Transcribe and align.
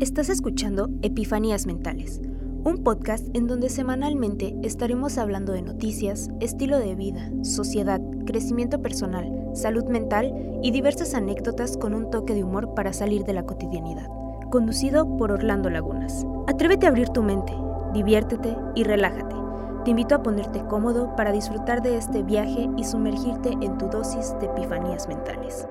Estás 0.00 0.30
escuchando 0.30 0.88
Epifanías 1.02 1.66
Mentales, 1.66 2.22
un 2.64 2.82
podcast 2.82 3.28
en 3.36 3.46
donde 3.46 3.68
semanalmente 3.68 4.56
estaremos 4.62 5.18
hablando 5.18 5.52
de 5.52 5.60
noticias, 5.60 6.30
estilo 6.40 6.78
de 6.78 6.94
vida, 6.94 7.30
sociedad, 7.42 8.00
crecimiento 8.24 8.80
personal, 8.80 9.50
salud 9.52 9.84
mental 9.84 10.32
y 10.62 10.70
diversas 10.70 11.12
anécdotas 11.12 11.76
con 11.76 11.92
un 11.92 12.10
toque 12.10 12.32
de 12.32 12.42
humor 12.42 12.72
para 12.74 12.94
salir 12.94 13.24
de 13.24 13.34
la 13.34 13.44
cotidianidad. 13.44 14.08
Conducido 14.50 15.18
por 15.18 15.32
Orlando 15.32 15.68
Lagunas. 15.68 16.24
Atrévete 16.46 16.86
a 16.86 16.88
abrir 16.88 17.10
tu 17.10 17.22
mente, 17.22 17.52
diviértete 17.92 18.56
y 18.74 18.84
relájate. 18.84 19.36
Te 19.84 19.90
invito 19.90 20.14
a 20.14 20.22
ponerte 20.22 20.64
cómodo 20.64 21.14
para 21.14 21.30
disfrutar 21.30 21.82
de 21.82 21.98
este 21.98 22.22
viaje 22.22 22.70
y 22.78 22.84
sumergirte 22.84 23.50
en 23.60 23.76
tu 23.76 23.86
dosis 23.88 24.34
de 24.40 24.46
epifanías 24.46 25.08
mentales. 25.08 25.66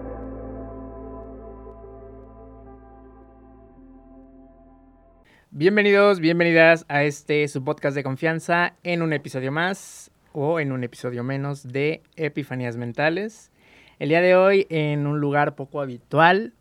Bienvenidos, 5.51 6.19
bienvenidas 6.19 6.85
a 6.89 7.03
este 7.03 7.47
su 7.47 7.63
podcast 7.63 7.95
de 7.95 8.03
confianza 8.03 8.75
en 8.83 9.01
un 9.01 9.13
episodio 9.13 9.51
más 9.51 10.11
o 10.31 10.59
en 10.59 10.71
un 10.71 10.83
episodio 10.83 11.23
menos 11.23 11.63
de 11.63 12.03
Epifanías 12.17 12.77
Mentales. 12.77 13.51
El 13.97 14.09
día 14.09 14.21
de 14.21 14.35
hoy 14.35 14.67
en 14.69 15.07
un 15.07 15.19
lugar 15.19 15.55
poco 15.55 15.81
habitual 15.81 16.53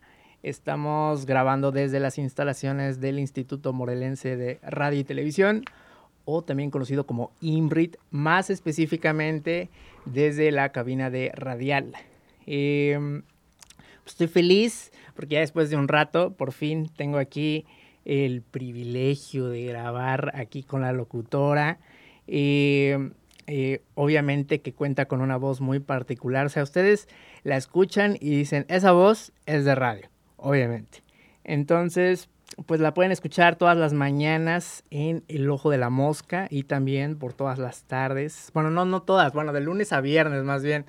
estamos 0.43 1.27
grabando 1.27 1.71
desde 1.71 2.01
las 2.01 2.17
instalaciones 2.17 2.99
del 2.99 3.19
Instituto 3.19 3.75
Morelense 3.75 4.39
de 4.39 4.59
Radio 4.63 5.01
y 5.01 5.05
Televisión 5.05 5.65
o 6.25 6.41
también 6.41 6.71
conocido 6.71 7.05
como 7.05 7.33
IMRIT, 7.43 7.99
más 8.11 8.49
específicamente 8.49 9.69
desde 10.07 10.51
la 10.51 10.71
cabina 10.71 11.11
de 11.11 11.31
Radial. 11.35 11.93
Em, 12.47 13.23
estoy 14.07 14.29
feliz 14.29 14.93
porque 15.15 15.35
ya 15.35 15.41
después 15.41 15.69
de 15.69 15.77
un 15.77 15.89
rato 15.89 16.33
por 16.33 16.53
fin 16.53 16.89
tengo 16.97 17.19
aquí 17.19 17.67
el 18.09 18.41
privilegio 18.43 19.49
de 19.49 19.67
grabar 19.67 20.33
aquí 20.35 20.65
con 20.65 20.81
la 20.81 20.93
locutora. 20.93 21.79
Eh, 22.27 23.11
eh, 23.47 23.83
obviamente 23.95 24.61
que 24.61 24.73
cuenta 24.73 25.07
con 25.07 25.21
una 25.21 25.37
voz 25.37 25.61
muy 25.61 25.79
particular. 25.79 26.47
O 26.47 26.49
sea, 26.49 26.63
ustedes 26.63 27.07
la 27.45 27.57
escuchan 27.57 28.17
y 28.21 28.31
dicen, 28.31 28.65
esa 28.69 28.93
voz 28.93 29.33
es 29.47 29.65
de 29.65 29.75
radio, 29.75 30.09
obviamente. 30.37 31.03
Entonces, 31.45 32.29
pues 32.67 32.81
la 32.81 32.95
pueden 32.95 33.13
escuchar 33.13 33.57
todas 33.57 33.77
las 33.77 33.93
mañanas 33.93 34.85
en 34.91 35.23
El 35.29 35.49
Ojo 35.51 35.71
de 35.71 35.79
la 35.79 35.91
Mosca 35.91 36.49
y 36.51 36.65
también 36.65 37.19
por 37.19 37.35
todas 37.35 37.59
las 37.59 37.85
tardes. 37.85 38.51
Bueno, 38.55 38.71
no, 38.71 38.87
no 38.87 39.03
todas, 39.03 39.33
bueno, 39.35 39.53
de 39.53 39.61
lunes 39.61 39.93
a 39.93 40.01
viernes 40.01 40.45
más 40.45 40.63
bien, 40.63 40.87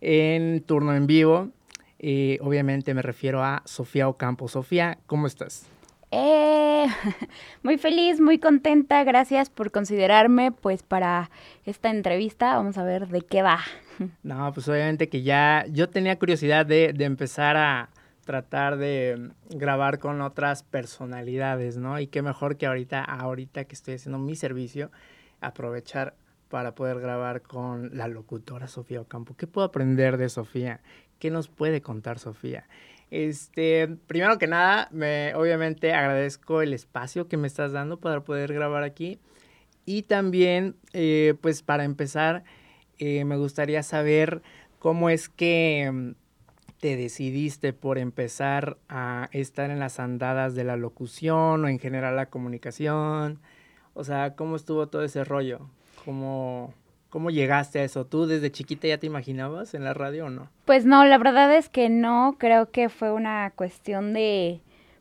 en 0.00 0.62
turno 0.62 0.94
en 0.94 1.08
vivo. 1.08 1.50
Eh, 1.98 2.38
obviamente 2.40 2.94
me 2.94 3.02
refiero 3.02 3.42
a 3.42 3.62
Sofía 3.66 4.08
Ocampo. 4.08 4.48
Sofía, 4.48 4.98
¿cómo 5.06 5.26
estás? 5.26 5.68
Eh, 6.10 6.86
muy 7.62 7.78
feliz, 7.78 8.20
muy 8.20 8.38
contenta. 8.38 9.04
Gracias 9.04 9.50
por 9.50 9.70
considerarme, 9.70 10.52
pues, 10.52 10.82
para 10.82 11.30
esta 11.64 11.90
entrevista. 11.90 12.56
Vamos 12.56 12.78
a 12.78 12.84
ver 12.84 13.08
de 13.08 13.22
qué 13.22 13.42
va. 13.42 13.60
No, 14.22 14.50
pues 14.54 14.66
obviamente 14.66 15.10
que 15.10 15.20
ya 15.20 15.66
yo 15.68 15.90
tenía 15.90 16.18
curiosidad 16.18 16.64
de, 16.64 16.94
de 16.94 17.04
empezar 17.04 17.58
a 17.58 17.90
tratar 18.24 18.78
de 18.78 19.30
grabar 19.50 19.98
con 19.98 20.22
otras 20.22 20.62
personalidades, 20.62 21.76
¿no? 21.76 22.00
Y 22.00 22.06
qué 22.06 22.22
mejor 22.22 22.56
que 22.56 22.64
ahorita, 22.64 23.04
ahorita 23.04 23.64
que 23.66 23.74
estoy 23.74 23.96
haciendo 23.96 24.18
mi 24.18 24.36
servicio, 24.36 24.90
aprovechar 25.42 26.14
para 26.48 26.74
poder 26.74 27.00
grabar 27.00 27.42
con 27.42 27.96
la 27.96 28.08
locutora 28.08 28.68
Sofía 28.68 29.00
Ocampo. 29.00 29.34
¿Qué 29.36 29.46
puedo 29.46 29.66
aprender 29.66 30.16
de 30.16 30.28
Sofía? 30.28 30.80
¿Qué 31.18 31.30
nos 31.30 31.48
puede 31.48 31.82
contar 31.82 32.18
Sofía? 32.18 32.66
Este, 33.10 33.88
primero 34.06 34.38
que 34.38 34.46
nada, 34.46 34.88
me, 34.92 35.34
obviamente 35.34 35.92
agradezco 35.92 36.62
el 36.62 36.72
espacio 36.72 37.28
que 37.28 37.36
me 37.36 37.48
estás 37.48 37.72
dando 37.72 37.98
para 37.98 38.22
poder 38.22 38.52
grabar 38.52 38.82
aquí. 38.84 39.18
Y 39.84 40.02
también, 40.02 40.76
eh, 40.92 41.34
pues 41.40 41.62
para 41.62 41.84
empezar, 41.84 42.44
eh, 42.98 43.24
me 43.24 43.36
gustaría 43.36 43.82
saber 43.82 44.42
cómo 44.78 45.10
es 45.10 45.28
que 45.28 45.90
mm, 45.92 46.10
te 46.80 46.96
decidiste 46.96 47.72
por 47.72 47.98
empezar 47.98 48.78
a 48.88 49.28
estar 49.32 49.70
en 49.70 49.80
las 49.80 50.00
andadas 50.00 50.54
de 50.54 50.64
la 50.64 50.76
locución 50.76 51.64
o 51.64 51.68
en 51.68 51.78
general 51.78 52.16
la 52.16 52.26
comunicación. 52.26 53.40
O 53.94 54.04
sea, 54.04 54.34
¿cómo 54.36 54.56
estuvo 54.56 54.88
todo 54.88 55.02
ese 55.02 55.24
rollo? 55.24 55.68
¿Cómo, 56.04 56.72
¿Cómo 57.10 57.30
llegaste 57.30 57.80
a 57.80 57.84
eso? 57.84 58.06
¿Tú 58.06 58.26
desde 58.26 58.52
chiquita 58.52 58.86
ya 58.86 58.98
te 58.98 59.06
imaginabas 59.06 59.74
en 59.74 59.84
la 59.84 59.94
radio 59.94 60.26
o 60.26 60.30
no? 60.30 60.48
Pues 60.64 60.86
no, 60.86 61.04
la 61.04 61.18
verdad 61.18 61.54
es 61.54 61.68
que 61.68 61.88
no, 61.88 62.36
creo 62.38 62.70
que 62.70 62.88
fue 62.88 63.12
una 63.12 63.50
cuestión 63.56 64.12
de 64.12 64.60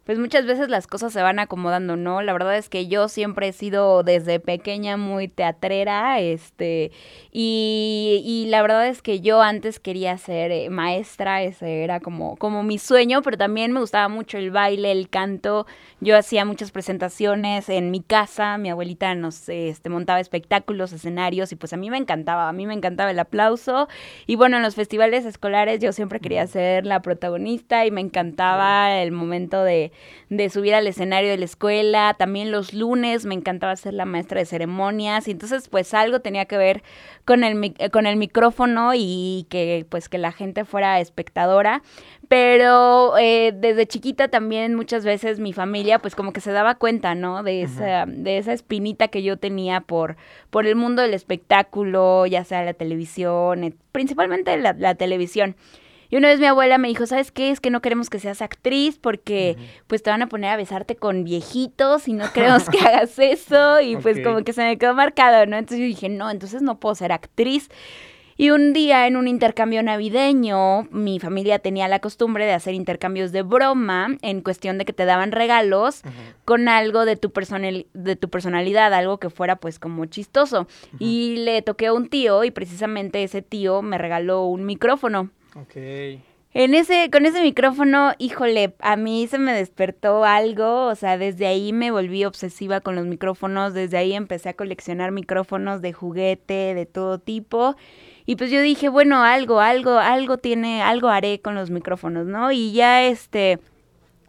pues 0.10 0.18
muchas 0.18 0.48
veces 0.48 0.70
las 0.70 0.88
cosas 0.88 1.14
se 1.14 1.22
van 1.22 1.38
acomodando, 1.38 1.96
¿no? 1.96 2.24
La 2.24 2.34
verdad 2.34 2.58
es 2.58 2.68
que 2.68 2.88
yo 2.88 3.10
siempre 3.10 3.50
he 3.50 3.54
sido 3.54 4.02
desde 4.02 4.40
pequeña 4.40 4.98
muy 4.98 5.28
teatrera, 5.28 6.20
este, 6.20 6.92
y, 7.32 8.24
y 8.26 8.48
la 8.48 8.64
verdad 8.64 8.88
es 8.88 9.04
que 9.04 9.20
yo 9.22 9.44
antes 9.44 9.80
quería 9.80 10.18
ser 10.18 10.52
eh, 10.52 10.72
maestra, 10.72 11.44
ese 11.44 11.84
era 11.84 12.00
como, 12.00 12.38
como 12.38 12.64
mi 12.64 12.80
sueño, 12.80 13.22
pero 13.22 13.38
también 13.38 13.72
me 13.72 13.82
gustaba 13.82 14.08
mucho 14.08 14.40
el 14.40 14.50
baile, 14.50 14.92
el 14.92 15.10
canto, 15.10 15.68
yo 16.00 16.18
hacía 16.18 16.44
muchas 16.44 16.72
presentaciones 16.72 17.70
en 17.70 17.92
mi 17.92 18.02
casa, 18.02 18.58
mi 18.58 18.72
abuelita 18.72 19.14
nos 19.14 19.48
este, 19.48 19.90
montaba 19.90 20.20
espectáculos, 20.20 20.92
escenarios, 20.92 21.52
y 21.52 21.56
pues 21.56 21.72
a 21.74 21.78
mí 21.78 21.92
me 21.92 21.98
encantaba, 21.98 22.50
a 22.50 22.54
mí 22.54 22.66
me 22.66 22.74
encantaba 22.74 23.12
el 23.12 23.20
aplauso, 23.20 23.88
y 24.26 24.38
bueno, 24.38 24.58
en 24.58 24.64
los 24.64 24.74
festivales 24.74 25.26
escolares 25.26 25.80
yo 25.82 25.94
siempre 25.94 26.20
quería 26.20 26.48
ser 26.48 26.88
la 26.88 27.04
protagonista 27.04 27.86
y 27.86 27.92
me 27.92 28.02
encantaba 28.02 28.98
el 29.04 29.12
momento 29.12 29.64
de 29.64 29.92
de 30.30 30.50
subir 30.50 30.76
al 30.76 30.88
escenario 30.88 31.30
de 31.30 31.38
la 31.38 31.46
escuela, 31.46 32.16
también 32.18 32.52
los 32.52 32.74
lunes 32.74 33.26
me 33.26 33.34
encantaba 33.34 33.76
ser 33.76 33.94
la 33.94 34.06
maestra 34.06 34.40
de 34.40 34.46
ceremonias, 34.46 35.28
y 35.28 35.32
entonces 35.32 35.70
pues 35.70 35.94
algo 35.94 36.20
tenía 36.20 36.46
que 36.46 36.58
ver 36.58 36.84
con 37.26 37.44
el, 37.44 37.74
con 37.92 38.06
el 38.06 38.18
micrófono 38.18 38.92
y 38.96 39.48
que 39.50 39.86
pues 39.90 40.10
que 40.10 40.18
la 40.18 40.32
gente 40.32 40.66
fuera 40.66 41.00
espectadora, 41.00 41.82
pero 42.28 43.18
eh, 43.18 43.54
desde 43.56 43.88
chiquita 43.88 44.28
también 44.28 44.76
muchas 44.76 45.04
veces 45.04 45.40
mi 45.40 45.54
familia 45.54 46.00
pues 46.00 46.16
como 46.16 46.32
que 46.32 46.42
se 46.42 46.52
daba 46.52 46.76
cuenta, 46.76 47.16
¿no? 47.16 47.42
De 47.42 47.64
esa, 47.64 48.06
de 48.06 48.38
esa 48.38 48.54
espinita 48.54 49.08
que 49.08 49.24
yo 49.24 49.38
tenía 49.38 49.82
por, 49.82 50.16
por 50.50 50.68
el 50.68 50.76
mundo 50.76 51.02
del 51.02 51.14
espectáculo, 51.14 52.26
ya 52.28 52.44
sea 52.44 52.64
la 52.64 52.74
televisión, 52.74 53.76
principalmente 53.92 54.56
la 54.58 54.96
televisión. 54.96 55.56
Y 56.10 56.18
una 56.18 56.30
vez 56.30 56.40
mi 56.40 56.48
abuela 56.48 56.78
me 56.78 56.88
dijo, 56.88 57.06
¿sabes 57.06 57.32
qué? 57.32 57.52
Es 57.52 57.60
que 57.60 57.70
no 57.70 57.82
queremos 57.82 58.10
que 58.10 58.20
seas 58.20 58.42
actriz 58.42 58.98
porque 58.98 59.58
pues 59.88 60.02
te 60.02 60.10
van 60.10 60.22
a 60.22 60.28
poner 60.28 60.50
a 60.50 60.58
besarte 60.58 60.96
con 60.96 61.24
viejitos 61.24 62.08
y 62.08 62.14
no 62.14 62.32
queremos 62.34 62.68
que 62.70 62.80
hagas 62.88 63.18
eso. 63.20 63.80
Y 63.82 63.96
pues 63.98 64.20
como 64.24 64.44
que 64.44 64.54
se 64.54 64.64
me 64.64 64.78
quedó 64.78 64.96
marcado, 64.96 65.46
¿no? 65.46 65.58
Entonces 65.58 65.80
yo 65.80 65.86
dije, 65.86 66.10
no, 66.10 66.32
entonces 66.32 66.62
no 66.62 66.80
puedo 66.80 66.96
ser 66.96 67.12
actriz. 67.12 67.70
Y 68.40 68.52
un 68.52 68.72
día 68.72 69.06
en 69.06 69.18
un 69.18 69.28
intercambio 69.28 69.84
navideño, 69.84 70.84
mi 70.92 71.20
familia 71.20 71.60
tenía 71.60 71.90
la 71.90 72.00
costumbre 72.00 72.46
de 72.46 72.54
hacer 72.54 72.74
intercambios 72.74 73.34
de 73.34 73.42
broma 73.42 74.16
en 74.22 74.40
cuestión 74.40 74.78
de 74.78 74.86
que 74.86 74.94
te 74.94 75.04
daban 75.04 75.34
regalos 75.34 76.04
con 76.46 76.70
algo 76.70 77.04
de 77.04 77.18
tu, 77.18 77.34
de 77.94 78.16
tu 78.16 78.30
personalidad, 78.30 78.94
algo 78.94 79.18
que 79.20 79.30
fuera 79.30 79.58
pues 79.58 79.78
como 79.78 80.06
chistoso. 80.06 80.68
Y 81.00 81.36
le 81.40 81.62
toqué 81.62 81.88
a 81.88 81.94
un 81.94 82.08
tío 82.08 82.46
y 82.46 82.52
precisamente 82.52 83.24
ese 83.24 83.42
tío 83.42 83.82
me 83.82 83.98
regaló 83.98 84.46
un 84.46 84.66
micrófono. 84.66 85.32
Ok. 85.56 85.76
En 86.52 86.74
ese, 86.74 87.12
con 87.12 87.28
ese 87.28 87.44
micrófono, 87.44 88.14
híjole, 88.18 88.74
a 88.80 88.96
mí 88.96 89.28
se 89.28 89.38
me 89.38 89.54
despertó 89.54 90.26
algo, 90.26 90.88
o 90.88 90.96
sea, 90.96 91.18
desde 91.20 91.46
ahí 91.46 91.74
me 91.74 91.92
volví 91.92 92.26
obsesiva 92.26 92.82
con 92.82 92.96
los 92.96 93.06
micrófonos, 93.06 93.76
desde 93.76 93.98
ahí 93.98 94.14
empecé 94.14 94.50
a 94.50 94.56
coleccionar 94.56 95.12
micrófonos 95.12 95.84
de 95.84 95.94
juguete, 95.94 96.74
de 96.74 96.86
todo 96.88 97.20
tipo, 97.20 97.76
y 98.26 98.36
pues 98.36 98.50
yo 98.50 98.62
dije, 98.62 98.90
bueno, 98.90 99.24
algo, 99.24 99.60
algo, 99.60 99.98
algo 99.98 100.38
tiene, 100.38 100.82
algo 100.82 101.10
haré 101.10 101.40
con 101.40 101.54
los 101.54 101.70
micrófonos, 101.70 102.26
¿no? 102.26 102.52
Y 102.52 102.74
ya 102.74 103.04
este, 103.04 103.60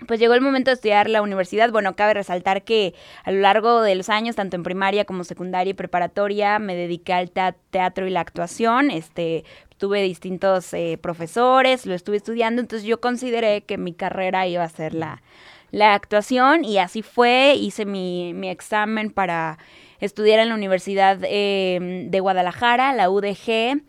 pues 0.06 0.20
llegó 0.20 0.34
el 0.34 0.40
momento 0.40 0.70
de 0.70 0.74
estudiar 0.74 1.08
la 1.08 1.22
universidad. 1.22 1.70
Bueno, 1.70 1.94
cabe 1.96 2.14
resaltar 2.14 2.64
que 2.64 2.94
a 3.24 3.30
lo 3.30 3.40
largo 3.40 3.82
de 3.82 3.94
los 3.94 4.08
años, 4.08 4.36
tanto 4.36 4.56
en 4.56 4.62
primaria 4.62 5.04
como 5.04 5.24
secundaria 5.24 5.72
y 5.72 5.74
preparatoria, 5.74 6.58
me 6.58 6.74
dediqué 6.76 7.12
al 7.12 7.30
teatro 7.30 8.06
y 8.06 8.10
la 8.10 8.20
actuación. 8.20 8.90
Este, 8.90 9.44
tuve 9.80 10.02
distintos 10.02 10.74
eh, 10.74 10.98
profesores, 11.00 11.86
lo 11.86 11.94
estuve 11.94 12.18
estudiando, 12.18 12.60
entonces 12.60 12.86
yo 12.86 13.00
consideré 13.00 13.62
que 13.62 13.78
mi 13.78 13.94
carrera 13.94 14.46
iba 14.46 14.62
a 14.62 14.68
ser 14.68 14.92
la, 14.92 15.22
la 15.70 15.94
actuación 15.94 16.66
y 16.66 16.76
así 16.76 17.02
fue. 17.02 17.54
Hice 17.56 17.86
mi, 17.86 18.34
mi 18.34 18.50
examen 18.50 19.10
para 19.10 19.58
estudiar 19.98 20.38
en 20.38 20.50
la 20.50 20.54
Universidad 20.54 21.18
eh, 21.22 22.06
de 22.10 22.20
Guadalajara, 22.20 22.92
la 22.92 23.08
UDG. 23.08 23.80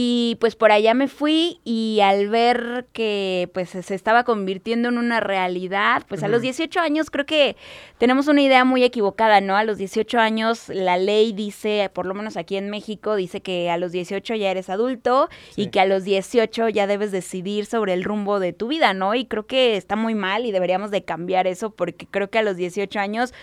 Y 0.00 0.36
pues 0.38 0.54
por 0.54 0.70
allá 0.70 0.94
me 0.94 1.08
fui 1.08 1.58
y 1.64 1.98
al 2.04 2.28
ver 2.28 2.86
que 2.92 3.50
pues 3.52 3.70
se 3.70 3.94
estaba 3.96 4.22
convirtiendo 4.22 4.90
en 4.90 4.96
una 4.96 5.18
realidad, 5.18 6.04
pues 6.08 6.22
a 6.22 6.28
los 6.28 6.40
18 6.40 6.78
años 6.78 7.10
creo 7.10 7.26
que 7.26 7.56
tenemos 7.98 8.28
una 8.28 8.40
idea 8.40 8.64
muy 8.64 8.84
equivocada, 8.84 9.40
¿no? 9.40 9.56
A 9.56 9.64
los 9.64 9.76
18 9.76 10.20
años 10.20 10.68
la 10.68 10.98
ley 10.98 11.32
dice, 11.32 11.90
por 11.92 12.06
lo 12.06 12.14
menos 12.14 12.36
aquí 12.36 12.56
en 12.56 12.70
México, 12.70 13.16
dice 13.16 13.40
que 13.40 13.70
a 13.70 13.76
los 13.76 13.90
18 13.90 14.36
ya 14.36 14.52
eres 14.52 14.70
adulto 14.70 15.28
y 15.56 15.70
que 15.70 15.80
a 15.80 15.84
los 15.84 16.04
18 16.04 16.68
ya 16.68 16.86
debes 16.86 17.10
decidir 17.10 17.66
sobre 17.66 17.92
el 17.92 18.04
rumbo 18.04 18.38
de 18.38 18.52
tu 18.52 18.68
vida, 18.68 18.94
¿no? 18.94 19.16
Y 19.16 19.24
creo 19.24 19.48
que 19.48 19.76
está 19.76 19.96
muy 19.96 20.14
mal 20.14 20.46
y 20.46 20.52
deberíamos 20.52 20.92
de 20.92 21.02
cambiar 21.02 21.48
eso 21.48 21.70
porque 21.70 22.06
creo 22.06 22.30
que 22.30 22.38
a 22.38 22.42
los 22.42 22.56
18 22.56 23.00
años 23.00 23.34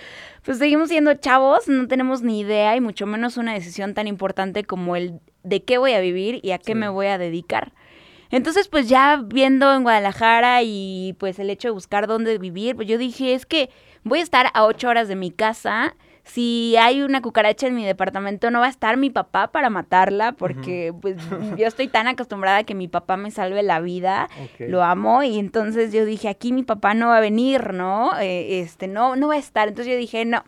pues 0.46 0.60
seguimos 0.60 0.90
siendo 0.90 1.14
chavos, 1.16 1.68
no 1.68 1.88
tenemos 1.88 2.22
ni 2.22 2.40
idea 2.40 2.76
y 2.76 2.82
mucho 2.82 3.08
menos 3.08 3.38
una 3.38 3.54
decisión 3.54 3.96
tan 3.96 4.08
importante 4.08 4.64
como 4.64 4.96
el 4.96 5.20
de 5.44 5.64
qué 5.64 5.80
voy 5.80 5.94
a 5.94 6.00
vivir 6.00 6.40
y 6.44 6.52
a 6.52 6.60
qué 6.60 6.76
me 6.76 6.88
voy 6.88 7.08
a 7.08 7.18
dedicar. 7.18 7.74
Entonces, 8.30 8.68
pues 8.68 8.88
ya 8.88 9.22
viendo 9.26 9.74
en 9.74 9.84
Guadalajara 9.84 10.62
y 10.62 11.16
pues 11.20 11.40
el 11.40 11.50
hecho 11.50 11.70
de 11.70 11.74
buscar 11.74 12.06
dónde 12.06 12.38
vivir, 12.38 12.76
pues 12.76 12.88
yo 12.88 12.98
dije, 12.98 13.34
es 13.34 13.46
que 13.46 13.70
voy 14.04 14.20
a 14.20 14.24
estar 14.24 14.48
a 14.54 14.66
ocho 14.66 14.88
horas 14.88 15.08
de 15.08 15.16
mi 15.16 15.32
casa 15.32 15.96
si 16.26 16.76
hay 16.78 17.02
una 17.02 17.22
cucaracha 17.22 17.68
en 17.68 17.76
mi 17.76 17.86
departamento, 17.86 18.50
no 18.52 18.60
va 18.60 18.66
a 18.66 18.70
estar 18.70 18.98
mi 18.98 19.10
papá 19.12 19.52
para 19.52 19.70
matarla, 19.70 20.32
porque 20.32 20.94
pues 21.00 21.18
yo 21.56 21.68
estoy 21.68 21.88
tan 21.88 22.08
acostumbrada 22.08 22.58
a 22.58 22.64
que 22.64 22.76
mi 22.76 22.88
papá 22.88 23.16
me 23.16 23.32
salve 23.32 23.62
la 23.64 23.80
vida, 23.80 24.28
lo 24.60 24.84
amo, 24.84 25.24
y 25.24 25.38
entonces 25.38 25.94
yo 25.94 26.04
dije, 26.04 26.28
aquí 26.28 26.52
mi 26.52 26.64
papá 26.64 26.96
no 26.96 27.08
va 27.10 27.18
a 27.18 27.22
venir, 27.22 27.74
¿no? 27.74 28.12
Eh, 28.20 28.60
este, 28.60 28.88
no, 28.88 29.16
no 29.16 29.28
va 29.28 29.36
a 29.36 29.38
estar. 29.38 29.68
Entonces 29.68 29.94
yo 29.94 30.00
dije, 30.00 30.26
no, 30.26 30.44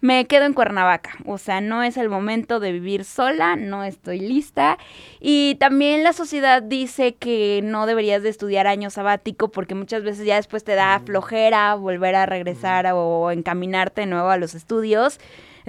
me 0.00 0.26
quedo 0.26 0.44
en 0.44 0.52
Cuernavaca. 0.52 1.10
O 1.26 1.38
sea, 1.38 1.60
no 1.60 1.82
es 1.82 1.96
el 1.96 2.08
momento 2.08 2.60
de 2.60 2.72
vivir 2.72 3.04
sola, 3.04 3.56
no 3.56 3.84
estoy 3.84 4.20
lista. 4.20 4.78
Y 5.20 5.56
también 5.56 6.04
la 6.04 6.12
sociedad 6.12 6.62
dice 6.62 7.14
que 7.14 7.60
no 7.64 7.86
deberías 7.86 8.22
de 8.22 8.28
estudiar 8.28 8.66
año 8.66 8.90
sabático 8.90 9.50
porque 9.50 9.74
muchas 9.74 10.02
veces 10.02 10.26
ya 10.26 10.36
después 10.36 10.64
te 10.64 10.74
da 10.74 10.98
mm. 10.98 11.06
flojera 11.06 11.74
volver 11.74 12.14
a 12.14 12.26
regresar 12.26 12.86
o 12.94 13.30
encaminarte 13.30 14.02
de 14.02 14.06
nuevo 14.06 14.28
a 14.30 14.36
los 14.36 14.54
estudios. 14.54 15.18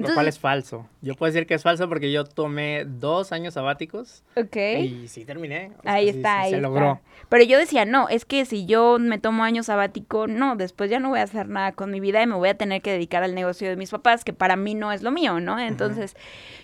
Lo 0.07 0.13
cual 0.13 0.27
es 0.27 0.39
falso. 0.39 0.87
Yo 1.01 1.15
puedo 1.15 1.31
decir 1.31 1.47
que 1.47 1.53
es 1.53 1.63
falso 1.63 1.87
porque 1.89 2.11
yo 2.11 2.23
tomé 2.23 2.85
dos 2.85 3.31
años 3.31 3.53
sabáticos. 3.55 4.23
Ok. 4.35 4.55
Y 4.55 5.07
sí 5.07 5.25
terminé. 5.25 5.71
ahí 5.85 6.09
está, 6.09 6.41
ahí 6.41 6.51
se 6.51 6.61
logró. 6.61 6.99
Pero 7.29 7.43
yo 7.43 7.57
decía, 7.57 7.85
no, 7.85 8.09
es 8.09 8.25
que 8.25 8.45
si 8.45 8.65
yo 8.65 8.97
me 8.99 9.19
tomo 9.19 9.43
año 9.43 9.63
sabático, 9.63 10.27
no, 10.27 10.55
después 10.55 10.89
ya 10.89 10.99
no 10.99 11.09
voy 11.09 11.19
a 11.19 11.23
hacer 11.23 11.47
nada 11.47 11.71
con 11.73 11.91
mi 11.91 11.99
vida 11.99 12.21
y 12.21 12.27
me 12.27 12.35
voy 12.35 12.49
a 12.49 12.57
tener 12.57 12.81
que 12.81 12.91
dedicar 12.91 13.23
al 13.23 13.35
negocio 13.35 13.69
de 13.69 13.75
mis 13.75 13.91
papás, 13.91 14.23
que 14.23 14.33
para 14.33 14.55
mí 14.55 14.75
no 14.75 14.91
es 14.91 15.03
lo 15.03 15.11
mío, 15.11 15.39
¿no? 15.39 15.59
Entonces 15.59 16.15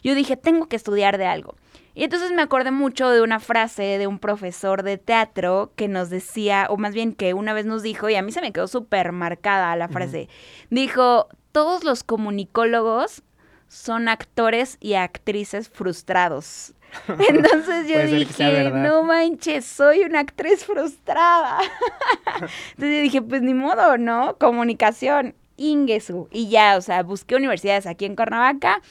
yo 0.03 0.15
dije, 0.15 0.37
tengo 0.37 0.67
que 0.67 0.75
estudiar 0.75 1.17
de 1.17 1.25
algo. 1.25 1.55
Y 1.95 2.03
entonces 2.03 2.31
me 2.33 2.41
acordé 2.41 2.71
mucho 2.71 3.09
de 3.09 3.21
una 3.21 3.39
frase 3.39 3.97
de 3.97 4.05
un 4.05 4.19
profesor 4.19 4.83
de 4.83 4.97
teatro 4.97 5.71
que 5.77 5.87
nos 5.87 6.09
decía, 6.09 6.67
o 6.69 6.75
más 6.75 6.93
bien 6.93 7.13
que 7.13 7.33
una 7.33 7.53
vez 7.53 7.65
nos 7.65 7.83
dijo, 7.83 8.09
y 8.09 8.15
a 8.15 8.21
mí 8.21 8.33
se 8.33 8.41
me 8.41 8.51
quedó 8.51 8.67
súper 8.67 9.13
marcada 9.13 9.73
la 9.77 9.87
frase, 9.87 10.27
dijo, 10.69 11.29
todos 11.55 11.85
los 11.85 12.03
comunicólogos 12.03 13.23
son 13.69 14.09
actores 14.09 14.75
y 14.81 14.95
actrices 14.95 15.69
frustrados. 15.69 16.73
Entonces 17.29 17.87
yo 17.87 18.05
dije, 18.05 18.71
no 18.71 19.03
manches, 19.03 19.63
soy 19.65 20.01
una 20.01 20.19
actriz 20.19 20.65
frustrada. 20.65 21.59
Entonces 22.35 22.75
yo 22.77 23.01
dije, 23.01 23.21
pues 23.21 23.41
ni 23.41 23.53
modo, 23.53 23.97
¿no? 23.97 24.37
Comunicación, 24.37 25.33
Ingesu. 25.55 26.27
Y 26.29 26.49
ya, 26.49 26.75
o 26.75 26.81
sea, 26.81 27.03
busqué 27.03 27.37
universidades 27.37 27.85
aquí 27.85 28.03
en 28.03 28.17
Cuernavaca 28.17 28.81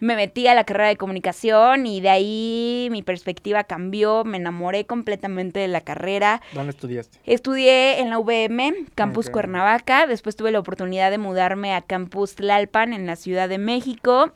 me 0.00 0.16
metí 0.16 0.46
a 0.46 0.54
la 0.54 0.64
carrera 0.64 0.88
de 0.88 0.96
comunicación 0.96 1.86
y 1.86 2.00
de 2.00 2.08
ahí 2.08 2.88
mi 2.90 3.02
perspectiva 3.02 3.64
cambió, 3.64 4.24
me 4.24 4.36
enamoré 4.36 4.86
completamente 4.86 5.60
de 5.60 5.68
la 5.68 5.80
carrera. 5.80 6.40
¿Dónde 6.52 6.70
estudiaste? 6.70 7.18
Estudié 7.24 8.00
en 8.00 8.10
la 8.10 8.18
UVM, 8.18 8.86
Campus 8.94 9.30
Cuernavaca, 9.30 10.06
después 10.06 10.36
tuve 10.36 10.52
la 10.52 10.60
oportunidad 10.60 11.10
de 11.10 11.18
mudarme 11.18 11.74
a 11.74 11.82
Campus 11.82 12.34
Tlalpan 12.36 12.92
en 12.92 13.06
la 13.06 13.16
Ciudad 13.16 13.48
de 13.48 13.58
México 13.58 14.32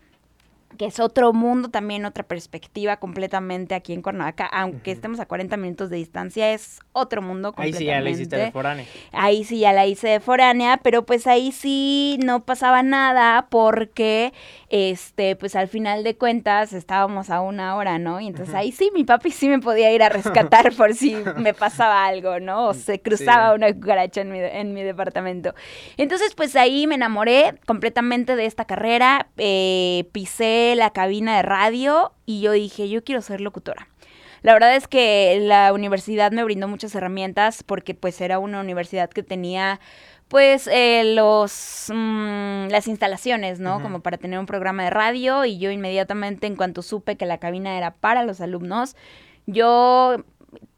que 0.79 0.87
es 0.87 1.01
otro 1.01 1.33
mundo 1.33 1.69
también, 1.69 2.05
otra 2.05 2.25
perspectiva 2.25 2.97
completamente 2.97 3.75
aquí 3.75 3.93
en 3.93 4.03
Cuernavaca, 4.03 4.47
aunque 4.47 4.91
estemos 4.91 5.21
a 5.21 5.27
40 5.27 5.57
minutos 5.57 5.91
de 5.91 5.97
distancia, 5.97 6.53
es 6.53 6.81
otro 6.93 7.23
mundo 7.23 7.53
completamente. 7.53 7.79
Ahí 7.79 7.83
sí 7.83 7.87
ya 7.87 8.01
la 8.01 8.11
hiciste 8.11 8.37
de 8.37 8.53
foránea. 8.53 8.87
Ahí 9.13 9.45
sí 9.45 9.59
ya 9.59 9.73
la 9.73 9.87
hice 9.87 10.09
de 10.09 10.21
foránea, 10.21 10.79
pero 10.79 11.05
pues 11.05 11.27
ahí 11.27 11.53
sí 11.53 12.19
no 12.25 12.41
pasaba 12.41 12.83
nada 12.83 13.47
porque, 13.51 14.33
este, 14.69 15.37
pues 15.37 15.57
al 15.57 15.69
final 15.69 16.05
de 16.05 16.17
cuentas 16.17 16.73
estábamos 16.73 17.31
a 17.31 17.41
una 17.41 17.77
hora, 17.77 17.99
¿no? 17.99 18.21
Y 18.21 18.29
entonces 18.29 18.55
ahí 18.55 18.73
sí 18.73 18.91
mi 18.95 19.05
papi 19.05 19.31
sí 19.31 19.49
me 19.49 19.59
podía 19.59 19.93
ir 19.93 20.03
a 20.03 20.09
rescatar 20.09 20.73
por 20.77 20.95
si 20.95 21.17
me 21.37 21.55
pasaba 21.55 22.07
algo, 22.07 22.41
¿no? 22.41 22.69
O 22.69 22.75
se 22.75 23.01
cruzaba 23.01 23.55
una 23.55 23.73
cucaracha 23.73 24.21
en 24.23 24.33
mi, 24.33 24.39
en 24.41 24.75
mi 24.75 24.83
departamento. 24.83 25.55
Entonces 25.97 26.35
pues 26.35 26.57
ahí 26.57 26.87
me 26.87 26.95
enamoré 26.95 27.55
completamente 27.67 28.37
de 28.37 28.47
esta 28.47 28.65
carrera, 28.65 29.29
eh, 29.37 30.09
pisé 30.13 30.62
la 30.77 30.91
cabina 30.91 31.37
de 31.37 31.43
radio 31.43 32.13
y 32.27 32.41
yo 32.41 32.53
dije, 32.53 32.89
yo 32.89 33.05
quiero 33.05 33.23
ser 33.23 33.41
locutora. 33.41 33.89
La 34.43 34.53
verdad 34.55 34.75
es 34.75 34.89
que 34.89 35.39
la 35.41 35.73
universidad 35.73 36.33
me 36.33 36.43
brindó 36.43 36.67
muchas 36.67 36.95
herramientas 36.95 37.63
porque 37.63 37.95
pues 37.95 38.21
era 38.21 38.39
una 38.41 38.61
universidad 38.61 39.09
que 39.09 39.23
tenía 39.23 39.79
pues 40.27 40.67
eh, 40.67 41.03
los 41.15 41.87
mm, 41.95 42.69
las 42.69 42.89
instalaciones, 42.89 43.61
¿no? 43.61 43.83
Como 43.83 44.01
para 44.01 44.17
tener 44.17 44.39
un 44.39 44.47
programa 44.47 44.83
de 44.85 44.91
radio 44.91 45.45
y 45.45 45.59
yo 45.59 45.71
inmediatamente 45.71 46.47
en 46.47 46.57
cuanto 46.57 46.83
supe 46.83 47.17
que 47.17 47.27
la 47.27 47.39
cabina 47.39 47.77
era 47.77 47.93
para 47.95 48.25
los 48.25 48.41
alumnos, 48.41 48.97
yo 49.47 50.25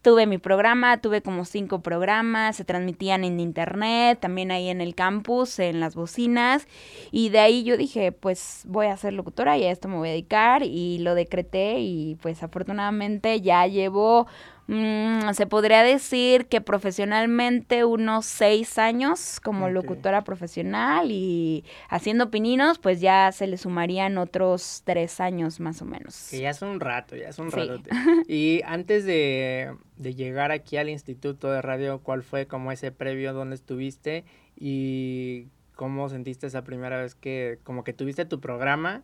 tuve 0.03 0.27
mi 0.27 0.39
programa, 0.39 1.01
tuve 1.01 1.23
como 1.23 1.45
cinco 1.45 1.81
programas, 1.81 2.57
se 2.57 2.65
transmitían 2.65 3.25
en 3.25 3.41
internet, 3.41 4.21
también 4.21 4.51
ahí 4.51 4.69
en 4.69 4.81
el 4.81 4.95
campus, 4.95 5.59
en 5.59 5.81
las 5.81 5.95
bocinas, 5.95 6.69
y 7.11 7.31
de 7.31 7.39
ahí 7.39 7.65
yo 7.65 7.77
dije, 7.77 8.13
pues 8.13 8.63
voy 8.67 8.87
a 8.87 8.97
ser 8.97 9.15
locutora 9.15 9.57
y 9.57 9.65
a 9.65 9.71
esto 9.71 9.89
me 9.89 9.97
voy 9.97 10.09
a 10.09 10.13
dedicar, 10.13 10.63
y 10.63 10.99
lo 10.99 11.15
decreté, 11.15 11.81
y 11.81 12.17
pues 12.21 12.43
afortunadamente 12.43 13.41
ya 13.41 13.67
llevo 13.67 14.27
Mm, 14.67 15.33
se 15.35 15.47
podría 15.47 15.83
decir 15.83 16.47
que 16.47 16.63
profesionalmente 16.63 17.85
unos 17.85 18.25
seis 18.25 18.79
años 18.79 19.39
como 19.41 19.69
locutora 19.69 20.25
profesional 20.25 21.11
y 21.11 21.65
haciendo 21.91 22.31
pininos, 22.31 22.79
pues 22.79 23.01
ya 23.01 23.31
se 23.33 23.47
le 23.47 23.59
sumarían 23.59 24.17
otros 24.17 24.83
tres 24.85 25.21
años 25.21 25.61
más 25.61 25.83
o 25.83 25.85
menos. 25.85 26.29
Que 26.31 26.41
ya 26.41 26.51
es 26.51 26.63
un 26.63 26.81
rato, 26.81 27.15
ya 27.15 27.29
es 27.29 27.39
un 27.39 27.51
rato. 27.51 27.83
Y 28.27 28.63
antes 28.65 29.05
de, 29.05 29.75
de, 29.97 30.15
llegar 30.15 30.51
aquí 30.51 30.77
al 30.79 30.89
Instituto 30.89 31.51
de 31.51 31.61
Radio, 31.61 32.01
¿cuál 32.01 32.23
fue 32.23 32.47
como 32.47 32.73
ese 32.73 32.91
previo 32.91 33.35
donde 33.35 33.57
estuviste 33.57 34.25
y 34.57 35.49
cómo 35.75 36.09
sentiste 36.09 36.47
esa 36.47 36.65
primera 36.65 37.01
vez 37.01 37.15
que 37.15 37.59
como 37.65 37.85
que 37.85 37.93
tuviste 37.93 38.25
tu 38.25 38.41
programa 38.41 39.03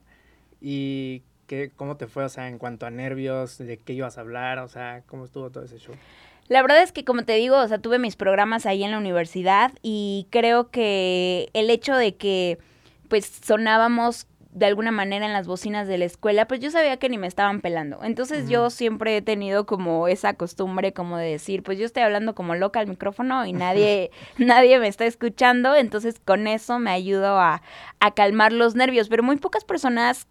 y 0.61 1.23
¿Cómo 1.77 1.97
te 1.97 2.07
fue, 2.07 2.25
o 2.25 2.29
sea, 2.29 2.49
en 2.49 2.59
cuanto 2.59 2.87
a 2.87 2.91
nervios, 2.91 3.59
de 3.59 3.79
qué 3.79 3.93
ibas 3.93 4.19
a 4.19 4.23
hablar, 4.23 4.59
o 4.59 4.69
sea, 4.69 5.03
cómo 5.07 5.25
estuvo 5.25 5.51
todo 5.51 5.65
ese 5.65 5.79
show? 5.79 5.95
La 6.49 6.63
verdad 6.63 6.83
es 6.83 6.93
que, 6.93 7.05
como 7.05 7.25
te 7.25 7.35
digo, 7.35 7.59
o 7.59 7.69
sea, 7.69 7.79
tuve 7.79 7.99
mis 7.99 8.17
programas 8.17 8.67
ahí 8.67 8.83
en 8.83 8.91
la 8.91 8.99
universidad 8.99 9.73
y 9.83 10.27
creo 10.31 10.71
que 10.71 11.49
el 11.53 11.71
hecho 11.71 11.95
de 11.97 12.17
que, 12.17 12.59
pues, 13.09 13.27
sonábamos 13.45 14.27
de 14.53 14.67
alguna 14.67 14.91
manera 14.91 15.27
en 15.27 15.33
las 15.33 15.47
bocinas 15.47 15.87
de 15.87 15.97
la 15.97 16.07
escuela, 16.07 16.49
pues 16.49 16.61
yo 16.61 16.71
sabía 16.71 16.97
que 16.97 17.09
ni 17.09 17.19
me 17.19 17.29
estaban 17.29 17.61
pelando. 17.61 18.01
Entonces 18.03 18.49
yo 18.49 18.69
siempre 18.71 19.17
he 19.17 19.23
tenido 19.23 19.65
como 19.65 20.09
esa 20.09 20.35
costumbre 20.35 20.93
como 20.93 21.17
de 21.19 21.31
decir, 21.31 21.63
pues 21.63 21.79
yo 21.79 21.87
estoy 21.87 22.03
hablando 22.03 22.35
como 22.35 22.57
loca 22.57 22.81
al 22.81 22.89
micrófono 22.89 23.47
y 23.47 23.53
nadie, 23.53 24.11
nadie 24.39 24.79
me 24.81 24.89
está 24.89 25.07
escuchando, 25.07 25.77
entonces 25.77 26.17
con 26.25 26.49
eso 26.49 26.79
me 26.81 26.91
ayudo 26.91 27.39
a, 27.39 27.63
a 28.01 28.11
calmar 28.13 28.53
los 28.53 28.75
nervios, 28.75 29.09
pero 29.09 29.23
muy 29.23 29.37
pocas 29.37 29.65
personas 29.65 30.27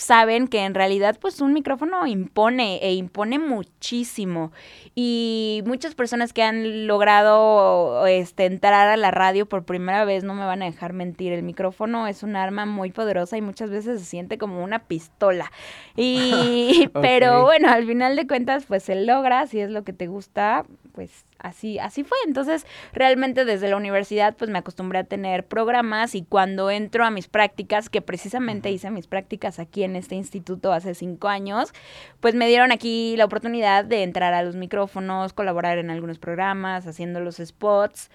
saben 0.00 0.48
que 0.48 0.64
en 0.64 0.74
realidad 0.74 1.18
pues 1.20 1.40
un 1.40 1.52
micrófono 1.52 2.06
impone 2.06 2.78
e 2.82 2.94
impone 2.94 3.38
muchísimo. 3.38 4.50
Y 4.94 5.62
muchas 5.66 5.94
personas 5.94 6.32
que 6.32 6.42
han 6.42 6.86
logrado 6.86 8.06
este 8.06 8.46
entrar 8.46 8.88
a 8.88 8.96
la 8.96 9.10
radio 9.10 9.46
por 9.46 9.64
primera 9.64 10.04
vez 10.04 10.24
no 10.24 10.34
me 10.34 10.44
van 10.44 10.62
a 10.62 10.66
dejar 10.66 10.94
mentir 10.94 11.32
el 11.32 11.42
micrófono 11.42 12.06
es 12.06 12.22
un 12.22 12.34
arma 12.36 12.66
muy 12.66 12.90
poderosa 12.90 13.36
y 13.36 13.42
muchas 13.42 13.70
veces 13.70 14.00
se 14.00 14.06
siente 14.06 14.38
como 14.38 14.64
una 14.64 14.80
pistola. 14.80 15.52
Y 15.96 16.88
pero 17.00 17.42
bueno 17.42 17.68
al 17.68 17.86
final 17.86 18.16
de 18.16 18.26
cuentas 18.26 18.64
pues 18.66 18.82
se 18.82 18.94
logra 18.94 19.46
si 19.46 19.60
es 19.60 19.70
lo 19.70 19.84
que 19.84 19.92
te 19.92 20.06
gusta 20.06 20.64
pues 20.92 21.24
así, 21.40 21.78
así 21.78 22.04
fue. 22.04 22.18
Entonces, 22.26 22.66
realmente 22.92 23.44
desde 23.44 23.68
la 23.68 23.76
universidad, 23.76 24.36
pues 24.36 24.50
me 24.50 24.58
acostumbré 24.58 25.00
a 25.00 25.04
tener 25.04 25.46
programas 25.46 26.14
y 26.14 26.22
cuando 26.22 26.70
entro 26.70 27.04
a 27.04 27.10
mis 27.10 27.28
prácticas, 27.28 27.88
que 27.88 28.02
precisamente 28.02 28.70
hice 28.70 28.90
mis 28.90 29.06
prácticas 29.06 29.58
aquí 29.58 29.82
en 29.82 29.96
este 29.96 30.14
instituto 30.14 30.72
hace 30.72 30.94
cinco 30.94 31.28
años, 31.28 31.72
pues 32.20 32.34
me 32.34 32.48
dieron 32.48 32.72
aquí 32.72 33.16
la 33.16 33.24
oportunidad 33.24 33.84
de 33.84 34.02
entrar 34.02 34.34
a 34.34 34.42
los 34.42 34.56
micrófonos, 34.56 35.32
colaborar 35.32 35.78
en 35.78 35.90
algunos 35.90 36.18
programas, 36.18 36.86
haciendo 36.86 37.20
los 37.20 37.36
spots. 37.36 38.10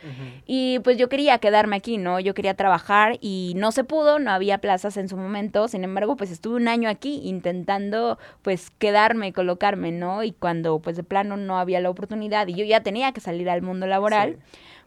Y 0.46 0.80
pues 0.80 0.98
yo 0.98 1.10
quería 1.10 1.38
quedarme 1.40 1.76
aquí, 1.76 1.98
¿no? 1.98 2.20
Yo 2.20 2.34
quería 2.34 2.54
trabajar 2.54 3.18
y 3.22 3.54
no 3.56 3.72
se 3.72 3.84
pudo, 3.84 4.20
no 4.20 4.32
había 4.32 4.60
plazas 4.60 4.98
en 4.98 5.10
su 5.10 5.18
momento. 5.18 5.68
Sin 5.68 5.84
embargo, 5.84 6.16
pues 6.16 6.32
estuve 6.32 6.56
un 6.58 6.68
año 6.68 6.90
aquí 6.90 7.22
intentando 7.24 8.18
pues 8.42 8.70
quedarme, 8.70 9.34
colocarme, 9.34 9.92
¿no? 9.92 10.24
Y 10.24 10.32
cuando 10.32 10.80
pues 10.80 10.96
de 10.96 11.04
plano 11.04 11.38
no 11.38 11.58
había 11.58 11.80
la 11.80 11.90
oportunidad 11.90 12.48
y 12.48 12.54
yo 12.54 12.66
ya 12.66 12.82
tenía 12.82 13.12
que 13.16 13.22
salir 13.22 13.50
al 13.50 13.64
mundo 13.64 13.88
laboral, 13.88 14.38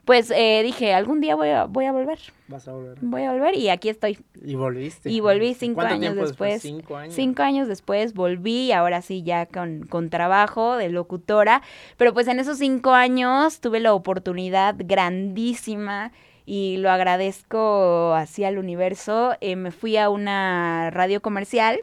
pues 0.04 0.30
eh, 0.30 0.62
dije, 0.64 0.94
algún 0.94 1.20
día 1.20 1.35
voy 1.35 1.50
a, 1.50 1.64
voy 1.64 1.85
a 1.85 1.92
volver. 1.92 2.18
Vas 2.47 2.66
a 2.66 2.73
volver. 2.73 2.97
Voy 3.02 3.25
a 3.25 3.32
volver 3.32 3.54
y 3.56 3.68
aquí 3.68 3.90
estoy. 3.90 4.18
Y 4.42 4.54
volviste. 4.54 5.11
Y 5.11 5.20
volví 5.20 5.52
cinco 5.52 5.82
años 5.82 6.16
después. 6.16 6.62
Cinco 6.62 6.97
años. 6.97 7.14
Cinco 7.14 7.42
años 7.42 7.68
después 7.68 8.14
volví, 8.14 8.73
ahora 8.73 9.02
sí 9.02 9.23
ya 9.23 9.44
con, 9.44 9.82
con 9.87 10.08
trabajo 10.08 10.76
de 10.76 10.88
locutora. 10.88 11.61
Pero 11.99 12.14
pues 12.14 12.26
en 12.28 12.38
esos 12.38 12.56
cinco 12.56 12.92
años 12.92 13.61
tuve 13.61 13.80
la 13.80 13.92
oportunidad 13.92 14.76
grandísima 14.78 16.12
y 16.47 16.78
lo 16.78 16.90
agradezco 16.90 18.14
así 18.14 18.44
al 18.44 18.56
universo. 18.56 19.37
Eh, 19.42 19.56
me 19.56 19.73
fui 19.73 19.99
a 19.99 20.08
una 20.08 20.90
radio 20.90 21.20
comercial 21.20 21.80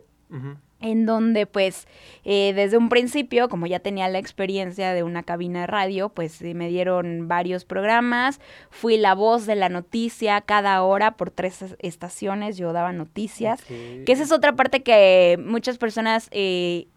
en 0.82 1.06
donde 1.06 1.46
pues 1.46 1.88
eh, 2.24 2.54
desde 2.56 2.78
un 2.78 2.90
principio, 2.90 3.50
como 3.50 3.68
ya 3.68 3.80
tenía 3.80 4.08
la 4.10 4.20
experiencia 4.20 4.94
de 4.94 5.04
una 5.04 5.24
cabina 5.24 5.62
de 5.62 5.68
radio, 5.68 6.10
pues 6.10 6.42
eh, 6.42 6.54
me 6.54 6.68
dieron 6.68 7.28
varios 7.28 7.66
programas, 7.66 8.40
fui 8.70 8.98
la 8.98 9.16
voz 9.16 9.46
de 9.46 9.56
la 9.56 9.70
noticia 9.70 10.42
cada 10.42 10.82
hora 10.84 11.18
por 11.18 11.32
tres 11.32 11.76
estaciones, 11.80 12.58
yo 12.58 12.74
daba 12.74 12.92
noticias, 12.92 13.64
que 13.64 14.06
esa 14.08 14.24
es 14.24 14.32
otra 14.32 14.56
parte 14.56 14.84
que 14.84 15.40
muchas 15.44 15.78
personas 15.78 16.28
eh, 16.32 16.88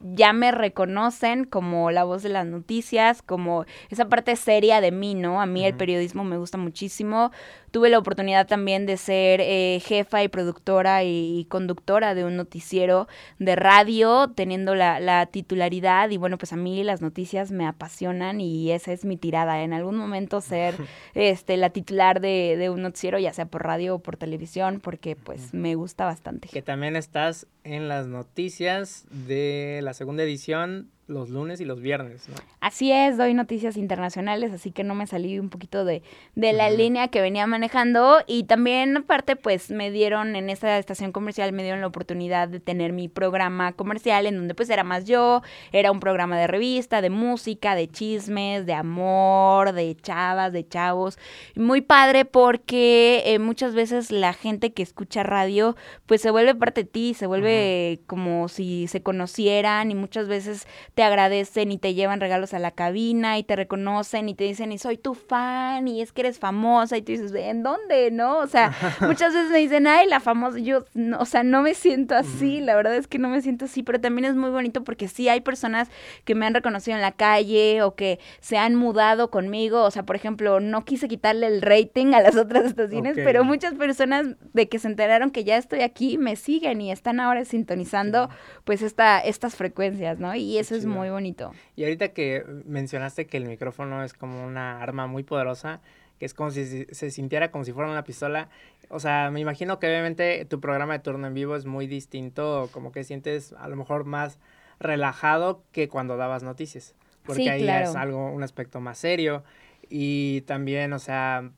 ya 0.00 0.32
me 0.32 0.52
reconocen 0.52 1.44
como 1.44 1.90
la 1.90 2.04
voz 2.04 2.22
de 2.22 2.28
las 2.28 2.46
noticias, 2.46 3.22
como 3.22 3.64
esa 3.90 4.08
parte 4.08 4.36
seria 4.36 4.80
de 4.80 4.92
mí, 4.92 5.14
¿no? 5.14 5.40
A 5.40 5.46
mí 5.46 5.64
el 5.64 5.74
periodismo 5.74 6.24
me 6.24 6.36
gusta 6.36 6.58
muchísimo. 6.58 7.32
Tuve 7.70 7.90
la 7.90 7.98
oportunidad 7.98 8.46
también 8.46 8.86
de 8.86 8.96
ser 8.96 9.40
eh, 9.42 9.80
jefa 9.84 10.22
y 10.22 10.28
productora 10.28 11.04
y, 11.04 11.46
conductora 11.50 12.14
de 12.14 12.24
un 12.24 12.36
noticiero 12.36 13.08
de 13.38 13.56
radio, 13.56 14.30
teniendo 14.34 14.74
la, 14.74 15.00
la, 15.00 15.26
titularidad. 15.26 16.08
Y 16.10 16.16
bueno, 16.16 16.38
pues 16.38 16.52
a 16.52 16.56
mí 16.56 16.82
las 16.82 17.02
noticias 17.02 17.50
me 17.50 17.66
apasionan 17.66 18.40
y 18.40 18.70
esa 18.70 18.92
es 18.92 19.04
mi 19.04 19.16
tirada. 19.16 19.62
En 19.62 19.72
algún 19.72 19.96
momento 19.96 20.40
ser 20.40 20.76
este 21.14 21.56
la 21.56 21.70
titular 21.70 22.20
de, 22.20 22.56
de 22.56 22.70
un 22.70 22.82
noticiero, 22.82 23.18
ya 23.18 23.32
sea 23.32 23.46
por 23.46 23.64
radio 23.64 23.96
o 23.96 23.98
por 23.98 24.16
televisión, 24.16 24.80
porque 24.80 25.16
pues 25.16 25.52
me 25.52 25.74
gusta 25.74 26.06
bastante. 26.06 26.48
Que 26.48 26.62
también 26.62 26.96
estás 26.96 27.46
en 27.74 27.88
las 27.88 28.06
noticias 28.06 29.04
de 29.10 29.80
la 29.82 29.94
segunda 29.94 30.22
edición 30.22 30.90
los 31.08 31.30
lunes 31.30 31.60
y 31.60 31.64
los 31.64 31.80
viernes, 31.80 32.28
¿no? 32.28 32.36
Así 32.60 32.92
es, 32.92 33.16
doy 33.16 33.32
noticias 33.32 33.76
internacionales, 33.76 34.52
así 34.52 34.70
que 34.70 34.84
no 34.84 34.94
me 34.94 35.06
salí 35.06 35.38
un 35.38 35.48
poquito 35.48 35.84
de, 35.84 36.02
de 36.34 36.52
la 36.52 36.70
línea 36.70 37.08
que 37.08 37.20
venía 37.20 37.46
manejando. 37.46 38.18
Y 38.26 38.44
también 38.44 38.96
aparte 38.96 39.34
pues 39.34 39.70
me 39.70 39.90
dieron 39.90 40.36
en 40.36 40.50
esta 40.50 40.78
estación 40.78 41.12
comercial, 41.12 41.52
me 41.52 41.62
dieron 41.62 41.80
la 41.80 41.86
oportunidad 41.86 42.48
de 42.48 42.60
tener 42.60 42.92
mi 42.92 43.08
programa 43.08 43.72
comercial 43.72 44.26
en 44.26 44.36
donde 44.36 44.54
pues 44.54 44.68
era 44.68 44.84
más 44.84 45.06
yo, 45.06 45.42
era 45.72 45.90
un 45.90 46.00
programa 46.00 46.38
de 46.38 46.46
revista, 46.46 47.00
de 47.00 47.10
música, 47.10 47.74
de 47.74 47.88
chismes, 47.88 48.66
de 48.66 48.74
amor, 48.74 49.72
de 49.72 49.96
chavas, 49.96 50.52
de 50.52 50.68
chavos, 50.68 51.18
muy 51.56 51.80
padre 51.80 52.26
porque 52.26 53.22
eh, 53.24 53.38
muchas 53.38 53.74
veces 53.74 54.10
la 54.10 54.34
gente 54.34 54.72
que 54.72 54.82
escucha 54.82 55.22
radio 55.22 55.74
pues 56.06 56.20
se 56.20 56.30
vuelve 56.30 56.54
parte 56.54 56.82
de 56.82 56.90
ti, 56.90 57.14
se 57.14 57.26
vuelve 57.26 58.00
como 58.06 58.48
si 58.48 58.86
se 58.88 59.02
conocieran 59.02 59.90
y 59.90 59.94
muchas 59.94 60.28
veces 60.28 60.66
te 60.98 61.04
agradecen 61.04 61.70
y 61.70 61.78
te 61.78 61.94
llevan 61.94 62.18
regalos 62.18 62.54
a 62.54 62.58
la 62.58 62.72
cabina 62.72 63.38
y 63.38 63.44
te 63.44 63.54
reconocen 63.54 64.28
y 64.28 64.34
te 64.34 64.42
dicen, 64.42 64.72
y 64.72 64.78
soy 64.78 64.96
tu 64.96 65.14
fan 65.14 65.86
y 65.86 66.02
es 66.02 66.10
que 66.10 66.22
eres 66.22 66.40
famosa 66.40 66.96
y 66.96 67.02
tú 67.02 67.12
dices, 67.12 67.32
¿en 67.36 67.62
dónde? 67.62 68.10
¿No? 68.10 68.38
O 68.38 68.48
sea, 68.48 68.72
muchas 69.02 69.32
veces 69.32 69.52
me 69.52 69.58
dicen, 69.58 69.86
ay, 69.86 70.08
la 70.08 70.18
famosa, 70.18 70.58
yo, 70.58 70.86
no, 70.94 71.20
o 71.20 71.24
sea, 71.24 71.44
no 71.44 71.62
me 71.62 71.74
siento 71.74 72.16
así, 72.16 72.60
la 72.60 72.74
verdad 72.74 72.96
es 72.96 73.06
que 73.06 73.20
no 73.20 73.28
me 73.28 73.40
siento 73.42 73.66
así, 73.66 73.84
pero 73.84 74.00
también 74.00 74.24
es 74.24 74.34
muy 74.34 74.50
bonito 74.50 74.82
porque 74.82 75.06
sí 75.06 75.28
hay 75.28 75.40
personas 75.40 75.88
que 76.24 76.34
me 76.34 76.46
han 76.46 76.54
reconocido 76.54 76.96
en 76.96 77.00
la 77.00 77.12
calle 77.12 77.80
o 77.82 77.94
que 77.94 78.18
se 78.40 78.58
han 78.58 78.74
mudado 78.74 79.30
conmigo, 79.30 79.84
o 79.84 79.92
sea, 79.92 80.02
por 80.02 80.16
ejemplo, 80.16 80.58
no 80.58 80.84
quise 80.84 81.06
quitarle 81.06 81.46
el 81.46 81.62
rating 81.62 82.12
a 82.14 82.20
las 82.22 82.34
otras 82.34 82.64
estaciones, 82.64 83.14
pero 83.14 83.44
muchas 83.44 83.74
personas 83.74 84.26
de 84.52 84.68
que 84.68 84.80
se 84.80 84.88
enteraron 84.88 85.30
que 85.30 85.44
ya 85.44 85.58
estoy 85.58 85.82
aquí 85.82 86.18
me 86.18 86.34
siguen 86.34 86.80
y 86.80 86.90
están 86.90 87.20
ahora 87.20 87.44
sintonizando 87.44 88.30
pues 88.64 88.82
esta, 88.82 89.20
estas 89.20 89.54
frecuencias, 89.54 90.18
¿no? 90.18 90.34
Y 90.34 90.58
eso 90.58 90.74
es 90.74 90.87
muy 90.88 91.10
bonito. 91.10 91.52
Y 91.76 91.84
ahorita 91.84 92.08
que 92.08 92.44
mencionaste 92.64 93.26
que 93.26 93.36
el 93.36 93.44
micrófono 93.46 94.02
es 94.04 94.12
como 94.14 94.44
una 94.44 94.82
arma 94.82 95.06
muy 95.06 95.22
poderosa, 95.22 95.80
que 96.18 96.26
es 96.26 96.34
como 96.34 96.50
si 96.50 96.84
se 96.86 97.10
sintiera 97.10 97.50
como 97.50 97.64
si 97.64 97.72
fuera 97.72 97.90
una 97.90 98.04
pistola. 98.04 98.48
O 98.88 99.00
sea, 99.00 99.30
me 99.30 99.40
imagino 99.40 99.78
que 99.78 99.86
obviamente 99.86 100.44
tu 100.46 100.60
programa 100.60 100.94
de 100.94 100.98
turno 101.00 101.26
en 101.26 101.34
vivo 101.34 101.56
es 101.56 101.66
muy 101.66 101.86
distinto, 101.86 102.68
como 102.72 102.92
que 102.92 103.04
sientes 103.04 103.52
a 103.52 103.68
lo 103.68 103.76
mejor 103.76 104.04
más 104.04 104.38
relajado 104.80 105.62
que 105.72 105.88
cuando 105.88 106.16
dabas 106.16 106.42
noticias. 106.42 106.94
Porque 107.24 107.50
ahí 107.50 107.68
es 107.68 107.94
algo, 107.94 108.32
un 108.32 108.42
aspecto 108.42 108.80
más 108.80 108.98
serio. 108.98 109.44
Y 109.90 110.42
también, 110.42 110.92
o 110.92 110.98
sea, 110.98 111.50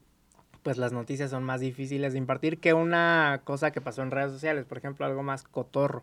pues 0.62 0.76
las 0.78 0.92
noticias 0.92 1.30
son 1.30 1.44
más 1.44 1.60
difíciles 1.60 2.12
de 2.12 2.18
impartir 2.18 2.58
que 2.58 2.74
una 2.74 3.40
cosa 3.44 3.70
que 3.70 3.80
pasó 3.80 4.02
en 4.02 4.10
redes 4.10 4.32
sociales, 4.32 4.64
por 4.64 4.78
ejemplo, 4.78 5.06
algo 5.06 5.22
más 5.22 5.44
cotorro. 5.44 6.02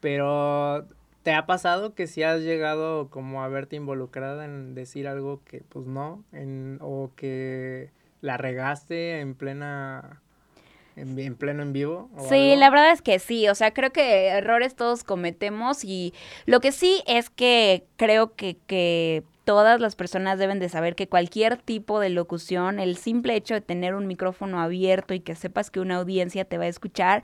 Pero 0.00 0.86
¿Te 1.28 1.34
ha 1.34 1.44
pasado 1.44 1.94
que 1.94 2.06
si 2.06 2.22
has 2.22 2.40
llegado 2.40 3.10
como 3.10 3.42
a 3.42 3.48
verte 3.48 3.76
involucrada 3.76 4.46
en 4.46 4.74
decir 4.74 5.06
algo 5.06 5.42
que 5.44 5.60
pues 5.60 5.84
no, 5.84 6.24
en, 6.32 6.78
o 6.80 7.10
que 7.16 7.90
la 8.22 8.38
regaste 8.38 9.20
en 9.20 9.34
plena 9.34 10.22
en, 10.96 11.36
pleno 11.36 11.62
en 11.62 11.74
vivo? 11.74 12.08
Sí, 12.30 12.56
la 12.56 12.70
verdad 12.70 12.92
es 12.92 13.02
que 13.02 13.18
sí, 13.18 13.46
o 13.46 13.54
sea, 13.54 13.74
creo 13.74 13.92
que 13.92 14.28
errores 14.28 14.74
todos 14.74 15.04
cometemos 15.04 15.84
y 15.84 16.14
lo 16.46 16.60
que 16.60 16.72
sí 16.72 17.02
es 17.06 17.28
que 17.28 17.84
creo 17.98 18.34
que, 18.34 18.56
que 18.66 19.22
todas 19.44 19.82
las 19.82 19.96
personas 19.96 20.38
deben 20.38 20.60
de 20.60 20.70
saber 20.70 20.94
que 20.94 21.08
cualquier 21.08 21.58
tipo 21.58 22.00
de 22.00 22.08
locución, 22.08 22.80
el 22.80 22.96
simple 22.96 23.36
hecho 23.36 23.52
de 23.52 23.60
tener 23.60 23.94
un 23.94 24.06
micrófono 24.06 24.62
abierto 24.62 25.12
y 25.12 25.20
que 25.20 25.34
sepas 25.34 25.70
que 25.70 25.80
una 25.80 25.96
audiencia 25.96 26.46
te 26.46 26.56
va 26.56 26.64
a 26.64 26.68
escuchar, 26.68 27.22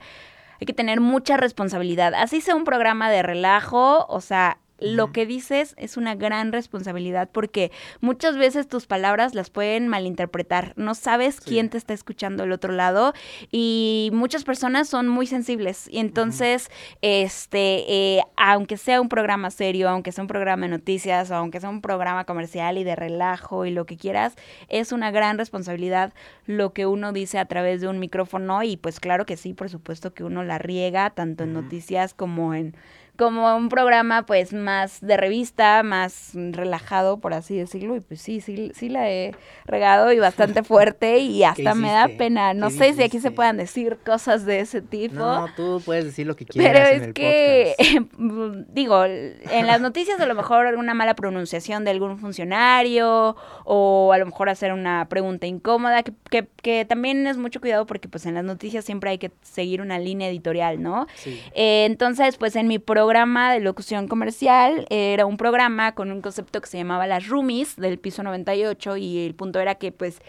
hay 0.59 0.65
que 0.65 0.73
tener 0.73 1.01
mucha 1.01 1.37
responsabilidad. 1.37 2.13
Así 2.13 2.41
sea 2.41 2.55
un 2.55 2.63
programa 2.63 3.09
de 3.09 3.23
relajo, 3.23 4.05
o 4.07 4.21
sea, 4.21 4.57
lo 4.79 5.11
que 5.11 5.25
dices 5.25 5.73
es 5.77 5.95
una 5.97 6.15
gran 6.15 6.51
responsabilidad 6.51 7.29
porque 7.31 7.71
muchas 8.01 8.37
veces 8.37 8.67
tus 8.67 8.87
palabras 8.87 9.33
las 9.33 9.49
pueden 9.49 9.87
malinterpretar. 9.87 10.73
No 10.75 10.95
sabes 10.95 11.39
quién 11.39 11.69
te 11.69 11.77
está 11.77 11.93
escuchando 11.93 12.43
del 12.43 12.51
otro 12.51 12.73
lado 12.73 13.13
y 13.51 14.09
muchas 14.13 14.43
personas 14.43 14.89
son 14.89 15.07
muy 15.07 15.27
sensibles. 15.27 15.87
Y 15.89 15.99
entonces, 15.99 16.69
este, 17.01 18.17
eh, 18.17 18.23
aunque 18.35 18.77
sea 18.77 18.99
un 18.99 19.09
programa 19.09 19.49
serio, 19.49 19.87
aunque 19.89 20.11
sea 20.11 20.23
un 20.23 20.27
programa 20.27 20.65
de 20.65 20.71
noticias, 20.71 21.31
o 21.31 21.35
aunque 21.35 21.59
sea 21.59 21.69
un 21.69 21.81
programa 21.81 22.25
comercial 22.25 22.77
y 22.77 22.83
de 22.83 22.95
relajo 22.95 23.65
y 23.65 23.71
lo 23.71 23.85
que 23.85 23.97
quieras, 23.97 24.35
es 24.67 24.91
una 24.91 25.11
gran 25.11 25.37
responsabilidad 25.37 26.13
lo 26.45 26.73
que 26.73 26.85
uno 26.85 27.13
dice 27.13 27.39
a 27.39 27.45
través 27.45 27.81
de 27.81 27.87
un 27.87 27.99
micrófono 27.99 28.63
y 28.63 28.77
pues 28.77 28.99
claro 28.99 29.25
que 29.25 29.37
sí, 29.37 29.53
por 29.53 29.69
supuesto 29.69 30.13
que 30.13 30.23
uno 30.23 30.43
la 30.43 30.57
riega 30.57 31.09
tanto 31.09 31.43
en 31.43 31.53
noticias 31.53 32.13
como 32.13 32.53
en 32.53 32.75
como 33.17 33.55
un 33.55 33.69
programa 33.69 34.25
pues 34.25 34.53
más 34.53 35.01
de 35.01 35.17
revista, 35.17 35.83
más 35.83 36.31
relajado, 36.33 37.19
por 37.19 37.33
así 37.33 37.57
decirlo, 37.57 37.95
y 37.95 37.99
pues 37.99 38.21
sí, 38.21 38.41
sí, 38.41 38.71
sí 38.75 38.89
la 38.89 39.09
he 39.09 39.33
regado 39.65 40.11
y 40.11 40.19
bastante 40.19 40.63
fuerte 40.63 41.19
y 41.19 41.43
hasta 41.43 41.73
me 41.75 41.91
da 41.91 42.09
pena. 42.17 42.53
No 42.53 42.69
sé 42.69 42.93
si 42.93 43.03
aquí 43.03 43.19
se 43.19 43.31
puedan 43.31 43.57
decir 43.57 43.97
cosas 44.05 44.45
de 44.45 44.59
ese 44.59 44.81
tipo. 44.81 45.15
No, 45.15 45.47
tú 45.55 45.81
puedes 45.85 46.05
decir 46.05 46.27
lo 46.27 46.35
que 46.35 46.45
quieras. 46.45 46.89
Pero 46.89 47.05
es 47.05 47.13
que, 47.13 47.75
digo, 48.73 49.05
en 49.05 49.67
las 49.67 49.81
noticias 49.81 50.19
a 50.19 50.25
lo 50.25 50.35
mejor 50.35 50.75
una 50.75 50.93
mala 50.93 51.15
pronunciación 51.15 51.83
de 51.85 51.91
algún 51.91 52.17
funcionario 52.17 53.35
o 53.63 54.11
a 54.13 54.17
lo 54.17 54.25
mejor 54.25 54.49
hacer 54.49 54.73
una 54.73 55.07
pregunta 55.09 55.47
incómoda, 55.47 56.03
que, 56.03 56.13
que, 56.29 56.47
que 56.61 56.85
también 56.85 57.25
es 57.27 57.37
mucho 57.37 57.61
cuidado 57.61 57.85
porque 57.85 58.07
pues 58.07 58.25
en 58.25 58.35
las 58.35 58.43
noticias 58.43 58.85
siempre 58.85 59.11
hay 59.11 59.17
que 59.17 59.31
seguir 59.41 59.81
una 59.81 59.99
línea 59.99 60.29
editorial, 60.29 60.81
¿no? 60.81 61.07
Sí. 61.15 61.41
Eh, 61.53 61.85
entonces, 61.85 62.37
pues 62.37 62.55
en 62.55 62.67
mi 62.67 62.79
programa 62.79 63.04
programa 63.05 63.53
de 63.53 63.59
locución 63.59 64.07
comercial. 64.07 64.87
Era 64.89 65.27
un 65.27 65.37
programa 65.37 65.93
con 65.93 66.11
un 66.11 66.21
concepto 66.21 66.59
que 66.59 66.65
se 66.67 66.79
llamaba 66.79 67.05
Las 67.05 67.27
Roomies 67.27 67.75
del 67.75 67.99
piso 67.99 68.23
98 68.23 68.97
y 68.97 69.27
el 69.27 69.35
punto 69.35 69.59
era 69.59 69.75
que 69.75 69.91
pues 69.91 70.23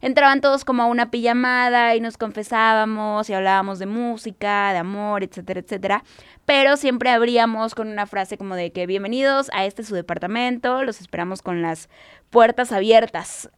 entraban 0.00 0.40
todos 0.40 0.64
como 0.64 0.82
a 0.82 0.86
una 0.86 1.10
pijamada 1.10 1.94
y 1.94 2.00
nos 2.00 2.16
confesábamos 2.16 3.28
y 3.28 3.34
hablábamos 3.34 3.78
de 3.80 3.84
música, 3.84 4.72
de 4.72 4.78
amor, 4.78 5.22
etcétera, 5.22 5.60
etcétera. 5.60 6.04
Pero 6.46 6.78
siempre 6.78 7.10
abríamos 7.10 7.74
con 7.74 7.88
una 7.88 8.06
frase 8.06 8.38
como 8.38 8.56
de 8.56 8.72
que 8.72 8.86
bienvenidos 8.86 9.50
a 9.52 9.66
este 9.66 9.84
su 9.84 9.94
departamento, 9.94 10.84
los 10.84 11.02
esperamos 11.02 11.42
con 11.42 11.60
las 11.60 11.90
puertas 12.30 12.72
abiertas. 12.72 13.50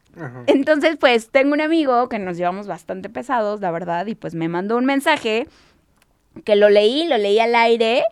Entonces, 0.49 0.97
pues 0.97 1.31
tengo 1.31 1.53
un 1.53 1.61
amigo 1.61 2.09
que 2.09 2.19
nos 2.19 2.37
llevamos 2.37 2.67
bastante 2.67 3.09
pesados, 3.09 3.61
la 3.61 3.71
verdad, 3.71 4.07
y 4.07 4.17
pues 4.17 4.35
me 4.35 4.49
mandó 4.49 4.77
un 4.77 4.85
mensaje 4.85 5.47
que 6.45 6.57
lo 6.57 6.69
leí, 6.69 7.07
lo 7.07 7.19
leí 7.19 7.39
al 7.39 7.55
aire 7.55 8.03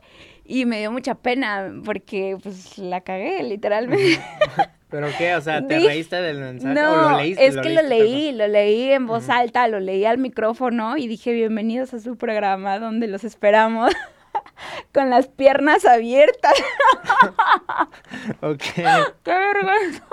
y 0.45 0.67
me 0.67 0.79
dio 0.79 0.93
mucha 0.93 1.15
pena 1.15 1.73
porque 1.85 2.37
pues 2.43 2.79
la 2.79 3.01
cagué 3.01 3.43
literalmente. 3.43 4.21
¿Pero 4.93 5.09
qué? 5.17 5.35
O 5.35 5.41
sea, 5.41 5.67
¿te 5.67 5.79
reíste 5.79 6.17
del 6.17 6.39
mensaje? 6.39 6.75
No, 6.75 6.93
¿o 6.93 7.11
lo 7.11 7.17
leíste, 7.17 7.47
es 7.47 7.57
que 7.57 7.71
lo, 7.71 7.83
leí, 7.83 8.33
lo 8.33 8.47
leí 8.47 8.91
en 8.91 9.07
voz 9.07 9.31
alta, 9.31 9.67
lo 9.67 9.81
leí 9.81 10.05
al 10.05 10.19
micrófono 10.19 10.99
y 10.99 11.09
dije, 11.09 11.33
bienvenidos 11.33 11.95
a 11.95 12.01
su 12.01 12.19
programa 12.19 12.79
donde 12.79 13.07
los 13.07 13.25
esperamos 13.25 13.91
con 14.93 15.09
las 15.09 15.29
piernas 15.29 15.87
abiertas. 15.87 16.53
ok. 18.43 18.63
¡Qué 19.23 19.33
vergüenza! 19.33 20.07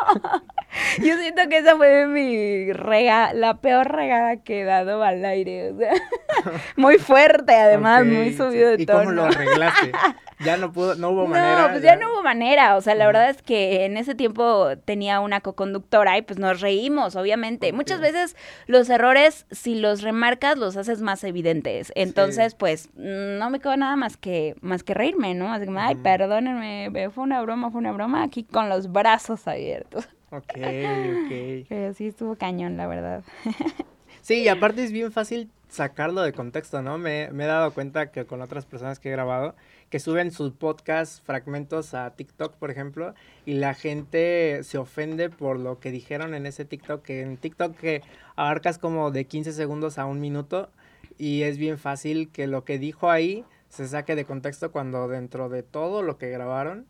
Yo 0.99 1.17
siento 1.17 1.41
que 1.49 1.57
esa 1.57 1.75
fue 1.77 2.05
mi 2.07 2.71
rega, 2.73 3.33
la 3.33 3.55
peor 3.59 3.91
regada 3.91 4.37
que 4.37 4.61
he 4.61 4.63
dado 4.63 5.03
al 5.03 5.25
aire. 5.25 5.71
O 5.71 5.77
sea, 5.77 5.93
muy 6.75 6.97
fuerte, 6.97 7.55
además, 7.55 8.05
muy 8.05 8.33
subido 8.33 8.69
de 8.69 8.85
tono. 8.85 9.01
¿Y 9.01 9.05
cómo 9.05 9.11
lo 9.11 9.23
arreglaste? 9.25 9.91
ya 10.45 10.57
no 10.57 10.71
pudo, 10.71 10.95
no 10.95 11.09
hubo 11.09 11.27
manera. 11.27 11.63
No, 11.63 11.69
pues 11.69 11.81
ya... 11.81 11.95
no 11.95 12.11
hubo 12.13 12.21
manera. 12.21 12.75
O 12.75 12.81
sea, 12.81 12.93
la 12.93 13.07
verdad 13.07 13.29
es 13.29 13.41
que 13.41 13.85
en 13.85 13.97
ese 13.97 14.13
tiempo 14.13 14.77
tenía 14.85 15.19
una 15.21 15.41
coconductora 15.41 16.17
y 16.17 16.21
pues 16.21 16.37
nos 16.37 16.61
reímos, 16.61 17.15
obviamente. 17.15 17.73
Muchas 17.73 17.99
veces 17.99 18.35
los 18.67 18.89
errores, 18.89 19.47
si 19.49 19.75
los 19.75 20.03
remarcas, 20.03 20.57
los 20.57 20.77
haces 20.77 21.01
más 21.01 21.23
evidentes. 21.23 21.91
Entonces, 21.95 22.53
pues, 22.53 22.89
no 22.93 23.49
me 23.49 23.59
quedó 23.59 23.75
nada 23.75 23.95
más 23.95 24.17
que, 24.17 24.55
más 24.61 24.83
que 24.83 24.93
reírme, 24.93 25.33
¿no? 25.33 25.51
Así 25.51 25.65
que, 25.65 25.77
ay, 25.77 25.95
perdónenme, 25.95 26.91
fue 27.09 27.23
una 27.23 27.41
broma, 27.41 27.71
fue 27.71 27.79
una 27.79 27.91
broma, 27.91 28.23
aquí 28.23 28.43
con 28.43 28.69
los 28.69 28.91
brazos 28.91 29.47
abiertos. 29.47 30.07
Ok, 30.31 30.53
ok. 30.55 31.65
Pero 31.69 31.93
sí 31.93 32.07
estuvo 32.07 32.35
cañón, 32.35 32.77
la 32.77 32.87
verdad. 32.87 33.23
Sí, 34.21 34.43
y 34.43 34.47
aparte 34.49 34.83
es 34.83 34.91
bien 34.91 35.11
fácil 35.11 35.49
sacarlo 35.69 36.21
de 36.21 36.33
contexto, 36.33 36.81
¿no? 36.81 36.97
Me, 36.97 37.29
me, 37.31 37.45
he 37.45 37.47
dado 37.47 37.73
cuenta 37.73 38.11
que 38.11 38.25
con 38.25 38.41
otras 38.41 38.65
personas 38.65 38.99
que 38.99 39.09
he 39.09 39.11
grabado, 39.11 39.55
que 39.89 39.99
suben 39.99 40.31
sus 40.31 40.51
podcast 40.51 41.25
fragmentos 41.25 41.93
a 41.93 42.11
TikTok, 42.11 42.55
por 42.55 42.69
ejemplo, 42.69 43.13
y 43.45 43.53
la 43.53 43.73
gente 43.73 44.61
se 44.63 44.77
ofende 44.77 45.29
por 45.29 45.57
lo 45.57 45.79
que 45.79 45.91
dijeron 45.91 46.33
en 46.33 46.45
ese 46.45 46.65
TikTok, 46.65 47.01
que 47.01 47.21
en 47.21 47.37
TikTok 47.37 47.75
que 47.75 48.01
abarcas 48.35 48.77
como 48.77 49.09
de 49.09 49.25
15 49.25 49.53
segundos 49.53 49.97
a 49.97 50.05
un 50.05 50.19
minuto 50.19 50.69
y 51.17 51.43
es 51.43 51.57
bien 51.57 51.77
fácil 51.77 52.29
que 52.29 52.47
lo 52.47 52.65
que 52.65 52.77
dijo 52.77 53.09
ahí 53.09 53.45
se 53.69 53.87
saque 53.87 54.15
de 54.15 54.25
contexto 54.25 54.71
cuando 54.71 55.07
dentro 55.07 55.49
de 55.49 55.63
todo 55.63 56.01
lo 56.01 56.17
que 56.17 56.29
grabaron, 56.29 56.85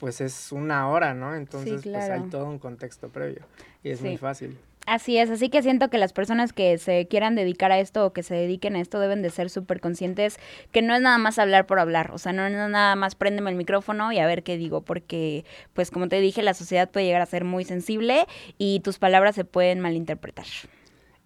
pues 0.00 0.20
es 0.20 0.50
una 0.50 0.88
hora, 0.88 1.14
¿no? 1.14 1.36
Entonces, 1.36 1.82
pues 1.84 2.10
hay 2.10 2.22
todo 2.22 2.46
un 2.46 2.58
contexto 2.58 3.10
previo 3.10 3.42
y 3.84 3.90
es 3.90 4.02
muy 4.02 4.16
fácil. 4.16 4.58
Así 4.86 5.18
es, 5.18 5.30
así 5.30 5.50
que 5.50 5.62
siento 5.62 5.90
que 5.90 5.98
las 5.98 6.12
personas 6.12 6.52
que 6.52 6.78
se 6.78 7.06
quieran 7.06 7.36
dedicar 7.36 7.70
a 7.70 7.78
esto 7.78 8.06
o 8.06 8.12
que 8.12 8.22
se 8.22 8.34
dediquen 8.34 8.74
a 8.74 8.80
esto 8.80 8.98
deben 8.98 9.22
de 9.22 9.30
ser 9.30 9.50
súper 9.50 9.78
conscientes 9.78 10.40
que 10.72 10.80
no 10.82 10.94
es 10.94 11.02
nada 11.02 11.18
más 11.18 11.38
hablar 11.38 11.66
por 11.66 11.78
hablar, 11.78 12.10
o 12.12 12.18
sea, 12.18 12.32
no 12.32 12.46
es 12.46 12.52
nada 12.52 12.96
más 12.96 13.14
préndeme 13.14 13.50
el 13.50 13.56
micrófono 13.56 14.10
y 14.10 14.18
a 14.18 14.26
ver 14.26 14.42
qué 14.42 14.56
digo, 14.56 14.80
porque 14.80 15.44
pues 15.74 15.90
como 15.90 16.08
te 16.08 16.18
dije, 16.18 16.42
la 16.42 16.54
sociedad 16.54 16.90
puede 16.90 17.06
llegar 17.06 17.20
a 17.20 17.26
ser 17.26 17.44
muy 17.44 17.64
sensible 17.64 18.26
y 18.56 18.80
tus 18.80 18.98
palabras 18.98 19.34
se 19.34 19.44
pueden 19.44 19.80
malinterpretar. 19.80 20.46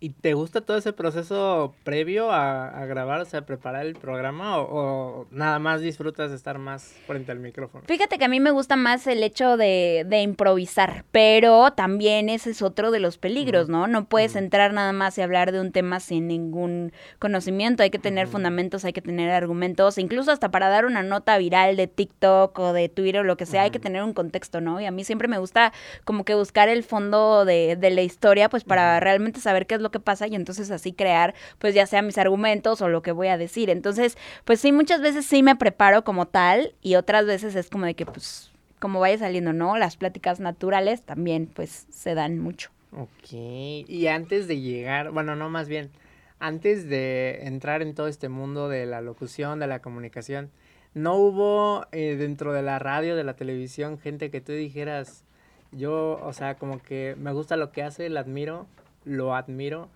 ¿Y 0.04 0.10
te 0.10 0.34
gusta 0.34 0.60
todo 0.60 0.76
ese 0.76 0.92
proceso 0.92 1.74
previo 1.82 2.30
a, 2.30 2.84
grabar, 2.84 3.22
o 3.22 3.24
sea, 3.24 3.46
preparar 3.46 3.86
el 3.86 3.94
programa 3.94 4.58
o, 4.58 5.26
nada 5.30 5.58
más 5.58 5.80
disfrutas 5.80 6.28
de 6.28 6.36
estar 6.36 6.58
más 6.58 6.92
frente 7.06 7.32
al 7.32 7.38
micrófono? 7.38 7.84
Fíjate 7.86 8.18
que 8.18 8.26
a 8.26 8.28
mí 8.28 8.38
me 8.38 8.50
gusta 8.50 8.76
más 8.76 9.06
el 9.06 9.22
hecho 9.22 9.56
de, 9.56 10.06
improvisar, 10.22 11.06
pero 11.10 11.72
también 11.72 12.28
ese 12.28 12.50
es 12.50 12.60
otro 12.60 12.90
de 12.90 13.00
los 13.00 13.16
peligros, 13.16 13.70
¿no? 13.70 13.86
No 13.86 14.04
puedes 14.04 14.36
entrar 14.36 14.74
nada 14.74 14.92
más 14.92 15.16
y 15.16 15.22
hablar 15.22 15.52
de 15.52 15.60
un 15.62 15.72
tema 15.72 16.00
sin 16.00 16.28
ningún 16.28 16.92
conocimiento, 17.18 17.82
hay 17.82 17.88
que 17.88 17.98
tener 17.98 18.26
fundamentos, 18.26 18.84
hay 18.84 18.92
que 18.92 19.00
tener 19.00 19.30
argumentos, 19.30 19.96
incluso 19.96 20.32
hasta 20.32 20.50
para 20.50 20.68
dar 20.68 20.84
una 20.84 21.02
nota 21.02 21.38
viral 21.38 21.76
de 21.76 21.86
TikTok 21.86 22.58
o 22.58 22.74
de 22.74 22.90
Twitter 22.90 23.22
o 23.22 23.24
lo 23.24 23.38
que 23.38 23.46
sea, 23.46 23.62
hay 23.62 23.70
que 23.70 23.80
tener 23.80 24.02
un 24.02 24.12
contexto, 24.12 24.60
¿no? 24.60 24.82
Y 24.82 24.84
a 24.84 24.90
mí 24.90 25.02
siempre 25.02 25.28
me 25.28 25.38
gusta 25.38 25.72
como 26.04 26.26
que 26.26 26.34
buscar 26.34 26.68
el 26.68 26.82
fondo 26.82 27.46
de, 27.46 27.76
de 27.76 27.88
la 27.88 28.02
historia, 28.02 28.50
pues 28.50 28.64
para 28.64 29.00
realmente 29.00 29.40
saber 29.40 29.66
qué 29.66 29.76
es 29.76 29.80
lo 29.80 29.93
que 29.94 30.00
pasa 30.00 30.26
y 30.26 30.34
entonces 30.34 30.70
así 30.72 30.92
crear, 30.92 31.34
pues 31.58 31.74
ya 31.74 31.86
sea 31.86 32.02
mis 32.02 32.18
argumentos 32.18 32.82
o 32.82 32.88
lo 32.88 33.02
que 33.02 33.12
voy 33.12 33.28
a 33.28 33.38
decir. 33.38 33.70
Entonces, 33.70 34.18
pues 34.44 34.60
sí, 34.60 34.72
muchas 34.72 35.00
veces 35.00 35.24
sí 35.24 35.42
me 35.42 35.54
preparo 35.54 36.02
como 36.02 36.26
tal 36.26 36.74
y 36.82 36.96
otras 36.96 37.26
veces 37.26 37.54
es 37.54 37.70
como 37.70 37.86
de 37.86 37.94
que, 37.94 38.04
pues, 38.06 38.50
como 38.80 38.98
vaya 38.98 39.18
saliendo, 39.18 39.52
¿no? 39.52 39.78
Las 39.78 39.96
pláticas 39.96 40.40
naturales 40.40 41.02
también, 41.02 41.46
pues, 41.46 41.86
se 41.90 42.14
dan 42.14 42.38
mucho. 42.38 42.70
Ok, 42.92 43.32
y 43.32 44.06
antes 44.08 44.48
de 44.48 44.60
llegar, 44.60 45.12
bueno, 45.12 45.36
no, 45.36 45.48
más 45.48 45.68
bien, 45.68 45.90
antes 46.38 46.88
de 46.88 47.40
entrar 47.42 47.82
en 47.82 47.94
todo 47.94 48.08
este 48.08 48.28
mundo 48.28 48.68
de 48.68 48.86
la 48.86 49.00
locución, 49.00 49.58
de 49.60 49.66
la 49.66 49.80
comunicación, 49.80 50.50
¿no 50.92 51.16
hubo 51.16 51.86
eh, 51.92 52.16
dentro 52.16 52.52
de 52.52 52.62
la 52.62 52.78
radio, 52.78 53.16
de 53.16 53.24
la 53.24 53.34
televisión, 53.34 53.98
gente 53.98 54.30
que 54.30 54.40
tú 54.40 54.52
dijeras, 54.52 55.24
yo, 55.72 56.20
o 56.22 56.32
sea, 56.32 56.56
como 56.56 56.80
que 56.80 57.16
me 57.18 57.32
gusta 57.32 57.56
lo 57.56 57.72
que 57.72 57.82
hace, 57.82 58.08
la 58.08 58.20
admiro, 58.20 58.66
lo 59.04 59.34
admiro 59.34 59.90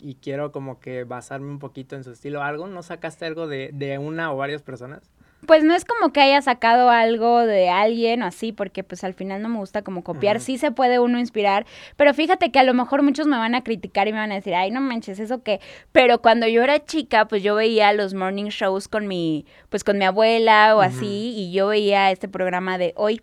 y, 0.00 0.16
quiero 0.16 0.50
como 0.50 0.80
que 0.80 1.04
basarme 1.04 1.50
un 1.50 1.58
poquito 1.58 1.94
en 1.96 2.04
su 2.04 2.10
estilo. 2.10 2.42
¿Algo? 2.42 2.66
¿No 2.66 2.82
sacaste 2.82 3.26
algo 3.26 3.46
de, 3.46 3.70
de 3.72 3.98
una 3.98 4.32
o 4.32 4.36
varias 4.36 4.62
personas? 4.62 5.10
Pues 5.46 5.62
no 5.62 5.72
es 5.72 5.84
como 5.84 6.12
que 6.12 6.20
haya 6.20 6.42
sacado 6.42 6.90
algo 6.90 7.46
de 7.46 7.68
alguien 7.68 8.22
o 8.22 8.26
así, 8.26 8.52
porque 8.52 8.82
pues 8.82 9.04
al 9.04 9.14
final 9.14 9.40
no 9.40 9.48
me 9.48 9.58
gusta 9.58 9.82
como 9.82 10.02
copiar. 10.02 10.40
Sí 10.40 10.58
se 10.58 10.72
puede 10.72 10.98
uno 10.98 11.20
inspirar, 11.20 11.64
pero 11.96 12.12
fíjate 12.12 12.50
que 12.50 12.58
a 12.58 12.64
lo 12.64 12.74
mejor 12.74 13.02
muchos 13.02 13.28
me 13.28 13.36
van 13.36 13.54
a 13.54 13.62
criticar 13.62 14.08
y 14.08 14.12
me 14.12 14.18
van 14.18 14.32
a 14.32 14.36
decir, 14.36 14.56
ay, 14.56 14.72
no 14.72 14.80
manches, 14.80 15.20
eso 15.20 15.44
qué. 15.44 15.60
Pero 15.92 16.20
cuando 16.20 16.48
yo 16.48 16.64
era 16.64 16.84
chica, 16.84 17.28
pues 17.28 17.44
yo 17.44 17.54
veía 17.54 17.92
los 17.92 18.14
morning 18.14 18.46
shows 18.46 18.88
con 18.88 19.06
mi, 19.06 19.46
pues 19.68 19.84
con 19.84 19.96
mi 19.96 20.04
abuela 20.04 20.74
o 20.76 20.80
así, 20.80 21.34
y 21.36 21.52
yo 21.52 21.68
veía 21.68 22.10
este 22.10 22.28
programa 22.28 22.76
de 22.76 22.92
hoy 22.96 23.22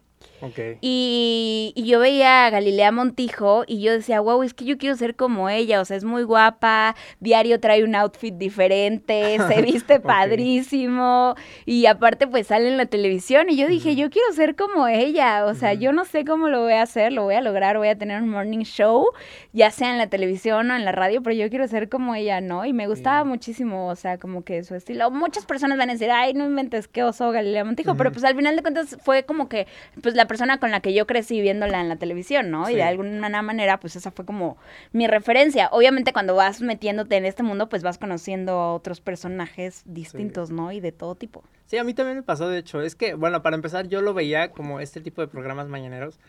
y, 0.82 1.74
yo 1.76 2.00
veía 2.00 2.46
a 2.46 2.50
Galilea 2.50 2.92
Montijo 2.92 3.64
y 3.68 3.82
yo 3.82 3.92
decía, 3.94 4.20
wow, 4.20 4.44
es 4.44 4.54
que 4.54 4.66
yo 4.66 4.78
quiero 4.78 4.96
ser 4.96 5.16
como 5.16 5.50
ella, 5.50 5.82
o 5.82 5.86
sea, 5.86 5.98
es 5.98 6.04
muy 6.04 6.24
guapa, 6.24 6.96
diario 7.20 7.60
trae 7.60 7.84
un 7.84 7.96
outfit 7.96 8.34
diferente, 8.34 9.38
se 9.48 9.62
viste 9.62 10.00
padrísimo 10.00 11.36
y 11.66 11.86
aparte 11.86 12.28
pues 12.28 12.48
sale 12.48 12.68
en 12.68 12.78
la 12.78 12.86
televisión 12.86 13.50
y 13.50 13.58
yo 13.58 13.68
dije, 13.68 13.96
yo 13.96 14.10
quiero 14.10 14.32
ser 14.34 14.56
como 14.56 14.88
ella, 14.88 15.46
o 15.46 15.54
sea, 15.54 15.74
yo 15.74 15.92
no 15.92 16.06
sé 16.06 16.26
cómo 16.26 16.50
lo 16.50 16.62
voy 16.62 16.74
a 16.74 16.82
hacer, 16.82 17.14
lo 17.14 17.24
voy 17.24 17.36
a 17.36 17.42
lograr, 17.42 17.78
voy 17.78 17.88
a 17.88 17.98
tener 17.98 18.22
un 18.22 18.30
morning 18.30 18.64
show, 18.64 19.08
ya 19.54 19.72
sea 19.72 19.92
en 19.92 19.98
la 19.98 20.08
televisión 20.08 20.70
o 20.72 20.76
en 20.76 20.86
la 20.86 20.92
radio, 20.92 21.22
pero 21.22 21.36
yo 21.36 21.50
quiero 21.50 21.68
ser 21.68 21.90
como 21.90 22.16
ella, 22.16 22.42
¿no? 22.42 22.66
Y 22.66 22.74
me 22.74 22.88
gustaba 22.88 23.24
muchísimo, 23.24 23.88
o 23.88 23.96
sea, 23.96 24.18
como 24.18 24.44
que 24.44 24.64
su 24.64 24.76
estilo. 24.76 25.10
Muchas 25.12 25.46
personas 25.46 25.78
van 25.78 25.90
a 25.90 25.94
decir, 25.94 26.12
ay, 26.12 26.34
no 26.34 26.46
inventes 26.46 26.88
qué 26.88 27.04
oso 27.04 27.32
Galilea 27.32 27.64
Montijo, 27.64 27.96
pero 27.96 28.12
pues 28.12 28.24
al 28.24 28.36
final 28.36 28.56
de 28.56 28.62
cuentas 28.62 28.98
fue 29.02 29.24
como 29.24 29.50
que 29.50 29.68
pues 30.02 30.16
la 30.16 30.25
persona 30.28 30.60
con 30.60 30.72
la 30.72 30.80
que 30.80 30.94
yo 30.94 31.08
crecí 31.08 31.42
viéndola 31.42 31.82
en 31.82 31.90
la 31.90 31.96
televisión, 31.96 32.52
¿no? 32.52 32.70
Y 32.70 32.76
de 32.76 32.84
alguna 32.84 33.42
manera, 33.42 33.80
pues 33.80 33.96
esa 33.96 34.12
fue 34.12 34.26
como 34.26 34.58
mi 34.92 35.08
referencia. 35.08 35.70
Obviamente 35.72 36.14
cuando 36.14 36.36
vas 36.36 36.62
metiéndote 36.62 37.16
en 37.18 37.26
este 37.26 37.44
mundo, 37.44 37.70
pues 37.70 37.84
vas 37.84 37.98
conociendo 37.98 38.54
a 38.54 38.74
otros 38.74 39.02
personajes 39.02 39.84
distintos, 39.86 40.52
¿no? 40.52 40.72
Y 40.72 40.80
de 40.80 40.92
todo 40.92 41.16
tipo. 41.16 41.44
Sí, 41.66 41.78
a 41.78 41.84
mí 41.84 41.94
también 41.94 42.18
me 42.18 42.24
pasó, 42.24 42.48
de 42.48 42.60
hecho. 42.60 42.82
Es 42.82 42.96
que, 42.96 43.16
bueno, 43.16 43.42
para 43.42 43.56
empezar, 43.56 43.88
yo 43.88 44.02
lo 44.02 44.14
veía 44.14 44.52
como 44.52 44.80
este 44.80 45.02
tipo 45.02 45.22
de 45.22 45.28
programas 45.28 45.68
mañaneros 45.68 46.20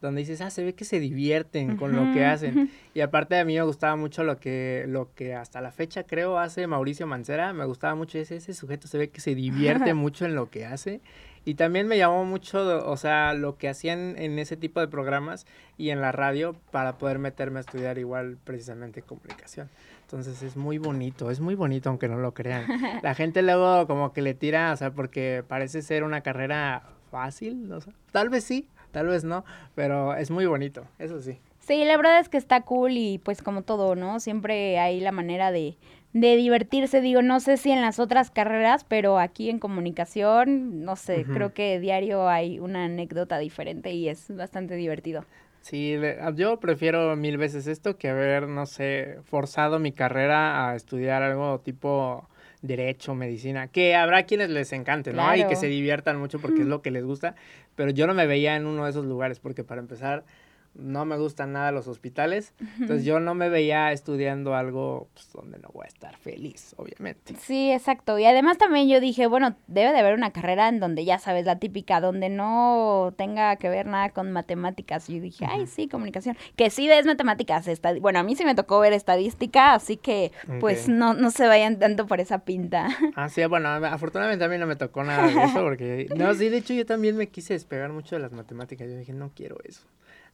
donde 0.00 0.20
dices, 0.20 0.40
ah, 0.40 0.50
se 0.50 0.62
ve 0.62 0.74
que 0.74 0.84
se 0.84 1.00
divierten 1.00 1.76
con 1.76 1.94
lo 1.96 2.12
que 2.12 2.24
hacen. 2.24 2.70
Y 2.94 3.00
aparte 3.00 3.38
a 3.38 3.44
mí 3.44 3.54
me 3.54 3.62
gustaba 3.62 3.96
mucho 3.96 4.24
lo 4.24 4.38
que, 4.38 4.84
lo 4.88 5.12
que 5.14 5.34
hasta 5.34 5.60
la 5.60 5.72
fecha 5.72 6.04
creo 6.04 6.38
hace 6.38 6.66
Mauricio 6.66 7.06
Mancera, 7.06 7.52
me 7.52 7.64
gustaba 7.64 7.94
mucho 7.94 8.18
ese, 8.18 8.36
ese 8.36 8.52
sujeto, 8.52 8.88
se 8.88 8.98
ve 8.98 9.08
que 9.08 9.20
se 9.20 9.34
divierte 9.34 9.94
mucho 9.94 10.24
en 10.26 10.34
lo 10.34 10.50
que 10.50 10.66
hace. 10.66 11.00
Y 11.46 11.54
también 11.54 11.86
me 11.86 11.96
llamó 11.96 12.24
mucho, 12.24 12.90
o 12.90 12.96
sea, 12.96 13.32
lo 13.32 13.56
que 13.56 13.68
hacían 13.68 14.16
en 14.18 14.40
ese 14.40 14.56
tipo 14.56 14.80
de 14.80 14.88
programas 14.88 15.46
y 15.78 15.90
en 15.90 16.00
la 16.00 16.10
radio 16.10 16.56
para 16.72 16.98
poder 16.98 17.20
meterme 17.20 17.58
a 17.58 17.60
estudiar 17.60 17.98
igual 17.98 18.36
precisamente 18.42 19.00
comunicación. 19.00 19.70
Entonces 20.02 20.42
es 20.42 20.56
muy 20.56 20.78
bonito, 20.78 21.30
es 21.30 21.38
muy 21.38 21.54
bonito 21.54 21.88
aunque 21.88 22.08
no 22.08 22.18
lo 22.18 22.34
crean. 22.34 22.66
La 23.02 23.14
gente 23.14 23.42
luego 23.42 23.86
como 23.86 24.12
que 24.12 24.22
le 24.22 24.34
tira, 24.34 24.72
o 24.72 24.76
sea, 24.76 24.90
porque 24.90 25.44
parece 25.46 25.82
ser 25.82 26.02
una 26.02 26.20
carrera 26.22 26.82
fácil, 27.12 27.70
o 27.72 27.80
sea, 27.80 27.92
tal 28.10 28.28
vez 28.28 28.42
sí, 28.42 28.66
tal 28.90 29.06
vez 29.06 29.22
no, 29.22 29.44
pero 29.76 30.16
es 30.16 30.32
muy 30.32 30.46
bonito, 30.46 30.84
eso 30.98 31.22
sí. 31.22 31.38
Sí, 31.60 31.84
la 31.84 31.96
verdad 31.96 32.18
es 32.18 32.28
que 32.28 32.38
está 32.38 32.62
cool 32.62 32.92
y 32.92 33.18
pues 33.18 33.42
como 33.42 33.62
todo, 33.62 33.94
¿no? 33.94 34.18
Siempre 34.18 34.80
hay 34.80 35.00
la 35.00 35.12
manera 35.12 35.52
de, 35.52 35.76
de 36.12 36.36
divertirse. 36.36 37.00
Digo, 37.00 37.22
no 37.22 37.40
sé 37.40 37.56
si 37.56 37.70
en 37.70 37.80
las 37.80 37.98
otras 37.98 38.30
carreras, 38.30 38.84
pero 38.84 39.18
aquí 39.18 39.50
en 39.50 39.58
comunicación, 39.58 40.84
no 40.84 40.96
sé, 40.96 41.24
creo 41.24 41.52
que 41.52 41.78
diario 41.80 42.28
hay 42.28 42.58
una 42.58 42.84
anécdota 42.84 43.38
diferente 43.38 43.92
y 43.92 44.08
es 44.08 44.34
bastante 44.34 44.76
divertido. 44.76 45.24
Sí, 45.60 45.96
ah, 46.20 46.32
yo 46.34 46.60
prefiero 46.60 47.16
mil 47.16 47.38
veces 47.38 47.66
esto 47.66 47.98
que 47.98 48.08
haber, 48.08 48.46
no 48.46 48.66
sé, 48.66 49.18
forzado 49.24 49.80
mi 49.80 49.90
carrera 49.90 50.70
a 50.70 50.76
estudiar 50.76 51.24
algo 51.24 51.58
tipo 51.58 52.28
derecho, 52.62 53.14
medicina, 53.14 53.66
que 53.66 53.96
habrá 53.96 54.24
quienes 54.26 54.48
les 54.50 54.72
encante, 54.72 55.12
¿no? 55.12 55.34
Y 55.34 55.44
que 55.46 55.56
se 55.56 55.66
diviertan 55.66 56.18
mucho 56.18 56.38
porque 56.38 56.62
es 56.62 56.66
lo 56.68 56.82
que 56.82 56.92
les 56.92 57.04
gusta, 57.04 57.34
pero 57.74 57.90
yo 57.90 58.06
no 58.06 58.14
me 58.14 58.26
veía 58.26 58.54
en 58.54 58.64
uno 58.64 58.84
de 58.84 58.90
esos 58.90 59.04
lugares 59.04 59.40
porque 59.40 59.64
para 59.64 59.80
empezar 59.80 60.24
no 60.78 61.04
me 61.04 61.16
gustan 61.16 61.52
nada 61.52 61.72
los 61.72 61.88
hospitales, 61.88 62.54
entonces 62.80 63.04
yo 63.04 63.20
no 63.20 63.34
me 63.34 63.48
veía 63.48 63.92
estudiando 63.92 64.54
algo 64.54 65.08
pues, 65.14 65.32
donde 65.32 65.58
no 65.58 65.68
voy 65.72 65.84
a 65.84 65.88
estar 65.88 66.16
feliz, 66.16 66.74
obviamente. 66.76 67.34
Sí, 67.40 67.70
exacto. 67.70 68.18
Y 68.18 68.26
además 68.26 68.58
también 68.58 68.88
yo 68.88 69.00
dije, 69.00 69.26
bueno, 69.26 69.56
debe 69.66 69.92
de 69.92 69.98
haber 69.98 70.14
una 70.14 70.32
carrera 70.32 70.68
en 70.68 70.80
donde 70.80 71.04
ya 71.04 71.18
sabes, 71.18 71.46
la 71.46 71.58
típica, 71.58 72.00
donde 72.00 72.28
no 72.28 73.14
tenga 73.16 73.56
que 73.56 73.68
ver 73.68 73.86
nada 73.86 74.10
con 74.10 74.32
matemáticas. 74.32 75.08
Y 75.08 75.16
yo 75.16 75.22
dije, 75.22 75.46
ay, 75.48 75.66
sí, 75.66 75.88
comunicación. 75.88 76.36
Que 76.56 76.70
sí 76.70 76.88
ves 76.88 77.06
matemáticas. 77.06 77.66
bueno, 78.00 78.18
a 78.18 78.22
mí 78.22 78.36
sí 78.36 78.44
me 78.44 78.54
tocó 78.54 78.78
ver 78.80 78.92
estadística, 78.92 79.74
así 79.74 79.96
que 79.96 80.32
pues 80.60 80.88
no, 80.88 81.14
no 81.14 81.30
se 81.30 81.46
vayan 81.46 81.78
tanto 81.78 82.06
por 82.06 82.20
esa 82.20 82.40
pinta. 82.40 82.88
Ah, 83.14 83.28
sí, 83.28 83.44
bueno, 83.46 83.68
afortunadamente 83.68 84.44
a 84.44 84.48
mí 84.48 84.58
no 84.58 84.66
me 84.66 84.76
tocó 84.76 85.04
nada 85.04 85.26
de 85.26 85.32
eso 85.44 85.62
porque, 85.62 86.08
no, 86.16 86.34
sí, 86.34 86.48
de 86.48 86.58
hecho 86.58 86.74
yo 86.74 86.84
también 86.86 87.16
me 87.16 87.28
quise 87.28 87.54
despegar 87.54 87.92
mucho 87.92 88.16
de 88.16 88.22
las 88.22 88.32
matemáticas. 88.32 88.88
Yo 88.88 88.96
dije, 88.96 89.12
no 89.12 89.30
quiero 89.34 89.56
eso, 89.64 89.86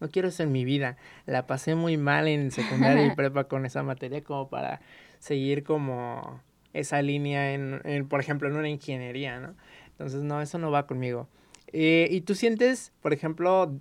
no 0.03 0.11
quiero 0.11 0.29
eso 0.29 0.43
en 0.43 0.51
mi 0.51 0.65
vida. 0.65 0.97
La 1.27 1.47
pasé 1.47 1.77
muy 1.77 1.97
mal 1.97 2.27
en 2.27 2.51
secundaria 2.51 3.07
y 3.07 3.11
prepa 3.17 3.45
con 3.45 3.65
esa 3.65 3.85
materia 3.85 4.23
como 4.23 4.49
para 4.49 4.81
seguir 5.21 5.63
como 5.63 6.41
esa 6.73 7.01
línea 7.03 7.55
en, 7.55 7.81
en, 7.85 8.09
por 8.09 8.19
ejemplo, 8.19 8.49
en 8.49 8.57
una 8.57 8.69
ingeniería, 8.69 9.39
¿no? 9.39 9.55
Entonces, 9.91 10.23
no, 10.23 10.43
eso 10.43 10.59
no 10.59 10.73
va 10.73 10.89
conmigo. 10.89 11.29
Eh, 11.73 12.09
¿Y 12.11 12.23
tú 12.23 12.35
sientes, 12.35 12.93
por 13.01 13.13
ejemplo, 13.13 13.73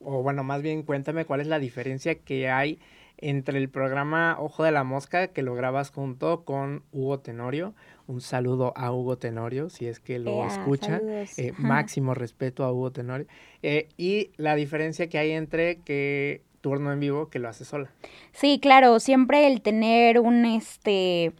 o 0.00 0.22
bueno, 0.22 0.44
más 0.44 0.60
bien 0.60 0.82
cuéntame 0.82 1.24
cuál 1.24 1.40
es 1.40 1.46
la 1.46 1.58
diferencia 1.58 2.14
que 2.16 2.50
hay 2.50 2.78
entre 3.16 3.58
el 3.58 3.70
programa 3.70 4.36
Ojo 4.38 4.64
de 4.64 4.72
la 4.72 4.84
Mosca 4.84 5.28
que 5.28 5.42
lo 5.42 5.54
grabas 5.54 5.90
junto 5.90 6.44
con 6.44 6.82
Hugo 6.92 7.20
Tenorio. 7.20 7.72
Un 8.06 8.20
saludo 8.20 8.72
a 8.76 8.92
Hugo 8.92 9.16
Tenorio, 9.16 9.70
si 9.70 9.86
es 9.86 10.00
que 10.00 10.18
lo 10.18 10.42
Ea, 10.42 10.46
escucha. 10.48 11.00
Eh, 11.36 11.52
máximo 11.58 12.14
respeto 12.14 12.64
a 12.64 12.72
Hugo 12.72 12.90
Tenorio. 12.90 13.26
Eh, 13.62 13.88
y 13.96 14.30
la 14.36 14.54
diferencia 14.54 15.08
que 15.08 15.18
hay 15.18 15.30
entre 15.30 15.76
que 15.76 16.42
turno 16.60 16.92
en 16.92 17.00
vivo 17.00 17.28
que 17.28 17.38
lo 17.38 17.48
hace 17.48 17.64
sola. 17.64 17.90
Sí, 18.32 18.58
claro, 18.60 19.00
siempre 19.00 19.46
el 19.46 19.62
tener 19.62 20.18
un 20.20 20.44
este 20.44 21.32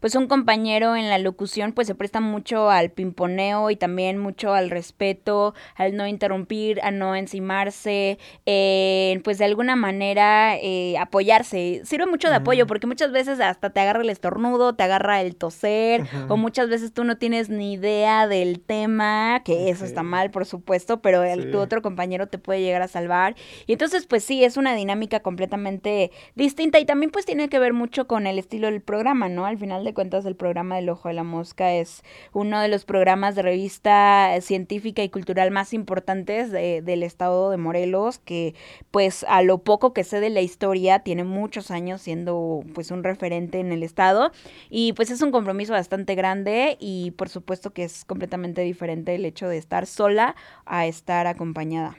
pues 0.00 0.14
un 0.14 0.26
compañero 0.26 0.96
en 0.96 1.08
la 1.08 1.18
locución 1.18 1.72
pues 1.72 1.86
se 1.86 1.94
presta 1.94 2.20
mucho 2.20 2.70
al 2.70 2.90
pimponeo 2.90 3.70
y 3.70 3.76
también 3.76 4.18
mucho 4.18 4.54
al 4.54 4.70
respeto, 4.70 5.54
al 5.76 5.96
no 5.96 6.06
interrumpir, 6.06 6.80
a 6.82 6.90
no 6.90 7.14
encimarse, 7.14 8.18
eh, 8.46 9.20
pues 9.24 9.38
de 9.38 9.44
alguna 9.44 9.76
manera 9.76 10.56
eh, 10.56 10.96
apoyarse. 10.98 11.82
Sirve 11.84 12.06
mucho 12.06 12.28
de 12.28 12.36
apoyo 12.36 12.64
Mm. 12.64 12.68
porque 12.68 12.86
muchas 12.86 13.12
veces 13.12 13.40
hasta 13.40 13.70
te 13.70 13.80
agarra 13.80 14.02
el 14.02 14.10
estornudo, 14.10 14.74
te 14.74 14.82
agarra 14.82 15.20
el 15.20 15.36
toser 15.36 16.02
o 16.28 16.36
muchas 16.36 16.68
veces 16.68 16.92
tú 16.92 17.04
no 17.04 17.16
tienes 17.18 17.48
ni 17.48 17.74
idea 17.74 18.26
del 18.26 18.60
tema, 18.60 19.42
que 19.44 19.70
eso 19.70 19.84
está 19.84 20.02
mal 20.02 20.30
por 20.30 20.46
supuesto, 20.46 21.00
pero 21.00 21.22
el, 21.22 21.44
Sí. 21.44 21.50
tu 21.50 21.58
otro 21.58 21.82
compañero 21.82 22.26
te 22.28 22.38
puede 22.38 22.60
llegar 22.62 22.82
a 22.82 22.88
salvar. 22.88 23.34
Y 23.66 23.72
entonces, 23.72 24.06
pues 24.06 24.24
sí, 24.24 24.44
es 24.44 24.56
una 24.56 24.74
dinámica 24.74 25.20
completamente 25.20 26.10
distinta 26.34 26.78
y 26.78 26.84
también 26.84 27.10
pues 27.10 27.24
tiene 27.26 27.48
que 27.48 27.58
ver 27.58 27.72
mucho 27.72 28.06
con 28.06 28.26
el 28.26 28.38
estilo 28.38 28.66
del 28.70 28.80
programa, 28.82 29.28
¿no? 29.28 29.46
Al 29.46 29.58
final 29.58 29.84
de 29.84 29.89
cuentas, 29.94 30.24
el 30.26 30.36
programa 30.36 30.76
del 30.76 30.88
Ojo 30.88 31.08
de 31.08 31.14
la 31.14 31.24
Mosca 31.24 31.72
es 31.72 32.02
uno 32.32 32.60
de 32.60 32.68
los 32.68 32.84
programas 32.84 33.34
de 33.34 33.42
revista 33.42 34.36
científica 34.40 35.02
y 35.02 35.08
cultural 35.08 35.50
más 35.50 35.72
importantes 35.72 36.50
de- 36.50 36.82
del 36.82 37.02
estado 37.02 37.50
de 37.50 37.56
Morelos, 37.56 38.18
que 38.18 38.54
pues 38.90 39.24
a 39.28 39.42
lo 39.42 39.58
poco 39.58 39.92
que 39.92 40.04
sé 40.04 40.20
de 40.20 40.30
la 40.30 40.40
historia, 40.40 41.00
tiene 41.00 41.24
muchos 41.24 41.70
años 41.70 42.02
siendo 42.02 42.62
pues 42.74 42.90
un 42.90 43.04
referente 43.04 43.60
en 43.60 43.72
el 43.72 43.82
estado 43.82 44.32
y 44.68 44.92
pues 44.94 45.10
es 45.10 45.22
un 45.22 45.32
compromiso 45.32 45.72
bastante 45.72 46.14
grande 46.14 46.76
y 46.80 47.12
por 47.12 47.28
supuesto 47.28 47.70
que 47.70 47.84
es 47.84 48.04
completamente 48.04 48.62
diferente 48.62 49.14
el 49.14 49.24
hecho 49.24 49.48
de 49.48 49.58
estar 49.58 49.86
sola 49.86 50.36
a 50.66 50.86
estar 50.86 51.26
acompañada. 51.26 51.96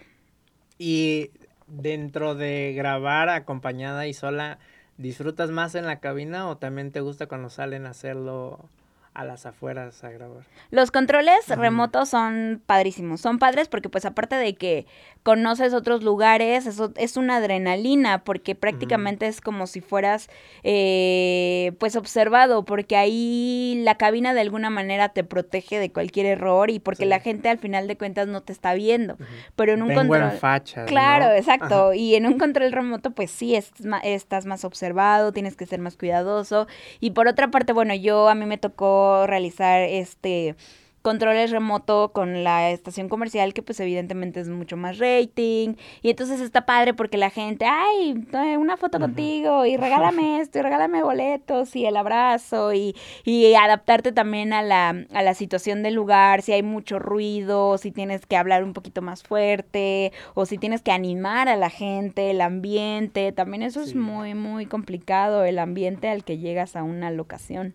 Y 0.78 1.32
dentro 1.68 2.36
de 2.36 2.74
grabar 2.76 3.30
acompañada 3.30 4.08
y 4.08 4.14
sola, 4.14 4.60
¿disfrutas 5.02 5.50
más 5.50 5.76
en 5.76 5.86
la 5.86 6.00
cabina 6.00 6.48
o 6.48 6.58
también 6.58 6.92
te 6.92 7.02
gusta 7.02 7.28
cuando 7.28 7.50
salen 7.50 7.86
a 7.86 7.90
hacerlo 7.90 8.70
a 9.14 9.26
las 9.26 9.46
afueras 9.46 10.04
a 10.04 10.10
grabar? 10.12 10.44
Los 10.70 10.90
controles 10.92 11.48
remotos 11.50 12.10
son 12.10 12.62
padrísimos, 12.66 13.20
son 13.22 13.40
padres 13.40 13.68
porque 13.68 13.90
pues 13.90 14.06
aparte 14.06 14.36
de 14.36 14.56
que 14.56 14.86
conoces 15.24 15.74
otros 15.74 16.02
lugares, 16.04 16.66
eso 16.66 16.94
es 16.96 17.18
una 17.18 17.36
adrenalina 17.38 18.24
porque 18.24 18.56
prácticamente 18.56 19.28
es 19.28 19.42
como 19.42 19.68
si 19.68 19.82
fueras 19.82 20.30
eh, 20.64 21.74
pues 21.80 21.96
observado 21.96 22.64
porque 22.66 22.96
ahí 22.96 23.82
la 23.84 23.96
cabina 23.96 24.34
de 24.34 24.42
alguna 24.42 24.70
manera 24.70 25.10
te 25.10 25.24
protege 25.24 25.78
de 25.80 25.92
cualquier 25.92 26.26
error 26.26 26.70
y 26.72 26.80
porque 26.80 27.04
Sí. 27.04 27.10
la 27.10 27.20
gente 27.20 27.50
al 27.50 27.58
final 27.58 27.88
de 27.88 27.98
cuentas 27.98 28.28
no 28.28 28.42
te 28.42 28.54
está 28.54 28.74
viendo, 28.74 29.18
pero 29.56 29.74
en 29.74 29.82
un 29.82 29.94
control... 29.94 30.22
en 30.24 30.32
fachas, 30.40 30.88
Claro, 30.88 31.26
¿no? 31.26 31.32
exacto. 31.34 31.94
Y 31.94 32.16
en 32.16 32.26
un 32.28 32.38
control 32.40 32.72
remoto, 32.72 33.12
pues 33.12 33.30
sí, 33.32 33.56
es 33.56 33.72
estás 34.04 34.46
más 34.46 34.64
observado, 34.64 35.32
tienes 35.34 35.56
que 35.56 35.66
ser 35.66 35.80
más 35.80 35.98
cuidadoso. 35.98 36.68
Y 37.00 37.12
por 37.12 37.28
otra 37.28 37.50
parte, 37.50 37.74
bueno, 37.74 37.94
yo 37.96 38.30
a 38.30 38.36
mí 38.36 38.46
me 38.46 38.58
tocó 38.58 39.01
realizar 39.28 39.82
este 39.82 40.56
controles 41.02 41.52
remoto 41.52 42.12
con 42.14 42.44
la 42.44 42.70
estación 42.70 43.10
comercial 43.10 43.54
que 43.54 43.64
pues 43.64 43.80
evidentemente 43.80 44.40
es 44.40 44.50
mucho 44.50 44.78
más 44.78 45.00
rating. 45.00 45.76
Y 46.02 46.10
entonces 46.10 46.42
está 46.42 46.66
padre 46.66 46.94
porque 46.94 47.18
la 47.18 47.30
gente 47.30 47.66
ay 47.66 48.24
una 48.58 48.78
foto 48.78 49.00
contigo 49.00 49.66
y 49.66 49.78
regálame 49.78 50.42
esto 50.42 50.60
y 50.60 50.62
regálame 50.62 51.04
boletos 51.04 51.76
y 51.76 51.86
el 51.86 51.98
abrazo 51.98 52.74
y, 52.74 52.96
y 53.24 53.54
adaptarte 53.56 54.12
también 54.12 54.54
a 54.54 54.62
la, 54.62 54.90
a 55.14 55.24
la 55.24 55.34
situación 55.34 55.84
del 55.84 55.96
lugar, 55.96 56.42
si 56.42 56.54
hay 56.54 56.64
mucho 56.64 57.00
ruido, 57.00 57.78
si 57.78 57.92
tienes 57.92 58.26
que 58.26 58.38
hablar 58.38 58.64
un 58.64 58.74
poquito 58.74 59.02
más 59.02 59.24
fuerte 59.24 60.12
o 60.34 60.46
si 60.46 60.58
tienes 60.58 60.82
que 60.82 60.92
animar 60.92 61.50
a 61.50 61.56
la 61.56 61.70
gente, 61.70 62.32
el 62.32 62.42
ambiente, 62.42 63.32
también 63.32 63.64
eso 63.64 63.82
es 63.82 63.96
muy, 63.96 64.34
muy 64.34 64.66
complicado, 64.66 65.44
el 65.44 65.60
ambiente 65.60 66.10
al 66.10 66.24
que 66.24 66.38
llegas 66.38 66.76
a 66.76 66.84
una 66.84 67.12
locación. 67.12 67.74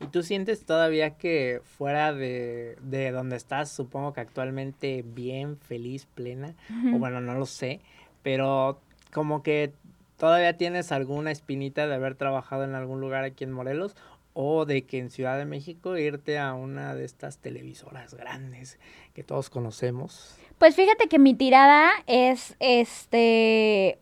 ¿Y 0.00 0.08
tú 0.08 0.22
sientes 0.22 0.64
todavía 0.64 1.16
que 1.16 1.60
fuera 1.64 2.12
de, 2.12 2.76
de 2.82 3.10
donde 3.12 3.36
estás, 3.36 3.70
supongo 3.70 4.12
que 4.12 4.20
actualmente 4.20 5.02
bien, 5.06 5.56
feliz, 5.56 6.06
plena? 6.06 6.54
O 6.94 6.98
bueno, 6.98 7.20
no 7.20 7.34
lo 7.34 7.46
sé, 7.46 7.80
pero 8.22 8.80
como 9.12 9.42
que 9.42 9.72
todavía 10.18 10.56
tienes 10.56 10.92
alguna 10.92 11.30
espinita 11.30 11.86
de 11.86 11.94
haber 11.94 12.14
trabajado 12.14 12.64
en 12.64 12.74
algún 12.74 13.00
lugar 13.00 13.24
aquí 13.24 13.44
en 13.44 13.52
Morelos 13.52 13.96
o 14.34 14.66
de 14.66 14.84
que 14.84 14.98
en 14.98 15.10
Ciudad 15.10 15.38
de 15.38 15.46
México 15.46 15.96
irte 15.96 16.38
a 16.38 16.52
una 16.52 16.94
de 16.94 17.06
estas 17.06 17.38
televisoras 17.38 18.12
grandes 18.12 18.78
que 19.14 19.24
todos 19.24 19.48
conocemos. 19.48 20.36
Pues 20.58 20.76
fíjate 20.76 21.08
que 21.08 21.18
mi 21.18 21.34
tirada 21.34 21.90
es 22.06 22.54
este. 22.60 23.98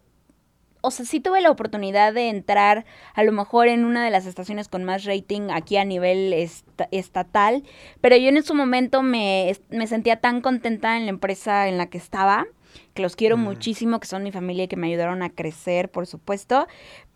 O 0.87 0.91
sea, 0.91 1.07
sí 1.07 1.19
tuve 1.19 1.41
la 1.41 1.51
oportunidad 1.51 2.13
de 2.13 2.29
entrar 2.29 2.85
a 3.15 3.23
lo 3.25 3.33
mejor 3.33 3.69
en 3.69 3.87
una 3.87 4.05
de 4.05 4.11
las 4.11 4.27
estaciones 4.27 4.69
con 4.69 4.85
más 4.85 5.05
rating 5.05 5.49
aquí 5.51 5.79
a 5.79 5.85
nivel 5.87 6.33
esta- 6.35 6.89
estatal, 6.91 7.63
pero 8.03 8.17
yo 8.17 8.29
en 8.29 8.43
su 8.43 8.55
momento 8.55 9.03
me, 9.03 9.57
me 9.71 9.87
sentía 9.87 10.17
tan 10.21 10.43
contenta 10.43 10.99
en 10.99 11.07
la 11.07 11.11
empresa 11.11 11.69
en 11.69 11.79
la 11.79 11.87
que 11.87 11.97
estaba, 11.97 12.47
que 12.93 13.01
los 13.03 13.17
quiero 13.17 13.37
Mm. 13.39 13.41
muchísimo, 13.45 13.99
que 13.99 14.07
son 14.07 14.23
mi 14.25 14.31
familia 14.33 14.65
y 14.65 14.69
que 14.69 14.77
me 14.77 14.89
ayudaron 14.89 15.23
a 15.23 15.31
crecer, 15.31 15.91
por 15.91 16.07
supuesto, 16.07 16.67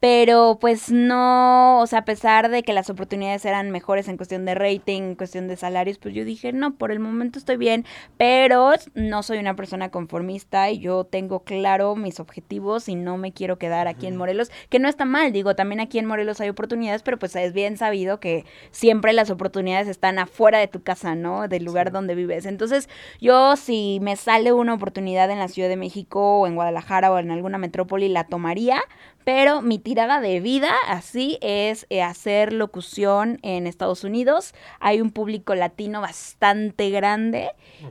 pero 0.01 0.59
pues 0.61 0.91
no, 0.93 1.81
o 1.81 1.87
sea, 1.87 2.01
a 2.01 2.05
pesar 2.05 2.51
de 2.51 2.63
que 2.63 2.73
las 2.73 2.91
oportunidades 2.91 3.45
eran 3.45 3.71
mejores 3.71 4.09
en 4.09 4.17
cuestión 4.17 4.45
de 4.45 4.55
rating, 4.55 5.03
en 5.03 5.15
cuestión 5.15 5.49
de 5.49 5.57
salarios, 5.57 5.99
pues 5.99 6.15
yo 6.15 6.25
dije, 6.25 6.53
no, 6.53 6.75
por 6.75 6.93
el 6.93 7.01
momento 7.01 7.39
estoy 7.39 7.57
bien, 7.57 7.85
pero 8.17 8.73
no 8.95 9.23
soy 9.23 9.39
una 9.39 9.57
persona 9.57 9.91
conformista 9.91 10.71
y 10.71 10.79
yo 10.79 11.05
tengo 11.05 11.41
claro 11.45 11.97
mis 11.97 12.21
objetivos 12.21 12.89
y 12.89 12.95
no 12.95 13.17
me 13.17 13.33
quiero 13.33 13.59
quedar 13.59 13.89
aquí 13.89 14.07
en. 14.07 14.19
Morelos, 14.19 14.51
que 14.69 14.81
no 14.81 14.89
está 14.89 15.05
mal, 15.05 15.33
digo, 15.33 15.55
también 15.55 15.81
aquí 15.81 15.99
en 15.99 16.07
Morelos 16.07 16.41
hay 16.41 16.49
oportunidades, 16.49 17.03
pero 17.05 17.19
pues 17.19 17.37
es 17.37 17.53
bien 17.53 17.77
sabido 17.77 18.19
que 18.19 18.45
siempre 18.73 19.13
las 19.13 19.31
oportunidades 19.31 19.87
están 19.87 20.19
afuera 20.19 20.59
de 20.59 20.67
tu 20.67 20.83
casa, 20.83 21.15
¿no? 21.15 21.47
Del 21.47 21.65
lugar 21.65 21.89
Sí. 21.89 21.93
donde 21.93 22.15
vives. 22.17 22.45
Entonces, 22.47 22.89
yo 23.21 23.55
si 23.57 23.99
me 24.03 24.17
sale 24.17 24.53
una 24.53 24.75
oportunidad 24.75 25.31
en 25.31 25.39
la 25.39 25.47
Ciudad 25.49 25.69
de 25.69 25.77
México 25.77 26.41
o 26.41 26.47
en 26.49 26.57
Guadalajara 26.57 27.13
o 27.13 27.19
en 27.19 27.31
alguna 27.31 27.59
metrópoli, 27.59 28.09
la 28.09 28.25
tomaría, 28.25 28.81
pero 29.29 29.61
mi 29.61 29.79
tirada 29.79 30.23
de 30.23 30.41
vida 30.41 30.73
así 30.87 31.37
es 31.43 31.87
eh, 31.91 32.01
hacer 32.01 32.55
locución 32.55 33.38
en 33.43 33.67
Estados 33.67 34.03
Unidos. 34.03 34.55
Hay 34.81 35.03
un 35.03 35.11
público 35.11 35.55
latino 35.55 36.01
bastante 36.01 36.88
grande 36.88 37.51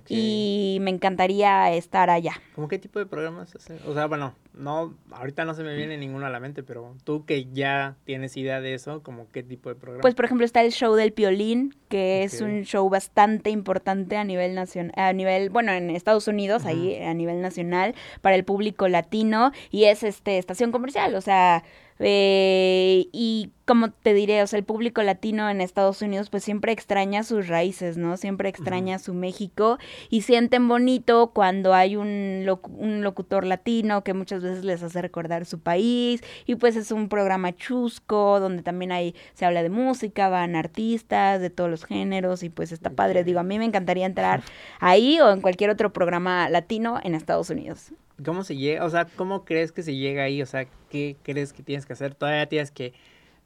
y 0.10 0.80
me 0.82 0.90
encantaría 0.90 1.72
estar 1.74 2.10
allá. 2.10 2.42
¿Cómo 2.56 2.68
qué 2.68 2.80
tipo 2.80 2.98
de 2.98 3.06
programas 3.06 3.56
hacen? 3.56 3.78
O 3.86 3.94
sea, 3.94 4.08
bueno, 4.08 4.34
no, 4.58 4.96
ahorita 5.12 5.46
no 5.46 5.54
se 5.54 5.64
me 5.64 5.76
viene 5.76 5.98
ninguno 5.98 6.26
a 6.26 6.30
la 6.30 6.40
mente, 6.40 6.64
pero 6.64 6.96
tú 7.04 7.26
que 7.26 7.46
ya 7.46 7.96
tienes 8.04 8.36
idea 8.38 8.62
de 8.62 8.74
eso, 8.74 9.04
como 9.04 9.30
qué 9.32 9.44
tipo 9.44 9.70
de 9.70 9.76
programa. 9.76 10.02
Pues 10.02 10.16
por 10.16 10.26
ejemplo 10.26 10.46
está 10.46 10.62
el 10.62 10.72
show 10.72 10.96
del 10.96 11.14
Piolín, 11.14 11.76
que 11.90 12.24
es 12.24 12.42
un 12.42 12.64
show 12.64 12.90
bastante 12.90 13.50
importante 13.50 14.18
a 14.18 14.24
nivel 14.24 14.56
nacional, 14.56 14.94
a 14.96 15.14
nivel, 15.14 15.50
bueno, 15.50 15.72
en 15.72 15.90
Estados 15.90 16.28
Unidos, 16.28 16.66
ahí 16.66 17.02
a 17.02 17.14
nivel 17.14 17.42
nacional, 17.42 17.96
para 18.22 18.36
el 18.36 18.44
público 18.44 18.88
latino, 18.88 19.52
y 19.72 19.86
es 19.86 20.04
este 20.04 20.38
estación 20.38 20.72
comercial, 20.72 21.16
o 21.16 21.22
sea, 21.22 21.64
eh, 22.00 23.08
y 23.12 23.52
como 23.66 23.92
te 23.92 24.14
diré, 24.14 24.42
o 24.44 24.48
sea, 24.48 24.58
el 24.58 24.64
público 24.64 25.04
latino 25.04 25.50
en 25.50 25.60
Estados 25.60 26.02
Unidos 26.02 26.30
pues 26.30 26.44
siempre 26.44 26.72
extraña 26.72 27.24
sus 27.24 27.48
raíces, 27.48 27.98
¿no? 27.98 28.16
Siempre 28.16 28.48
extraña 28.48 28.98
su 28.98 29.14
México 29.14 29.78
y 30.10 30.22
sienten 30.22 30.70
bonito 30.70 31.32
cuando 31.34 31.74
hay 31.74 31.98
un, 31.98 32.48
un 32.78 33.04
locutor 33.04 33.46
latino 33.46 34.06
que 34.06 34.14
muchas 34.14 34.42
veces 34.42 34.64
les 34.64 34.84
hace 34.84 35.02
recordar 35.02 35.46
su 35.46 35.60
país 35.60 36.24
y 36.46 36.56
pues 36.56 36.78
es 36.78 36.92
un 36.92 37.10
programa 37.10 37.54
chusco 37.56 38.40
donde 38.40 38.64
también 38.64 38.94
hay, 38.94 39.16
se 39.34 39.46
habla 39.46 39.64
de 39.64 39.70
música, 39.70 40.30
van 40.30 40.56
artistas 40.56 41.42
de 41.42 41.50
todos 41.50 41.70
los 41.70 41.84
géneros 41.84 42.44
y 42.44 42.50
pues 42.50 42.72
está 42.72 42.92
padre. 42.92 43.26
Digo, 43.26 43.42
a 43.42 43.44
mí 43.44 43.60
me 43.60 43.66
encantaría 43.66 44.06
entrar 44.06 44.44
ahí 44.80 45.20
o 45.20 45.30
en 45.32 45.42
cualquier 45.42 45.72
otro 45.72 45.92
programa 45.92 46.50
latino 46.50 47.02
en 47.04 47.16
Estados 47.16 47.50
Unidos. 47.50 47.92
¿Cómo 48.24 48.44
se 48.44 48.56
llega? 48.56 48.84
O 48.84 48.90
sea, 48.90 49.06
¿cómo 49.06 49.46
crees 49.46 49.72
que 49.72 49.84
se 49.84 49.96
llega 49.96 50.24
ahí? 50.24 50.42
O 50.42 50.46
sea, 50.46 50.68
¿qué 50.90 51.16
crees 51.24 51.54
que 51.54 51.64
tienes 51.64 51.86
que 51.86 51.94
hacer? 51.94 52.16
Todavía 52.16 52.48
tienes 52.48 52.72
que 52.72 52.94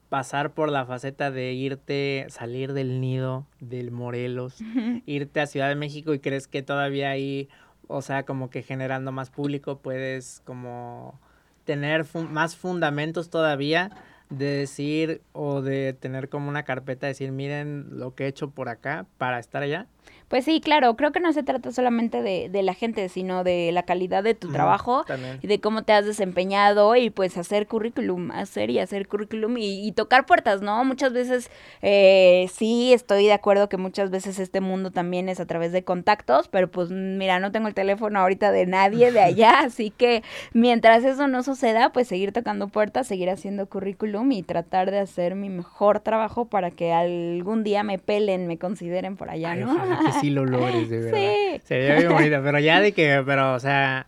pasar 0.10 0.52
por 0.52 0.70
la 0.70 0.86
faceta 0.86 1.32
de 1.32 1.54
irte, 1.54 2.26
salir 2.30 2.74
del 2.74 3.00
nido 3.00 3.46
del 3.60 3.92
Morelos, 3.92 4.58
irte 5.06 5.40
a 5.40 5.48
Ciudad 5.48 5.70
de 5.70 5.76
México 5.76 6.14
y 6.14 6.20
crees 6.20 6.48
que 6.48 6.62
todavía 6.62 7.10
ahí, 7.10 7.48
o 7.88 8.02
sea, 8.02 8.24
como 8.24 8.50
que 8.50 8.62
generando 8.62 9.12
más 9.12 9.30
público 9.30 9.80
puedes 9.80 10.42
como 10.46 11.20
tener 11.64 12.06
más 12.30 12.56
fundamentos 12.56 13.30
todavía 13.30 13.92
de 14.30 14.46
decir 14.46 15.22
o 15.34 15.62
de 15.62 15.94
tener 15.94 16.30
como 16.30 16.50
una 16.50 16.64
carpeta, 16.64 17.08
decir, 17.08 17.32
miren 17.32 18.00
lo 18.00 18.16
que 18.16 18.26
he 18.26 18.28
hecho 18.28 18.50
por 18.50 18.70
acá 18.70 19.06
para 19.18 19.40
estar 19.40 19.62
allá. 19.64 19.88
Pues 20.32 20.46
sí, 20.46 20.62
claro, 20.62 20.96
creo 20.96 21.12
que 21.12 21.20
no 21.20 21.34
se 21.34 21.44
trata 21.44 21.74
solamente 21.74 22.22
de, 22.22 22.48
de 22.48 22.64
la 22.64 22.74
gente, 22.74 23.10
sino 23.10 23.44
de 23.44 23.70
la 23.74 23.84
calidad 23.84 24.24
de 24.24 24.34
tu 24.34 24.50
trabajo 24.50 25.04
y 25.42 25.48
de 25.48 25.60
cómo 25.60 25.84
te 25.84 25.92
has 25.92 26.06
desempeñado 26.06 26.96
y 26.96 27.10
pues 27.10 27.38
hacer 27.38 27.68
currículum, 27.68 28.32
hacer 28.32 28.70
y 28.70 28.80
hacer 28.80 29.10
currículum 29.10 29.58
y, 29.58 29.92
tocar 29.92 30.26
puertas, 30.26 30.62
¿no? 30.62 30.86
Muchas 30.86 31.12
veces 31.12 31.52
eh, 31.82 32.50
sí 32.54 32.94
estoy 32.94 33.26
de 33.26 33.34
acuerdo 33.34 33.68
que 33.68 33.76
muchas 33.76 34.10
veces 34.10 34.40
este 34.40 34.62
mundo 34.62 34.90
también 34.90 35.28
es 35.28 35.42
a 35.42 35.46
través 35.46 35.74
de 35.74 35.84
contactos, 35.84 36.48
pero 36.48 36.72
pues 36.72 36.92
mira, 36.92 37.40
no 37.40 37.52
tengo 37.52 37.68
el 37.68 37.74
teléfono 37.74 38.18
ahorita 38.22 38.54
de 38.54 38.66
nadie 38.68 39.12
de 39.12 39.20
allá, 39.20 39.60
así 39.60 39.90
que 39.90 40.24
mientras 40.54 41.04
eso 41.04 41.28
no 41.28 41.44
suceda, 41.44 41.92
pues 41.92 42.08
seguir 42.08 42.32
tocando 42.32 42.70
puertas, 42.70 43.06
seguir 43.06 43.30
haciendo 43.30 43.68
currículum 43.68 44.32
y 44.32 44.44
tratar 44.44 44.92
de 44.92 45.00
hacer 45.00 45.36
mi 45.36 45.50
mejor 45.50 46.00
trabajo 46.00 46.46
para 46.46 46.72
que 46.72 46.94
algún 46.94 47.66
día 47.66 47.84
me 47.84 48.00
pelen, 48.00 48.48
me 48.48 48.58
consideren 48.58 49.18
por 49.18 49.30
allá, 49.30 49.56
¿no? 49.56 49.78
Sí 50.22 50.30
lo 50.30 50.46
logres, 50.46 50.90
de 50.90 51.00
verdad. 51.00 51.18
Sí. 51.18 51.62
Sería 51.66 51.96
bien 51.96 52.12
bonito, 52.12 52.40
pero 52.44 52.60
ya 52.60 52.80
de 52.80 52.94
que, 52.94 53.22
pero, 53.26 53.54
o 53.54 53.60
sea, 53.60 54.08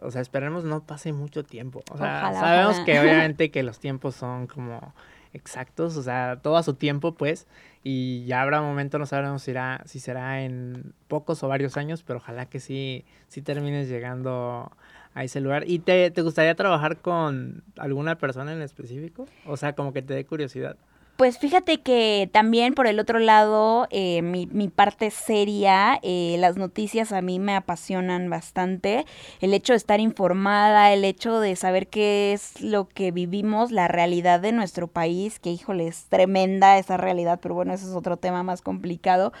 o 0.00 0.10
sea, 0.10 0.20
esperemos 0.20 0.64
no 0.64 0.84
pase 0.84 1.12
mucho 1.12 1.44
tiempo. 1.44 1.82
O 1.90 1.98
sea, 1.98 2.32
sabemos 2.32 2.80
que 2.80 2.98
obviamente 3.00 3.50
que 3.50 3.62
los 3.62 3.78
tiempos 3.78 4.14
son 4.14 4.46
como 4.46 4.94
exactos, 5.32 5.96
o 5.96 6.02
sea, 6.02 6.38
todo 6.42 6.56
a 6.56 6.62
su 6.62 6.74
tiempo, 6.74 7.12
pues, 7.14 7.46
y 7.82 8.24
ya 8.24 8.42
habrá 8.42 8.60
un 8.60 8.68
momento, 8.68 8.98
no 8.98 9.06
sabremos 9.06 9.42
si 9.42 9.46
será, 9.46 9.82
si 9.86 10.00
será 10.00 10.42
en 10.42 10.94
pocos 11.06 11.42
o 11.42 11.48
varios 11.48 11.76
años, 11.76 12.02
pero 12.02 12.18
ojalá 12.18 12.46
que 12.46 12.60
sí, 12.60 13.04
sí 13.28 13.42
termines 13.42 13.88
llegando 13.88 14.72
a 15.14 15.24
ese 15.24 15.40
lugar. 15.40 15.64
¿Y 15.66 15.80
te, 15.80 16.10
te 16.10 16.22
gustaría 16.22 16.54
trabajar 16.54 16.98
con 16.98 17.62
alguna 17.76 18.18
persona 18.18 18.52
en 18.52 18.62
específico? 18.62 19.26
O 19.46 19.56
sea, 19.56 19.74
como 19.74 19.92
que 19.92 20.02
te 20.02 20.14
dé 20.14 20.24
curiosidad. 20.24 20.76
Pues 21.18 21.36
fíjate 21.36 21.80
que 21.80 22.30
también 22.32 22.74
por 22.74 22.86
el 22.86 23.00
otro 23.00 23.18
lado, 23.18 23.88
eh, 23.90 24.22
mi, 24.22 24.46
mi, 24.46 24.68
parte 24.68 25.10
seria, 25.10 25.98
eh, 26.04 26.36
las 26.38 26.56
noticias 26.56 27.10
a 27.10 27.20
mí 27.22 27.40
me 27.40 27.56
apasionan 27.56 28.30
bastante. 28.30 29.04
El 29.40 29.52
hecho 29.52 29.72
de 29.72 29.78
estar 29.78 29.98
informada, 29.98 30.92
el 30.92 31.04
hecho 31.04 31.40
de 31.40 31.56
saber 31.56 31.88
qué 31.88 32.32
es 32.32 32.60
lo 32.60 32.86
que 32.86 33.10
vivimos, 33.10 33.72
la 33.72 33.88
realidad 33.88 34.38
de 34.38 34.52
nuestro 34.52 34.86
país, 34.86 35.40
que 35.40 35.50
híjole, 35.50 35.88
es 35.88 36.04
tremenda 36.04 36.78
esa 36.78 36.96
realidad, 36.96 37.40
pero 37.42 37.56
bueno, 37.56 37.72
ese 37.72 37.86
es 37.86 37.96
otro 37.96 38.16
tema 38.16 38.44
más 38.44 38.62
complicado. 38.62 39.32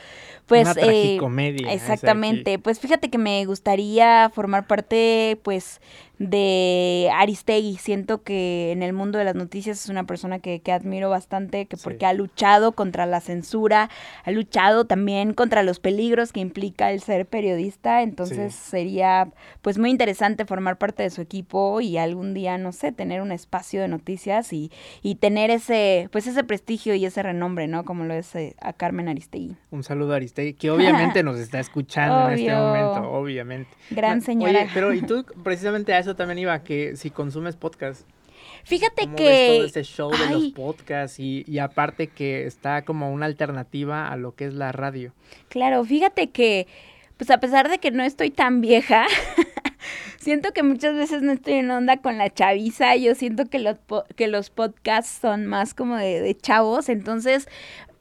Pues, 0.46 0.62
Una 0.62 0.72
eh, 0.72 0.84
tragicomedia. 0.84 1.72
Exactamente. 1.72 2.58
Pues 2.58 2.80
fíjate 2.80 3.08
que 3.08 3.18
me 3.18 3.44
gustaría 3.44 4.32
formar 4.34 4.66
parte, 4.66 5.38
pues, 5.44 5.80
de 6.18 7.10
Aristegui. 7.14 7.76
Siento 7.76 8.22
que 8.22 8.72
en 8.72 8.82
el 8.82 8.92
mundo 8.92 9.18
de 9.18 9.24
las 9.24 9.34
noticias 9.34 9.84
es 9.84 9.88
una 9.88 10.04
persona 10.04 10.40
que, 10.40 10.60
que 10.60 10.72
admiro 10.72 11.10
bastante, 11.10 11.66
que 11.66 11.76
porque 11.76 12.06
ha 12.06 12.12
luchado 12.12 12.72
contra 12.72 13.06
la 13.06 13.20
censura, 13.20 13.88
ha 14.24 14.30
luchado 14.30 14.86
también 14.86 15.32
contra 15.32 15.62
los 15.62 15.80
peligros 15.80 16.32
que 16.32 16.40
implica 16.40 16.90
el 16.90 17.00
ser 17.00 17.26
periodista. 17.26 18.02
Entonces 18.02 18.54
sería 18.54 19.30
pues 19.62 19.78
muy 19.78 19.90
interesante 19.90 20.44
formar 20.44 20.78
parte 20.78 21.02
de 21.02 21.10
su 21.10 21.20
equipo 21.20 21.80
y 21.80 21.98
algún 21.98 22.34
día, 22.34 22.58
no 22.58 22.72
sé, 22.72 22.92
tener 22.92 23.20
un 23.22 23.32
espacio 23.32 23.80
de 23.80 23.88
noticias 23.88 24.52
y, 24.52 24.72
y 25.02 25.16
tener 25.16 25.50
ese, 25.50 26.08
pues 26.10 26.26
ese 26.26 26.44
prestigio 26.44 26.94
y 26.94 27.04
ese 27.04 27.22
renombre, 27.22 27.68
¿no? 27.68 27.84
Como 27.84 28.04
lo 28.04 28.14
es 28.14 28.34
eh, 28.34 28.56
a 28.60 28.72
Carmen 28.72 29.08
Aristegui. 29.08 29.56
Un 29.70 29.84
saludo 29.84 30.14
a 30.14 30.16
Aristegui, 30.16 30.54
que 30.54 30.70
obviamente 30.70 31.22
nos 31.22 31.38
está 31.38 31.60
escuchando 31.60 32.28
en 32.30 32.38
este 32.38 32.54
momento, 32.54 33.10
obviamente. 33.10 33.70
Gran 33.90 34.20
señora. 34.20 34.60
Oye, 34.62 34.70
pero 34.74 34.92
y 34.92 35.02
tú 35.02 35.24
precisamente 35.42 35.94
a 35.94 36.07
eso 36.08 36.16
también 36.16 36.38
iba, 36.38 36.58
que 36.64 36.96
si 36.96 37.10
consumes 37.10 37.56
podcast. 37.56 38.06
Fíjate 38.64 39.04
¿cómo 39.04 39.16
que... 39.16 39.24
Ves 39.24 39.56
todo 39.56 39.66
ese 39.66 39.82
show 39.84 40.10
de 40.10 40.30
los 40.30 40.44
podcasts 40.52 41.20
y, 41.20 41.44
y 41.46 41.58
aparte 41.58 42.06
que 42.06 42.46
está 42.46 42.82
como 42.82 43.12
una 43.12 43.26
alternativa 43.26 44.08
a 44.10 44.16
lo 44.16 44.34
que 44.34 44.46
es 44.46 44.54
la 44.54 44.72
radio. 44.72 45.12
Claro, 45.48 45.84
fíjate 45.84 46.30
que, 46.30 46.66
pues 47.16 47.30
a 47.30 47.38
pesar 47.38 47.68
de 47.68 47.78
que 47.78 47.90
no 47.90 48.02
estoy 48.02 48.30
tan 48.30 48.60
vieja, 48.60 49.06
siento 50.18 50.52
que 50.52 50.62
muchas 50.62 50.94
veces 50.94 51.22
no 51.22 51.32
estoy 51.32 51.54
en 51.54 51.70
onda 51.70 51.98
con 51.98 52.16
la 52.16 52.30
chaviza, 52.30 52.96
yo 52.96 53.14
siento 53.14 53.46
que 53.46 53.58
los, 53.58 53.76
que 54.16 54.28
los 54.28 54.50
podcasts 54.50 55.18
son 55.20 55.46
más 55.46 55.74
como 55.74 55.96
de, 55.96 56.20
de 56.20 56.34
chavos, 56.34 56.88
entonces 56.88 57.48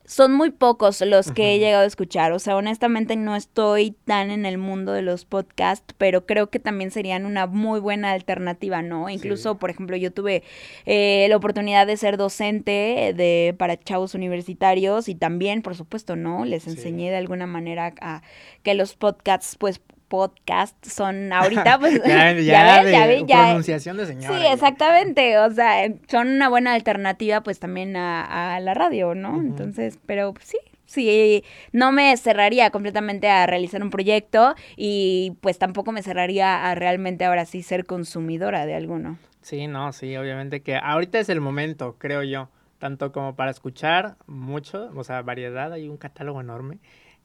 son 0.08 0.32
muy 0.34 0.52
pocos 0.52 1.02
los 1.02 1.34
que 1.34 1.54
he 1.54 1.60
llegado 1.60 1.84
a 1.84 1.86
escuchar. 1.86 2.32
O 2.32 2.40
sea, 2.40 2.56
honestamente 2.56 3.18
no 3.18 3.36
estoy 3.36 3.92
tan 4.06 4.32
en 4.32 4.46
el 4.46 4.58
mundo 4.58 4.94
de 4.94 5.02
los 5.02 5.26
podcasts, 5.26 5.94
pero 5.98 6.26
creo 6.26 6.50
que 6.50 6.60
también 6.60 6.92
serían 6.92 7.26
una 7.26 7.46
muy 7.46 7.82
buena 7.82 8.14
alternativa, 8.14 8.82
¿no? 8.82 9.10
Incluso, 9.10 9.60
por 9.60 9.70
ejemplo, 9.70 9.98
yo 9.98 10.14
tuve 10.14 10.44
eh, 10.86 11.28
la 11.30 11.36
oportunidad 11.36 11.86
de 11.86 11.98
ser 11.98 12.16
docente 12.16 13.14
de 13.16 13.54
para 13.60 13.78
chavos 13.78 14.16
universitarios 14.16 15.10
y 15.10 15.16
también, 15.16 15.62
por 15.62 15.76
supuesto, 15.76 16.16
¿no? 16.16 16.46
Les 16.46 16.68
enseñé 16.68 17.10
de 17.10 17.18
alguna 17.18 17.46
manera 17.46 17.94
a 18.00 18.22
que 18.64 18.76
los 18.76 18.96
podcasts, 18.96 19.58
pues, 19.60 19.82
podcast 20.08 20.76
son 20.86 21.32
ahorita, 21.34 21.80
pues 21.80 22.02
ya, 22.04 22.34
ya, 22.34 22.34
ves, 22.84 22.92
ya, 22.92 23.08
ves, 23.08 23.24
ya 23.28 23.44
pronunciación 23.46 23.98
de 23.98 24.06
señora. 24.06 24.38
Sí, 24.38 24.46
exactamente, 24.52 25.38
o 25.40 25.52
sea, 25.52 25.92
son 26.10 26.30
una 26.30 26.50
buena 26.50 26.74
alternativa 26.74 27.42
pues 27.42 27.60
también 27.60 27.96
a, 27.96 28.60
la 28.60 28.74
radio, 28.74 29.16
¿no? 29.16 29.40
Entonces, 29.40 30.00
pero 30.06 30.34
sí, 30.42 30.58
sí, 30.86 31.44
no 31.72 31.92
me 31.92 32.16
cerraría 32.18 32.72
completamente 32.72 33.30
a 33.30 33.46
realizar 33.46 33.84
un 33.84 33.90
proyecto 33.90 34.56
y 34.76 35.34
pues 35.42 35.60
tampoco 35.60 35.92
me 35.92 36.02
cerraría 36.02 36.70
a 36.70 36.76
realmente 36.76 37.26
ahora 37.26 37.46
sí 37.46 37.62
ser 37.62 37.86
consumidora 37.86 38.66
de 38.66 38.76
alguno. 38.76 39.18
Sí, 39.42 39.68
no, 39.68 39.94
sí, 39.94 40.18
obviamente 40.18 40.62
que 40.62 40.76
ahorita 40.76 41.20
es 41.20 41.30
el 41.30 41.40
momento, 41.40 41.96
creo 41.98 42.24
yo, 42.24 42.50
tanto 42.80 43.12
como 43.12 43.36
para 43.36 43.52
escuchar 43.52 44.18
mucho, 44.26 44.92
o 44.96 45.04
sea, 45.04 45.22
variedad, 45.22 45.72
hay 45.72 45.88
un 45.88 45.98
catálogo 45.98 46.42
enorme, 46.42 46.80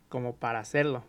como 0.08 0.36
para 0.36 0.60
hacerlo. 0.60 1.04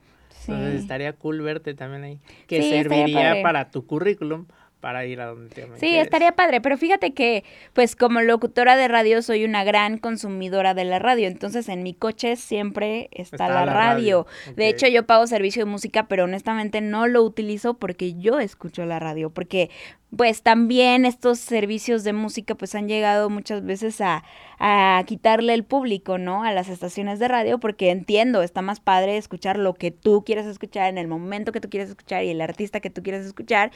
Entonces 0.47 0.81
estaría 0.81 1.13
cool 1.13 1.41
verte 1.41 1.73
también 1.73 2.03
ahí. 2.03 2.19
Que 2.47 2.61
serviría 2.61 3.41
para 3.41 3.71
tu 3.71 3.85
currículum 3.85 4.45
para 4.83 5.05
ir 5.05 5.21
a 5.21 5.27
donde 5.27 5.47
te 5.47 5.65
Sí, 5.77 5.95
estaría 5.95 6.33
padre, 6.33 6.59
pero 6.59 6.77
fíjate 6.77 7.13
que, 7.13 7.45
pues 7.71 7.95
como 7.95 8.19
locutora 8.19 8.75
de 8.75 8.89
radio, 8.89 9.21
soy 9.21 9.45
una 9.45 9.63
gran 9.63 9.97
consumidora 9.97 10.73
de 10.73 10.83
la 10.83 10.99
radio, 10.99 11.29
entonces 11.29 11.69
en 11.69 11.83
mi 11.83 11.93
coche 11.93 12.35
siempre 12.35 13.07
está, 13.13 13.47
la, 13.47 13.63
radio. 13.65 14.27
De 14.57 14.67
hecho, 14.67 14.85
yo 14.89 15.05
pago 15.05 15.25
servicio 15.25 15.63
de 15.63 15.71
música, 15.71 16.09
pero 16.09 16.25
honestamente 16.25 16.81
no 16.81 17.07
lo 17.07 17.23
utilizo 17.23 17.75
porque 17.75 18.15
yo 18.15 18.41
escucho 18.41 18.85
la 18.85 18.99
radio, 18.99 19.29
porque 19.29 19.69
pues 20.15 20.43
también 20.43 21.05
estos 21.05 21.39
servicios 21.39 22.03
de 22.03 22.13
música 22.13 22.55
pues 22.55 22.75
han 22.75 22.87
llegado 22.87 23.29
muchas 23.29 23.65
veces 23.65 23.99
a, 24.01 24.23
a, 24.59 25.03
quitarle 25.05 25.53
el 25.53 25.63
público, 25.63 26.17
¿no? 26.17 26.43
A 26.43 26.51
las 26.51 26.69
estaciones 26.69 27.19
de 27.19 27.27
radio, 27.27 27.59
porque 27.59 27.89
entiendo, 27.89 28.43
está 28.43 28.61
más 28.61 28.79
padre 28.79 29.17
escuchar 29.17 29.57
lo 29.57 29.73
que 29.73 29.91
tú 29.91 30.23
quieres 30.23 30.45
escuchar 30.45 30.89
en 30.89 30.97
el 30.97 31.07
momento 31.07 31.51
que 31.51 31.61
tú 31.61 31.69
quieres 31.69 31.89
escuchar 31.89 32.23
y 32.23 32.29
el 32.29 32.41
artista 32.41 32.79
que 32.79 32.89
tú 32.89 33.01
quieres 33.01 33.25
escuchar. 33.25 33.71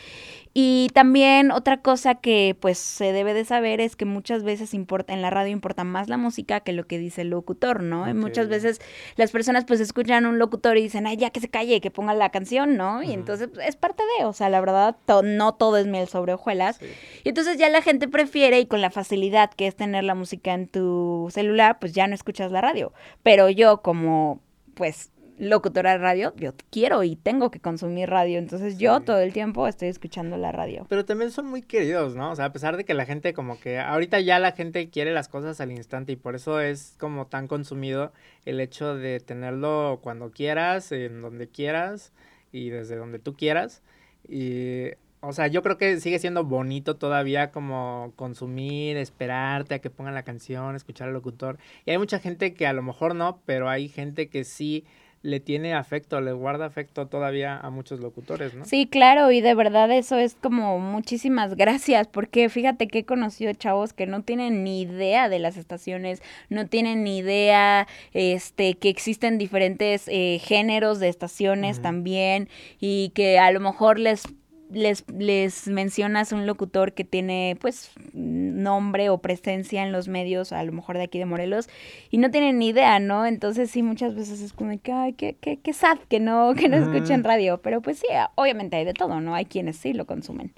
Y 0.53 0.89
también 0.93 1.51
otra 1.51 1.81
cosa 1.81 2.15
que 2.15 2.55
pues 2.59 2.77
se 2.77 3.13
debe 3.13 3.33
de 3.33 3.43
saber 3.43 3.81
es 3.81 3.95
que 3.95 4.05
muchas 4.05 4.43
veces 4.43 4.73
importa, 4.73 5.13
en 5.13 5.21
la 5.21 5.29
radio 5.29 5.51
importa 5.51 5.83
más 5.83 6.07
la 6.07 6.17
música 6.17 6.59
que 6.59 6.71
lo 6.71 6.85
que 6.85 6.99
dice 6.99 7.21
el 7.21 7.29
locutor, 7.29 7.81
¿no? 7.81 8.07
Y 8.07 8.13
muchas 8.13 8.47
veces 8.47 8.79
las 9.15 9.31
personas 9.31 9.65
pues 9.65 9.79
escuchan 9.79 10.25
un 10.25 10.37
locutor 10.37 10.77
y 10.77 10.83
dicen, 10.83 11.07
ay, 11.07 11.17
ya 11.17 11.31
que 11.31 11.39
se 11.39 11.49
calle, 11.49 11.81
que 11.81 11.91
ponga 11.91 12.13
la 12.13 12.29
canción, 12.29 12.77
¿no? 12.77 13.01
Y 13.01 13.11
entonces 13.11 13.49
pues, 13.53 13.67
es 13.67 13.75
parte 13.75 14.03
de, 14.19 14.25
o 14.25 14.33
sea, 14.33 14.49
la 14.49 14.59
verdad, 14.59 14.95
no 15.23 15.55
todo 15.55 15.77
es 15.77 15.87
miel 15.87 16.07
sobre 16.07 16.26
sobre 16.27 16.33
hojuelas. 16.33 16.79
Y 17.23 17.29
entonces 17.29 17.57
ya 17.57 17.69
la 17.69 17.81
gente 17.81 18.07
prefiere 18.07 18.59
y 18.59 18.65
con 18.65 18.81
la 18.81 18.91
facilidad 18.91 19.51
que 19.51 19.67
es 19.67 19.75
tener 19.75 20.03
la 20.03 20.15
música 20.15 20.53
en 20.53 20.67
tu 20.67 21.29
celular, 21.31 21.79
pues 21.79 21.93
ya 21.93 22.07
no 22.07 22.15
escuchas 22.15 22.51
la 22.51 22.61
radio. 22.61 22.93
Pero 23.23 23.49
yo 23.49 23.81
como 23.81 24.41
pues 24.75 25.11
locutora 25.39 25.91
de 25.91 25.97
radio, 25.99 26.33
yo 26.35 26.53
quiero 26.71 27.03
y 27.03 27.15
tengo 27.15 27.51
que 27.51 27.59
consumir 27.59 28.09
radio, 28.09 28.39
entonces 28.39 28.79
yo 28.79 29.01
todo 29.01 29.19
el 29.19 29.33
tiempo 29.33 29.67
estoy 29.67 29.87
escuchando 29.87 30.35
la 30.35 30.51
radio. 30.51 30.87
Pero 30.89 31.05
también 31.05 31.29
son 31.29 31.45
muy 31.45 31.61
queridos, 31.61 32.15
¿no? 32.15 32.31
O 32.31 32.35
sea, 32.35 32.45
a 32.45 32.53
pesar 32.53 32.75
de 32.75 32.85
que 32.85 32.95
la 32.95 33.05
gente 33.05 33.33
como 33.33 33.59
que 33.59 33.77
ahorita 33.79 34.19
ya 34.19 34.39
la 34.39 34.53
gente 34.53 34.89
quiere 34.89 35.11
las 35.11 35.27
cosas 35.27 35.61
al 35.61 35.71
instante 35.71 36.11
y 36.11 36.15
por 36.15 36.33
eso 36.33 36.59
es 36.59 36.95
como 36.99 37.27
tan 37.27 37.47
consumido 37.47 38.13
el 38.45 38.59
hecho 38.59 38.95
de 38.95 39.19
tenerlo 39.19 39.99
cuando 40.01 40.31
quieras, 40.31 40.91
en 40.91 41.21
donde 41.21 41.47
quieras 41.47 42.13
y 42.51 42.69
desde 42.69 42.95
donde 42.95 43.19
tú 43.19 43.35
quieras. 43.35 43.83
Y 44.27 44.89
o 45.27 45.33
sea, 45.33 45.47
yo 45.47 45.61
creo 45.61 45.77
que 45.77 45.99
sigue 45.99 46.19
siendo 46.19 46.43
bonito 46.43 46.95
todavía 46.95 47.51
como 47.51 48.13
consumir, 48.15 48.97
esperarte 48.97 49.75
a 49.75 49.79
que 49.79 49.89
pongan 49.89 50.13
la 50.13 50.23
canción, 50.23 50.75
escuchar 50.75 51.09
al 51.09 51.13
locutor. 51.13 51.57
Y 51.85 51.91
hay 51.91 51.97
mucha 51.97 52.19
gente 52.19 52.53
que 52.53 52.65
a 52.65 52.73
lo 52.73 52.81
mejor 52.81 53.13
no, 53.13 53.41
pero 53.45 53.69
hay 53.69 53.89
gente 53.89 54.29
que 54.29 54.43
sí 54.43 54.85
le 55.23 55.39
tiene 55.39 55.73
afecto, 55.73 56.21
le 56.21 56.31
guarda 56.31 56.65
afecto 56.65 57.07
todavía 57.07 57.57
a 57.57 57.69
muchos 57.69 57.99
locutores, 57.99 58.53
¿no? 58.53 58.63
Sí, 58.65 58.87
claro, 58.87 59.31
y 59.31 59.41
de 59.41 59.55
verdad 59.55 59.91
eso 59.91 60.17
es 60.17 60.35
como 60.35 60.79
muchísimas 60.79 61.55
gracias, 61.55 62.07
porque 62.07 62.47
fíjate 62.49 62.87
que 62.87 62.99
he 62.99 63.05
conocido 63.05 63.51
chavos 63.53 63.93
que 63.93 64.05
no 64.05 64.21
tienen 64.21 64.63
ni 64.63 64.81
idea 64.81 65.27
de 65.27 65.39
las 65.39 65.57
estaciones, 65.57 66.21
no 66.49 66.67
tienen 66.67 67.03
ni 67.03 67.17
idea 67.17 67.87
este 68.13 68.75
que 68.75 68.89
existen 68.89 69.37
diferentes 69.37 70.07
eh, 70.07 70.39
géneros 70.41 70.99
de 70.99 71.09
estaciones 71.09 71.81
también 71.81 72.47
y 72.79 73.09
que 73.09 73.39
a 73.39 73.51
lo 73.51 73.59
mejor 73.59 73.99
les 73.99 74.23
les, 74.71 75.05
les 75.11 75.67
mencionas 75.67 76.31
un 76.31 76.45
locutor 76.45 76.93
que 76.93 77.03
tiene 77.03 77.57
pues 77.59 77.91
nombre 78.13 79.09
o 79.09 79.19
presencia 79.19 79.83
en 79.83 79.91
los 79.91 80.07
medios, 80.07 80.51
a 80.51 80.63
lo 80.63 80.71
mejor 80.71 80.97
de 80.97 81.03
aquí 81.03 81.19
de 81.19 81.25
Morelos, 81.25 81.69
y 82.09 82.17
no 82.17 82.31
tienen 82.31 82.59
ni 82.59 82.69
idea, 82.69 82.99
¿no? 82.99 83.25
Entonces 83.25 83.71
sí, 83.71 83.83
muchas 83.83 84.15
veces 84.15 84.41
es 84.41 84.53
como 84.53 84.79
que, 84.81 84.91
ay, 84.91 85.13
qué, 85.13 85.35
qué, 85.39 85.57
qué 85.57 85.73
sad 85.73 85.97
que 86.09 86.19
no, 86.19 86.53
que 86.55 86.69
no 86.69 86.77
escuchen 86.77 87.23
radio, 87.23 87.59
pero 87.61 87.81
pues 87.81 87.99
sí, 87.99 88.07
obviamente 88.35 88.75
hay 88.77 88.85
de 88.85 88.93
todo, 88.93 89.21
¿no? 89.21 89.35
Hay 89.35 89.45
quienes 89.45 89.77
sí 89.77 89.93
lo 89.93 90.05
consumen. 90.05 90.53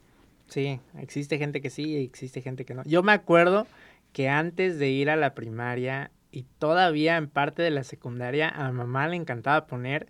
Sí, 0.47 0.79
existe 0.97 1.37
gente 1.37 1.61
que 1.61 1.69
sí 1.69 1.83
y 1.83 2.03
existe 2.03 2.41
gente 2.41 2.65
que 2.65 2.73
no. 2.73 2.83
Yo 2.85 3.03
me 3.03 3.11
acuerdo 3.11 3.67
que 4.13 4.29
antes 4.29 4.79
de 4.79 4.89
ir 4.89 5.09
a 5.09 5.15
la 5.15 5.35
primaria 5.35 6.11
y 6.31 6.45
todavía 6.57 7.17
en 7.17 7.27
parte 7.27 7.61
de 7.61 7.71
la 7.71 7.83
secundaria, 7.83 8.49
a 8.49 8.71
mamá 8.71 9.07
le 9.07 9.15
encantaba 9.15 9.67
poner 9.67 10.07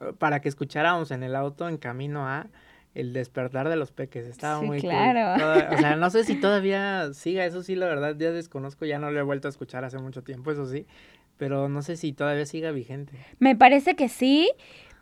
eh, 0.00 0.12
para 0.18 0.40
que 0.40 0.48
escucháramos 0.48 1.10
en 1.10 1.22
el 1.22 1.34
auto 1.34 1.68
en 1.68 1.78
camino 1.78 2.26
a 2.26 2.46
el 2.94 3.12
despertar 3.12 3.68
de 3.68 3.76
los 3.76 3.92
peques. 3.92 4.26
Estaba 4.26 4.60
muy 4.62 4.80
claro. 4.80 5.34
o 5.74 5.78
sea, 5.78 5.96
no 5.96 6.10
sé 6.10 6.24
si 6.24 6.34
todavía 6.40 7.12
siga, 7.14 7.44
eso 7.44 7.62
sí, 7.62 7.74
la 7.74 7.86
verdad, 7.86 8.16
ya 8.18 8.32
desconozco, 8.32 8.84
ya 8.84 8.98
no 8.98 9.10
lo 9.10 9.20
he 9.20 9.22
vuelto 9.22 9.48
a 9.48 9.50
escuchar 9.50 9.84
hace 9.84 9.98
mucho 9.98 10.22
tiempo, 10.22 10.50
eso 10.50 10.66
sí, 10.66 10.86
pero 11.36 11.68
no 11.68 11.82
sé 11.82 11.96
si 11.96 12.12
todavía 12.12 12.46
siga 12.46 12.70
vigente. 12.72 13.12
Me 13.38 13.56
parece 13.56 13.94
que 13.94 14.08
sí, 14.08 14.50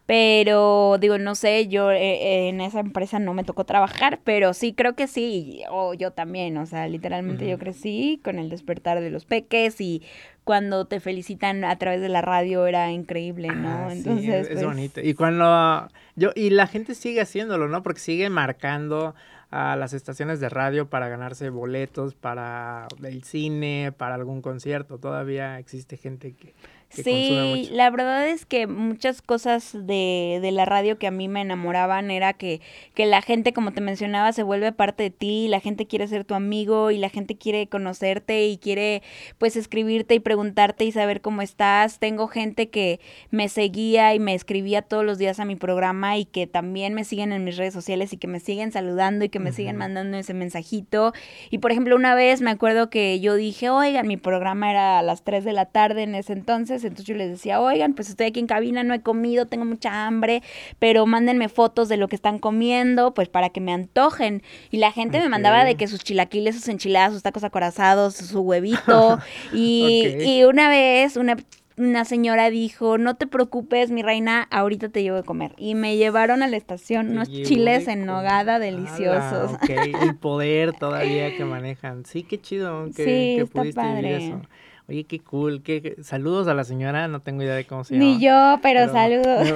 pero 0.06 0.98
digo, 1.00 1.18
no 1.18 1.34
sé, 1.34 1.66
yo 1.66 1.90
eh, 1.90 2.48
en 2.48 2.60
esa 2.60 2.80
empresa 2.80 3.18
no 3.18 3.34
me 3.34 3.42
tocó 3.42 3.64
trabajar, 3.64 4.20
pero 4.22 4.54
sí 4.54 4.72
creo 4.72 4.94
que 4.94 5.08
sí, 5.08 5.62
o 5.68 5.94
yo 5.94 6.12
también, 6.12 6.56
o 6.58 6.66
sea, 6.66 6.86
literalmente 6.86 7.48
yo 7.48 7.58
crecí 7.58 8.20
con 8.22 8.38
el 8.38 8.48
despertar 8.48 9.00
de 9.00 9.10
los 9.10 9.24
peques 9.24 9.80
y 9.80 10.02
cuando 10.44 10.84
te 10.84 11.00
felicitan 11.00 11.64
a 11.64 11.76
través 11.76 12.00
de 12.00 12.08
la 12.08 12.22
radio 12.22 12.68
era 12.68 12.92
increíble, 12.92 13.48
¿no? 13.48 13.68
Ah, 13.68 13.92
Entonces, 13.92 14.46
es, 14.46 14.48
pues 14.52 14.64
bonito. 14.64 15.00
Y 15.00 15.14
cuando 15.14 15.88
yo 16.14 16.30
y 16.36 16.50
la 16.50 16.68
gente 16.68 16.94
sigue 16.94 17.20
haciéndolo, 17.20 17.66
¿no? 17.66 17.82
Porque 17.82 17.98
sigue 17.98 18.30
marcando 18.30 19.16
a 19.50 19.74
las 19.74 19.92
estaciones 19.92 20.38
de 20.38 20.48
radio 20.48 20.88
para 20.88 21.08
ganarse 21.08 21.50
boletos 21.50 22.14
para 22.14 22.86
el 23.02 23.24
cine, 23.24 23.92
para 23.96 24.14
algún 24.14 24.40
concierto. 24.40 24.98
Todavía 24.98 25.58
existe 25.58 25.96
gente 25.96 26.34
que 26.34 26.54
sí, 26.88 27.68
la 27.72 27.90
verdad 27.90 28.28
es 28.28 28.46
que 28.46 28.66
muchas 28.66 29.22
cosas 29.22 29.72
de, 29.72 30.38
de, 30.40 30.52
la 30.52 30.64
radio 30.64 30.98
que 30.98 31.06
a 31.06 31.10
mí 31.10 31.28
me 31.28 31.40
enamoraban 31.40 32.10
era 32.10 32.32
que, 32.32 32.60
que 32.94 33.06
la 33.06 33.22
gente, 33.22 33.52
como 33.52 33.72
te 33.72 33.80
mencionaba, 33.80 34.32
se 34.32 34.42
vuelve 34.42 34.72
parte 34.72 35.04
de 35.04 35.10
ti, 35.10 35.48
la 35.48 35.60
gente 35.60 35.86
quiere 35.86 36.08
ser 36.08 36.24
tu 36.24 36.34
amigo 36.34 36.90
y 36.90 36.98
la 36.98 37.08
gente 37.08 37.36
quiere 37.36 37.66
conocerte 37.66 38.46
y 38.46 38.58
quiere 38.58 39.02
pues 39.38 39.56
escribirte 39.56 40.14
y 40.14 40.20
preguntarte 40.20 40.84
y 40.84 40.92
saber 40.92 41.20
cómo 41.20 41.42
estás. 41.42 41.98
Tengo 41.98 42.28
gente 42.28 42.70
que 42.70 43.00
me 43.30 43.48
seguía 43.48 44.14
y 44.14 44.18
me 44.18 44.34
escribía 44.34 44.82
todos 44.82 45.04
los 45.04 45.18
días 45.18 45.40
a 45.40 45.44
mi 45.44 45.56
programa 45.56 46.16
y 46.16 46.24
que 46.24 46.46
también 46.46 46.94
me 46.94 47.04
siguen 47.04 47.32
en 47.32 47.44
mis 47.44 47.56
redes 47.56 47.74
sociales 47.74 48.12
y 48.12 48.16
que 48.16 48.28
me 48.28 48.40
siguen 48.40 48.72
saludando 48.72 49.24
y 49.24 49.28
que 49.28 49.40
me 49.40 49.52
siguen 49.52 49.76
mandando 49.76 50.16
ese 50.16 50.34
mensajito. 50.34 51.12
Y 51.50 51.58
por 51.58 51.72
ejemplo, 51.72 51.96
una 51.96 52.14
vez 52.14 52.40
me 52.40 52.50
acuerdo 52.50 52.90
que 52.90 53.20
yo 53.20 53.34
dije, 53.34 53.70
oigan, 53.70 54.06
mi 54.06 54.16
programa 54.16 54.70
era 54.70 54.98
a 54.98 55.02
las 55.02 55.22
3 55.22 55.44
de 55.44 55.52
la 55.52 55.66
tarde 55.66 56.02
en 56.02 56.14
ese 56.14 56.32
entonces, 56.32 56.75
entonces 56.84 57.06
yo 57.06 57.14
les 57.14 57.30
decía, 57.30 57.60
oigan, 57.60 57.94
pues 57.94 58.08
estoy 58.08 58.26
aquí 58.26 58.40
en 58.40 58.46
cabina, 58.46 58.82
no 58.82 58.94
he 58.94 59.00
comido, 59.00 59.46
tengo 59.46 59.64
mucha 59.64 60.06
hambre, 60.06 60.42
pero 60.78 61.06
mándenme 61.06 61.48
fotos 61.48 61.88
de 61.88 61.96
lo 61.96 62.08
que 62.08 62.16
están 62.16 62.38
comiendo, 62.38 63.14
pues 63.14 63.28
para 63.28 63.50
que 63.50 63.60
me 63.60 63.72
antojen. 63.72 64.42
Y 64.70 64.78
la 64.78 64.92
gente 64.92 65.18
me 65.20 65.28
mandaba 65.28 65.64
de 65.64 65.76
que 65.76 65.86
sus 65.86 66.02
chilaquiles, 66.02 66.54
sus 66.56 66.68
enchiladas, 66.68 67.12
sus 67.12 67.22
tacos 67.22 67.44
acorazados, 67.44 68.14
su 68.14 68.40
huevito. 68.40 69.18
y, 69.52 70.16
y 70.20 70.44
una 70.44 70.68
vez, 70.68 71.16
una 71.16 71.36
una 71.78 72.04
señora 72.04 72.48
dijo, 72.50 72.96
no 72.98 73.16
te 73.16 73.26
preocupes, 73.26 73.90
mi 73.90 74.02
reina, 74.02 74.48
ahorita 74.50 74.88
te 74.88 75.02
llevo 75.02 75.18
de 75.18 75.24
comer. 75.24 75.52
Y 75.58 75.74
me 75.74 75.96
llevaron 75.96 76.42
a 76.42 76.48
la 76.48 76.56
estación 76.56 77.10
unos 77.10 77.28
chiles 77.28 77.86
en 77.88 78.06
nogada 78.06 78.58
deliciosos. 78.58 79.52
el 79.68 80.16
poder 80.16 80.72
todavía 80.78 81.36
que 81.36 81.44
manejan. 81.44 82.06
Sí, 82.06 82.22
qué 82.22 82.40
chido 82.40 82.86
que, 82.96 83.04
sí, 83.04 83.36
está 83.42 83.62
padre. 83.74 84.28
eso. 84.28 84.40
Oye, 84.88 85.02
qué 85.02 85.18
cool, 85.18 85.62
qué 85.62 85.96
saludos 86.02 86.46
a 86.46 86.54
la 86.54 86.62
señora, 86.62 87.08
no 87.08 87.20
tengo 87.20 87.42
idea 87.42 87.56
de 87.56 87.64
cómo 87.64 87.82
se 87.82 87.94
llama. 87.94 88.06
Ni 88.06 88.20
yo, 88.20 88.60
pero, 88.62 88.88
saludos. 88.92 89.48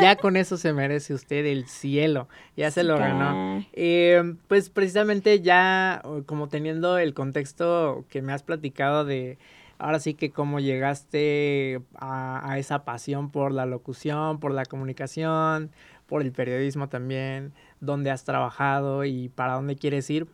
ya 0.00 0.16
con 0.16 0.36
eso 0.36 0.56
se 0.56 0.72
merece 0.72 1.14
usted 1.14 1.46
el 1.46 1.68
cielo, 1.68 2.28
ya 2.56 2.72
se 2.72 2.82
lo 2.82 2.98
ganó. 2.98 3.64
Eh, 3.74 4.34
pues 4.48 4.70
precisamente 4.70 5.40
ya 5.40 6.02
como 6.26 6.48
teniendo 6.48 6.98
el 6.98 7.14
contexto 7.14 8.04
que 8.08 8.22
me 8.22 8.32
has 8.32 8.42
platicado 8.42 9.04
de 9.04 9.38
ahora 9.78 10.00
sí 10.00 10.14
que 10.14 10.30
cómo 10.30 10.58
llegaste 10.58 11.80
a, 11.94 12.50
a, 12.50 12.58
esa 12.58 12.84
pasión 12.84 13.30
por 13.30 13.52
la 13.52 13.66
locución, 13.66 14.40
por 14.40 14.52
la 14.52 14.64
comunicación, 14.64 15.70
por 16.06 16.22
el 16.22 16.32
periodismo 16.32 16.88
también, 16.88 17.52
dónde 17.80 18.10
has 18.10 18.24
trabajado 18.24 19.04
y 19.04 19.28
para 19.28 19.54
dónde 19.54 19.76
quieres 19.76 20.10
ir. 20.10 20.26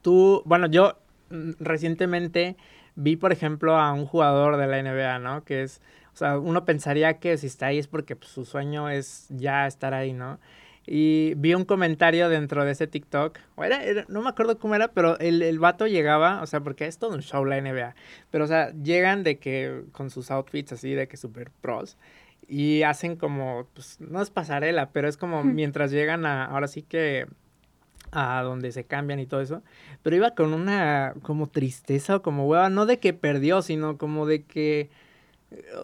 Tú, 0.00 0.42
bueno, 0.46 0.68
yo 0.68 0.96
mm, 1.30 1.52
recientemente 1.60 2.56
vi, 2.98 3.16
por 3.16 3.32
ejemplo, 3.32 3.78
a 3.78 3.92
un 3.92 4.06
jugador 4.06 4.56
de 4.56 4.66
la 4.66 4.82
NBA, 4.82 5.20
¿no? 5.20 5.44
Que 5.44 5.62
es, 5.62 5.80
o 6.12 6.16
sea, 6.16 6.38
uno 6.38 6.64
pensaría 6.64 7.18
que 7.20 7.38
si 7.38 7.46
está 7.46 7.66
ahí 7.66 7.78
es 7.78 7.86
porque 7.86 8.16
pues, 8.16 8.30
su 8.30 8.44
sueño 8.44 8.90
es 8.90 9.26
ya 9.30 9.66
estar 9.68 9.94
ahí, 9.94 10.12
¿no? 10.12 10.40
Y 10.84 11.34
vi 11.36 11.54
un 11.54 11.64
comentario 11.64 12.28
dentro 12.28 12.64
de 12.64 12.72
ese 12.72 12.86
TikTok, 12.86 13.38
o 13.54 13.64
era, 13.64 13.80
no 14.08 14.22
me 14.22 14.30
acuerdo 14.30 14.58
cómo 14.58 14.74
era, 14.74 14.88
pero 14.88 15.18
el, 15.20 15.42
el 15.42 15.58
vato 15.58 15.86
llegaba, 15.86 16.42
o 16.42 16.46
sea, 16.46 16.60
porque 16.60 16.86
es 16.86 16.98
todo 16.98 17.14
un 17.14 17.22
show 17.22 17.44
la 17.44 17.60
NBA, 17.60 17.94
pero 18.30 18.44
o 18.44 18.48
sea, 18.48 18.72
llegan 18.72 19.22
de 19.22 19.38
que 19.38 19.84
con 19.92 20.10
sus 20.10 20.30
outfits 20.30 20.72
así, 20.72 20.94
de 20.94 21.06
que 21.06 21.16
super 21.16 21.50
pros, 21.60 21.98
y 22.48 22.82
hacen 22.82 23.16
como, 23.16 23.68
pues 23.74 24.00
no 24.00 24.22
es 24.22 24.30
pasarela, 24.30 24.90
pero 24.90 25.08
es 25.08 25.16
como 25.18 25.44
mientras 25.44 25.90
llegan 25.92 26.26
a, 26.26 26.46
ahora 26.46 26.66
sí 26.66 26.82
que 26.82 27.26
a 28.12 28.42
donde 28.42 28.72
se 28.72 28.84
cambian 28.84 29.20
y 29.20 29.26
todo 29.26 29.40
eso, 29.40 29.62
pero 30.02 30.16
iba 30.16 30.32
con 30.32 30.52
una 30.52 31.14
como 31.22 31.48
tristeza 31.48 32.16
o 32.16 32.22
como 32.22 32.46
hueva, 32.46 32.70
no 32.70 32.86
de 32.86 32.98
que 32.98 33.12
perdió, 33.12 33.62
sino 33.62 33.98
como 33.98 34.26
de 34.26 34.44
que, 34.44 34.90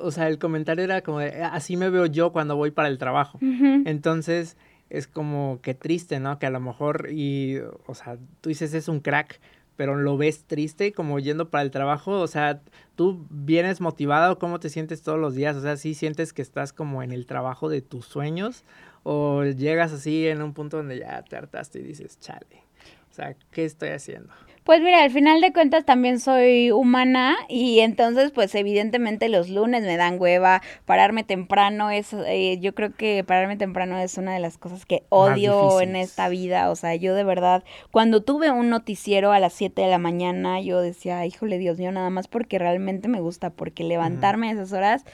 o 0.01 0.11
sea, 0.11 0.29
el 0.29 0.39
comentario 0.39 0.85
era 0.85 1.03
como 1.03 1.21
de, 1.21 1.43
así 1.43 1.77
me 1.77 1.91
veo 1.91 2.07
yo 2.07 2.33
cuando 2.33 2.57
voy 2.57 2.71
para 2.71 2.89
el 2.89 2.99
trabajo. 2.99 3.39
Entonces, 3.41 4.57
es 4.91 5.07
como 5.07 5.59
que 5.63 5.75
triste, 5.75 6.21
¿no? 6.21 6.39
Que 6.39 6.47
a 6.47 6.51
lo 6.51 6.61
mejor, 6.61 7.09
y, 7.11 7.59
o 7.87 7.95
sea, 7.95 8.19
tú 8.41 8.49
dices 8.51 8.75
es 8.75 8.89
un 8.89 9.01
crack, 9.01 9.41
pero 9.77 9.97
lo 9.97 10.17
ves 10.17 10.45
triste 10.45 10.93
como 10.93 11.19
yendo 11.19 11.51
para 11.51 11.63
el 11.63 11.71
trabajo, 11.71 12.21
o 12.21 12.27
sea, 12.29 12.61
tú 12.95 13.27
vienes 13.31 13.81
motivado, 13.81 14.39
¿cómo 14.39 14.61
te 14.61 14.69
sientes 14.69 15.03
todos 15.03 15.19
los 15.19 15.35
días? 15.35 15.57
O 15.57 15.61
sea, 15.61 15.77
¿sí 15.77 15.95
sientes 15.95 16.33
que 16.33 16.43
estás 16.43 16.73
como 16.73 17.03
en 17.03 17.11
el 17.11 17.27
trabajo 17.27 17.69
de 17.69 17.83
tus 17.83 18.07
sueños? 18.07 18.65
¿O 19.05 19.45
llegas 19.45 19.93
así 19.93 20.27
en 20.27 20.43
un 20.43 20.53
punto 20.55 20.79
donde 20.79 20.99
ya 20.99 21.23
te 21.23 21.37
hartaste 21.37 21.79
y 21.79 21.83
dices, 21.83 22.19
chale, 22.19 22.65
o 23.11 23.15
sea, 23.15 23.37
¿qué 23.53 23.65
estoy 23.65 23.91
haciendo? 23.91 24.33
Pues 24.65 24.81
mira, 24.81 25.03
al 25.03 25.11
final 25.11 25.43
de 25.43 25.53
cuentas 25.53 25.85
también 25.85 26.19
soy 26.19 26.71
humana 26.71 27.37
y 27.51 27.81
entonces 27.81 28.31
pues 28.31 28.55
evidentemente 28.55 29.29
los 29.29 29.51
lunes 29.51 29.83
me 29.83 29.99
dan 29.99 30.19
hueva, 30.19 30.63
pararme 30.87 31.23
temprano 31.23 31.91
es, 31.91 32.15
eh, 32.15 32.59
yo 32.61 32.75
creo 32.75 32.95
que 32.95 33.23
pararme 33.25 33.59
temprano 33.59 33.99
es 33.99 34.17
una 34.17 34.33
de 34.33 34.41
las 34.41 34.57
cosas 34.57 34.87
que 34.87 35.05
odio 35.11 35.83
en 35.83 35.97
esta 35.97 36.31
vida, 36.31 36.71
o 36.71 36.77
sea, 36.77 36.95
yo 36.95 37.15
de 37.15 37.25
verdad, 37.25 37.63
cuando 37.91 38.23
tuve 38.23 38.51
un 38.51 38.71
noticiero 38.71 39.33
a 39.33 39.39
las 39.39 39.53
7 39.53 39.83
de 39.83 39.89
la 39.89 39.99
mañana, 39.99 40.63
yo 40.63 40.81
decía, 40.81 41.27
híjole 41.27 41.59
Dios 41.59 41.79
mío, 41.79 41.93
nada 41.93 42.09
más 42.09 42.27
porque 42.27 42.59
realmente 42.59 43.07
me 43.09 43.21
gusta, 43.21 43.51
porque 43.51 43.85
levantarme 43.85 44.49
a 44.49 44.53
esas 44.53 44.73
horas, 44.73 45.05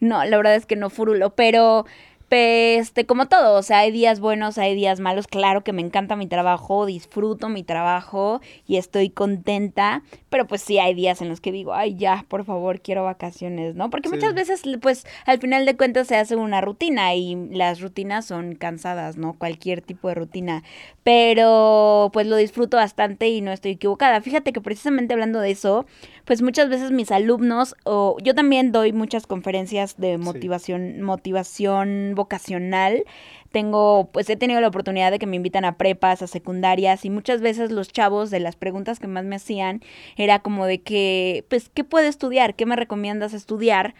no, 0.00 0.22
la 0.22 0.36
verdad 0.36 0.54
es 0.54 0.66
que 0.66 0.76
no 0.76 0.90
furulo, 0.90 1.34
pero 1.34 1.86
este, 2.30 3.06
como 3.06 3.26
todo, 3.26 3.58
o 3.58 3.62
sea, 3.62 3.78
hay 3.78 3.90
días 3.90 4.20
buenos, 4.20 4.58
hay 4.58 4.74
días 4.74 5.00
malos. 5.00 5.26
Claro 5.26 5.64
que 5.64 5.72
me 5.72 5.82
encanta 5.82 6.16
mi 6.16 6.26
trabajo, 6.26 6.86
disfruto 6.86 7.48
mi 7.48 7.62
trabajo 7.62 8.40
y 8.66 8.76
estoy 8.76 9.10
contenta, 9.10 10.02
pero 10.28 10.46
pues 10.46 10.62
sí 10.62 10.78
hay 10.78 10.94
días 10.94 11.22
en 11.22 11.28
los 11.28 11.40
que 11.40 11.52
digo, 11.52 11.74
ay, 11.74 11.96
ya, 11.96 12.24
por 12.28 12.44
favor, 12.44 12.80
quiero 12.80 13.04
vacaciones, 13.04 13.74
¿no? 13.74 13.90
Porque 13.90 14.08
muchas 14.08 14.34
veces, 14.34 14.62
pues, 14.80 15.06
al 15.26 15.38
final 15.38 15.66
de 15.66 15.76
cuentas 15.76 16.08
se 16.08 16.16
hace 16.16 16.36
una 16.36 16.60
rutina 16.60 17.14
y 17.14 17.34
las 17.50 17.80
rutinas 17.80 18.26
son 18.26 18.54
cansadas, 18.54 19.16
¿no? 19.16 19.34
Cualquier 19.34 19.80
tipo 19.80 20.08
de 20.08 20.14
rutina. 20.14 20.62
Pero, 21.08 22.10
pues, 22.12 22.26
lo 22.26 22.36
disfruto 22.36 22.76
bastante 22.76 23.30
y 23.30 23.40
no 23.40 23.50
estoy 23.50 23.70
equivocada. 23.70 24.20
Fíjate 24.20 24.52
que 24.52 24.60
precisamente 24.60 25.14
hablando 25.14 25.40
de 25.40 25.50
eso, 25.50 25.86
pues 26.26 26.42
muchas 26.42 26.68
veces 26.68 26.90
mis 26.90 27.10
alumnos, 27.10 27.74
o 27.84 28.18
yo 28.22 28.34
también 28.34 28.72
doy 28.72 28.92
muchas 28.92 29.26
conferencias 29.26 29.96
de 29.96 30.18
motivación, 30.18 31.00
motivación 31.00 32.12
vocacional. 32.14 33.04
Tengo, 33.52 34.10
pues 34.12 34.28
he 34.28 34.36
tenido 34.36 34.60
la 34.60 34.68
oportunidad 34.68 35.10
de 35.10 35.18
que 35.18 35.24
me 35.24 35.36
invitan 35.36 35.64
a 35.64 35.78
prepas, 35.78 36.20
a 36.20 36.26
secundarias, 36.26 37.06
y 37.06 37.08
muchas 37.08 37.40
veces 37.40 37.72
los 37.72 37.88
chavos 37.90 38.28
de 38.28 38.40
las 38.40 38.56
preguntas 38.56 38.98
que 38.98 39.06
más 39.06 39.24
me 39.24 39.36
hacían 39.36 39.80
era 40.18 40.40
como 40.40 40.66
de 40.66 40.82
que, 40.82 41.46
pues, 41.48 41.70
¿qué 41.70 41.84
puedo 41.84 42.06
estudiar? 42.06 42.54
¿Qué 42.54 42.66
me 42.66 42.76
recomiendas 42.76 43.32
estudiar? 43.32 43.94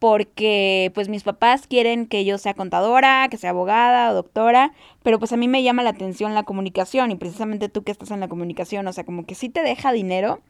Porque 0.00 0.90
pues 0.94 1.08
mis 1.08 1.22
papás 1.22 1.66
quieren 1.68 2.06
que 2.06 2.24
yo 2.24 2.38
sea 2.38 2.54
contadora, 2.54 3.28
que 3.30 3.36
sea 3.36 3.50
abogada 3.50 4.10
o 4.10 4.14
doctora, 4.14 4.72
pero 5.02 5.18
pues 5.18 5.32
a 5.32 5.36
mí 5.36 5.46
me 5.46 5.62
llama 5.62 5.82
la 5.82 5.90
atención 5.90 6.34
la 6.34 6.42
comunicación 6.42 7.10
y 7.10 7.16
precisamente 7.16 7.68
tú 7.68 7.84
que 7.84 7.92
estás 7.92 8.10
en 8.10 8.18
la 8.18 8.26
comunicación, 8.26 8.88
o 8.88 8.92
sea, 8.94 9.04
como 9.04 9.26
que 9.26 9.34
sí 9.34 9.50
te 9.50 9.62
deja 9.62 9.92
dinero. 9.92 10.40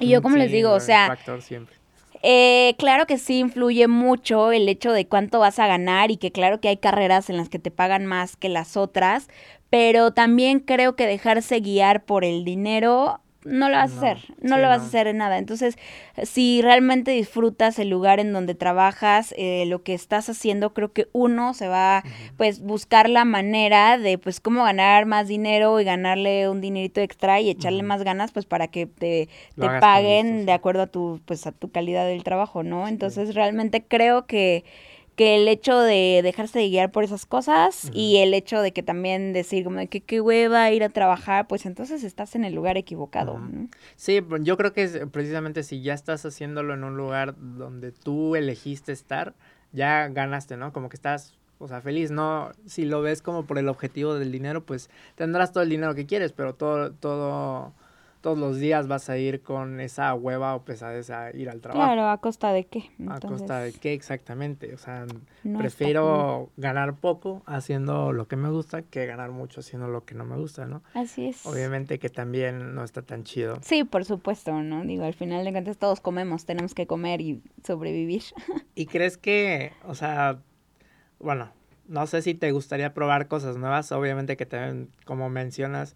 Y 0.00 0.08
yo 0.08 0.22
como 0.22 0.36
les 0.36 0.50
digo, 0.50 0.72
o 0.72 0.80
sea, 0.80 1.16
eh, 2.22 2.74
claro 2.78 3.06
que 3.06 3.18
sí 3.18 3.38
influye 3.38 3.86
mucho 3.86 4.50
el 4.50 4.68
hecho 4.68 4.92
de 4.92 5.06
cuánto 5.06 5.38
vas 5.38 5.58
a 5.60 5.68
ganar 5.68 6.10
y 6.10 6.16
que 6.16 6.32
claro 6.32 6.60
que 6.60 6.68
hay 6.68 6.78
carreras 6.78 7.30
en 7.30 7.36
las 7.36 7.48
que 7.48 7.60
te 7.60 7.70
pagan 7.70 8.06
más 8.06 8.36
que 8.36 8.48
las 8.48 8.76
otras, 8.76 9.28
pero 9.70 10.12
también 10.12 10.58
creo 10.58 10.96
que 10.96 11.06
dejarse 11.06 11.60
guiar 11.60 12.04
por 12.04 12.24
el 12.24 12.44
dinero 12.44 13.20
no 13.44 13.68
lo 13.68 13.76
vas 13.76 13.92
a 13.92 13.96
hacer, 13.96 14.18
no 14.40 14.58
lo 14.58 14.68
vas 14.68 14.82
a 14.82 14.86
hacer 14.86 15.06
en 15.06 15.18
nada. 15.18 15.38
Entonces, 15.38 15.76
si 16.22 16.62
realmente 16.62 17.10
disfrutas 17.10 17.78
el 17.78 17.90
lugar 17.90 18.20
en 18.20 18.32
donde 18.32 18.54
trabajas, 18.54 19.34
eh, 19.36 19.64
lo 19.66 19.82
que 19.82 19.94
estás 19.94 20.28
haciendo, 20.28 20.72
creo 20.72 20.92
que 20.92 21.08
uno 21.12 21.54
se 21.54 21.68
va, 21.68 22.02
pues, 22.36 22.60
buscar 22.60 23.08
la 23.08 23.24
manera 23.24 23.98
de, 23.98 24.18
pues, 24.18 24.40
cómo 24.40 24.64
ganar 24.64 25.06
más 25.06 25.28
dinero 25.28 25.80
y 25.80 25.84
ganarle 25.84 26.48
un 26.48 26.60
dinerito 26.60 27.00
extra 27.00 27.40
y 27.40 27.50
echarle 27.50 27.82
más 27.82 28.02
ganas, 28.02 28.32
pues, 28.32 28.46
para 28.46 28.68
que 28.68 28.86
te, 28.86 29.28
te 29.58 29.66
paguen 29.80 30.46
de 30.46 30.52
acuerdo 30.52 30.82
a 30.82 30.86
tu, 30.86 31.20
pues, 31.24 31.46
a 31.46 31.52
tu 31.52 31.70
calidad 31.70 32.06
del 32.06 32.24
trabajo, 32.24 32.62
¿no? 32.62 32.88
Entonces, 32.88 33.34
realmente 33.34 33.84
creo 33.86 34.26
que 34.26 34.64
que 35.16 35.36
el 35.36 35.48
hecho 35.48 35.78
de 35.78 36.20
dejarse 36.22 36.58
de 36.58 36.68
guiar 36.68 36.90
por 36.90 37.04
esas 37.04 37.26
cosas 37.26 37.90
y 37.92 38.16
el 38.18 38.34
hecho 38.34 38.60
de 38.60 38.72
que 38.72 38.82
también 38.82 39.32
decir 39.32 39.64
como 39.64 39.78
de 39.78 39.86
que 39.86 40.00
qué 40.00 40.20
hueva 40.20 40.70
ir 40.72 40.82
a 40.82 40.88
trabajar, 40.88 41.46
pues 41.46 41.66
entonces 41.66 42.02
estás 42.02 42.34
en 42.34 42.44
el 42.44 42.54
lugar 42.54 42.76
equivocado. 42.76 43.40
Sí, 43.96 44.20
yo 44.40 44.56
creo 44.56 44.72
que 44.72 45.06
precisamente 45.06 45.62
si 45.62 45.82
ya 45.82 45.94
estás 45.94 46.24
haciéndolo 46.24 46.74
en 46.74 46.84
un 46.84 46.96
lugar 46.96 47.34
donde 47.38 47.92
tú 47.92 48.34
elegiste 48.34 48.92
estar, 48.92 49.34
ya 49.72 50.08
ganaste, 50.08 50.56
¿no? 50.56 50.72
Como 50.72 50.88
que 50.88 50.96
estás, 50.96 51.34
o 51.58 51.68
sea, 51.68 51.80
feliz, 51.80 52.10
¿no? 52.10 52.50
Si 52.66 52.84
lo 52.84 53.00
ves 53.02 53.22
como 53.22 53.44
por 53.44 53.58
el 53.58 53.68
objetivo 53.68 54.14
del 54.14 54.32
dinero, 54.32 54.64
pues 54.64 54.90
tendrás 55.14 55.52
todo 55.52 55.62
el 55.62 55.70
dinero 55.70 55.94
que 55.94 56.06
quieres, 56.06 56.32
pero 56.32 56.54
todo, 56.54 56.92
todo 56.92 57.72
todos 58.24 58.38
los 58.38 58.58
días 58.58 58.88
vas 58.88 59.10
a 59.10 59.18
ir 59.18 59.42
con 59.42 59.80
esa 59.80 60.14
hueva 60.14 60.54
o 60.54 60.64
pesadez 60.64 61.10
a 61.10 61.30
ir 61.36 61.50
al 61.50 61.60
trabajo. 61.60 61.84
Claro, 61.84 62.08
¿a 62.08 62.16
costa 62.22 62.54
de 62.54 62.64
qué? 62.64 62.90
¿A 63.06 63.20
costa 63.20 63.60
de 63.60 63.74
qué 63.74 63.92
exactamente? 63.92 64.72
O 64.72 64.78
sea, 64.78 65.04
prefiero 65.58 66.48
ganar 66.56 66.94
poco 66.94 67.42
haciendo 67.44 68.14
lo 68.14 68.26
que 68.26 68.36
me 68.36 68.48
gusta 68.48 68.80
que 68.80 69.04
ganar 69.04 69.30
mucho 69.30 69.60
haciendo 69.60 69.88
lo 69.88 70.06
que 70.06 70.14
no 70.14 70.24
me 70.24 70.38
gusta, 70.38 70.64
¿no? 70.64 70.82
Así 70.94 71.26
es. 71.26 71.44
Obviamente 71.44 71.98
que 71.98 72.08
también 72.08 72.74
no 72.74 72.82
está 72.82 73.02
tan 73.02 73.24
chido. 73.24 73.58
Sí, 73.60 73.84
por 73.84 74.06
supuesto, 74.06 74.62
¿no? 74.62 74.82
Digo, 74.84 75.04
al 75.04 75.12
final 75.12 75.44
de 75.44 75.52
cuentas 75.52 75.76
todos 75.76 76.00
comemos, 76.00 76.46
tenemos 76.46 76.72
que 76.72 76.86
comer 76.86 77.20
y 77.20 77.42
sobrevivir. 77.62 78.22
¿Y 78.74 78.86
crees 78.86 79.18
que, 79.18 79.72
o 79.86 79.94
sea, 79.94 80.38
bueno, 81.18 81.50
no 81.88 82.06
sé 82.06 82.22
si 82.22 82.32
te 82.32 82.52
gustaría 82.52 82.94
probar 82.94 83.28
cosas 83.28 83.58
nuevas, 83.58 83.92
obviamente 83.92 84.38
que 84.38 84.46
también, 84.46 84.88
como 85.04 85.28
mencionas, 85.28 85.94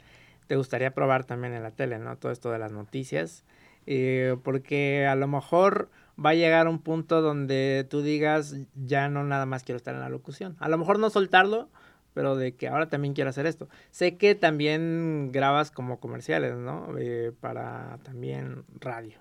te 0.49 0.57
gustaría 0.57 0.93
probar 0.93 1.25
también 1.25 1.55
en 1.55 1.63
la 1.63 1.71
tele, 1.71 1.99
¿no? 1.99 2.17
Todo 2.17 2.33
esto 2.33 2.51
de 2.51 2.59
las 2.59 2.73
noticias. 2.73 3.45
Eh, 3.87 4.37
porque 4.43 5.07
a 5.07 5.15
lo 5.15 5.29
mejor 5.29 5.91
va 6.23 6.31
a 6.31 6.35
llegar 6.35 6.69
un 6.69 6.81
punto 6.81 7.23
donde 7.23 7.87
tú 7.89 8.03
digas, 8.03 8.57
ya 8.75 9.09
no 9.09 9.23
nada 9.25 9.47
más 9.47 9.63
quiero 9.63 9.77
estar 9.77 9.95
en 9.95 10.01
la 10.01 10.09
locución. 10.09 10.57
A 10.59 10.69
lo 10.69 10.77
mejor 10.77 10.99
no 10.99 11.11
soltarlo, 11.11 11.69
pero 12.15 12.35
de 12.35 12.55
que 12.55 12.69
ahora 12.69 12.89
también 12.89 13.15
quiero 13.15 13.31
hacer 13.31 13.47
esto. 13.47 13.69
Sé 13.91 14.17
que 14.17 14.35
también 14.35 15.31
grabas 15.33 15.71
como 15.71 16.01
comerciales, 16.01 16.57
¿no? 16.57 16.99
Eh, 16.99 17.33
para 17.41 17.99
también 18.03 18.65
radio. 18.81 19.19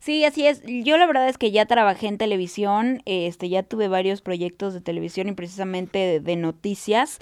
Sí, 0.00 0.24
así 0.24 0.46
es. 0.46 0.62
Yo 0.66 0.96
la 0.96 1.06
verdad 1.06 1.28
es 1.28 1.38
que 1.38 1.52
ya 1.52 1.66
trabajé 1.66 2.08
en 2.08 2.18
televisión, 2.18 3.02
este, 3.04 3.48
ya 3.48 3.62
tuve 3.62 3.88
varios 3.88 4.20
proyectos 4.20 4.74
de 4.74 4.80
televisión 4.80 5.28
y 5.28 5.32
precisamente 5.32 6.20
de 6.20 6.36
noticias 6.36 7.20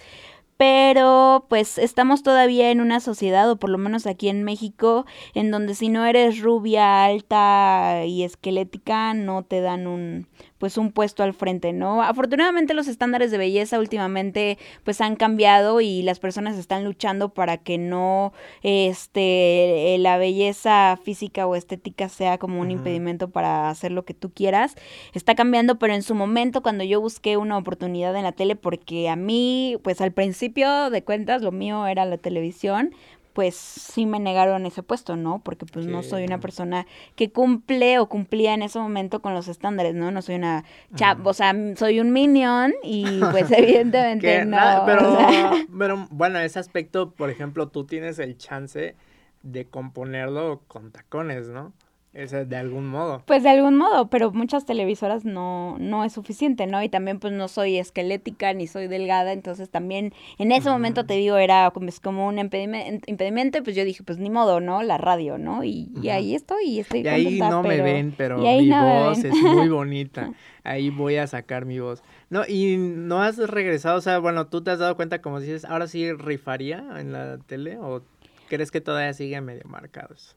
pero 0.59 1.47
pues 1.49 1.79
estamos 1.79 2.23
todavía 2.25 2.71
en 2.71 2.81
una 2.81 3.01
sociedad, 3.01 3.51
o 3.51 3.57
por 3.57 3.71
lo 3.71 3.79
menos 3.79 4.07
aquí 4.07 4.29
en 4.29 4.43
México, 4.43 5.07
en 5.33 5.53
donde 5.53 5.75
si 5.75 5.89
no 5.89 6.05
eres 6.05 6.41
rubia, 6.41 7.05
alta 7.05 8.05
y 8.05 8.25
esquelética, 8.25 9.15
no 9.15 9.45
te 9.45 9.61
dan 9.61 9.87
un, 9.87 10.27
pues 10.59 10.77
un 10.77 10.93
puesto 10.93 11.23
al 11.23 11.35
frente, 11.35 11.73
¿no? 11.73 12.03
Afortunadamente 12.03 12.75
los 12.75 12.89
estándares 12.89 13.31
de 13.31 13.39
belleza 13.39 13.79
últimamente 13.79 14.59
pues 14.85 15.01
han 15.01 15.17
cambiado 15.17 15.81
y 15.81 16.03
las 16.03 16.19
personas 16.19 16.59
están 16.59 16.85
luchando 16.85 17.31
para 17.31 17.57
que 17.59 17.79
no 17.79 18.33
este 18.63 19.97
la 19.99 20.19
belleza 20.19 20.99
física 21.03 21.47
o 21.47 21.55
estética 21.55 22.09
sea 22.09 22.39
como 22.39 22.61
un 22.61 22.71
impedimento 22.71 23.31
para 23.31 23.71
hacer 23.71 23.93
lo 23.93 24.05
que 24.05 24.15
tú 24.15 24.33
quieras. 24.33 24.75
Está 25.15 25.35
cambiando, 25.35 25.79
pero 25.79 25.95
en 25.95 26.03
su 26.03 26.15
momento 26.15 26.63
cuando 26.63 26.85
yo 26.85 27.01
busqué 27.01 27.37
una 27.37 27.57
oportunidad 27.57 28.15
en 28.17 28.25
la 28.25 28.33
tele 28.33 28.57
porque 28.57 29.09
a 29.09 29.17
mí 29.17 29.79
pues 29.83 30.01
al 30.01 30.13
principio 30.13 30.91
de 30.91 31.03
cuentas 31.05 31.43
lo 31.43 31.53
mío 31.53 31.87
era 31.87 32.05
la 32.05 32.19
televisión, 32.19 32.95
pues 33.39 33.55
sí 33.55 34.05
me 34.05 34.19
negaron 34.19 34.67
ese 34.67 34.83
puesto, 34.83 35.15
¿no? 35.15 35.41
Porque 35.45 35.65
pues 35.65 35.87
no 35.87 36.03
soy 36.03 36.25
una 36.25 36.41
persona 36.41 36.89
que 37.15 37.31
cumple 37.31 38.01
o 38.01 38.09
cumplía 38.09 38.53
en 38.53 38.63
ese 38.63 38.81
momento 38.81 39.23
con 39.23 39.33
los 39.33 39.47
estándares, 39.47 39.95
¿no? 39.95 40.11
No 40.11 40.23
soy 40.23 40.35
una 40.35 40.65
chap, 40.97 41.25
o 41.25 41.33
sea, 41.33 41.55
soy 41.77 42.01
un 42.01 42.13
minion 42.13 42.75
y 42.83 43.21
pues 43.31 43.49
evidentemente 43.53 44.45
no. 44.45 44.83
pero, 44.85 45.17
pero 45.79 46.09
bueno, 46.11 46.41
ese 46.41 46.59
aspecto, 46.59 47.13
por 47.13 47.31
ejemplo, 47.31 47.69
tú 47.69 47.85
tienes 47.85 48.19
el 48.19 48.37
chance 48.39 48.97
de 49.45 49.65
componerlo 49.67 50.63
con 50.67 50.91
tacones, 50.91 51.47
¿no? 51.47 51.73
Ese, 52.15 52.47
de 52.47 52.57
algún 52.57 52.87
modo. 52.87 53.23
Pues 53.27 53.43
de 53.43 53.51
algún 53.51 53.77
modo, 53.77 54.09
pero 54.09 54.33
muchas 54.33 54.65
televisoras 54.65 55.27
no, 55.27 55.77
no 55.79 56.05
es 56.05 56.15
suficiente, 56.15 56.67
¿no? 56.67 56.83
Y 56.83 56.89
también 56.89 57.19
pues 57.19 57.35
no 57.35 57.49
soy 57.49 57.77
esquelética 57.77 58.55
ni 58.55 58.67
soy 58.67 58.89
delgada, 58.89 59.33
entonces 59.33 59.69
también 59.69 60.15
en 60.39 60.51
ese 60.51 60.71
momento 60.71 61.05
te 61.05 61.15
digo 61.15 61.37
era 61.37 61.71
como, 61.71 61.89
es 61.89 62.01
como 62.01 62.27
un 62.27 62.39
impedimento, 62.39 63.59
y 63.59 63.61
pues 63.61 63.77
yo 63.77 63.85
dije 63.85 64.03
pues 64.03 64.19
ni 64.19 64.31
modo, 64.31 64.61
¿no? 64.61 64.83
La 64.83 64.97
radio, 64.97 65.37
¿no? 65.37 65.65
Y, 65.65 65.91
ahí 66.11 66.35
estoy 66.35 66.65
y 66.65 66.81
estoy 66.81 67.03
Y 67.03 67.09
ahí 67.09 67.39
no 67.39 67.63
me 67.63 67.83
ven, 67.83 68.15
pero 68.17 68.39
mi 68.39 68.71
voz 68.71 69.23
es 69.23 69.35
muy 69.35 69.69
bonita. 69.69 70.33
Ahí 70.65 70.91
voy 70.91 71.17
a 71.17 71.27
sacar 71.27 71.67
mi 71.67 71.79
voz. 71.79 72.03
No, 72.31 72.43
y 72.47 72.77
no 72.79 73.23
has 73.23 73.37
regresado, 73.37 73.99
o 73.99 74.03
sea, 74.03 74.19
bueno, 74.19 74.47
tú 74.47 74.63
te 74.63 74.71
has 74.71 74.79
dado 74.79 74.97
cuenta, 74.97 75.21
como 75.21 75.41
dices, 75.41 75.65
ahora 75.67 75.87
sí 75.87 76.11
rifaría 76.13 76.85
en 76.99 77.13
la 77.13 77.39
tele 77.39 77.79
o 77.79 78.03
crees 78.49 78.71
que 78.71 78.81
todavía 78.81 79.13
sigue 79.13 79.41
medio 79.41 79.65
marcado 79.67 80.15
eso? 80.15 80.35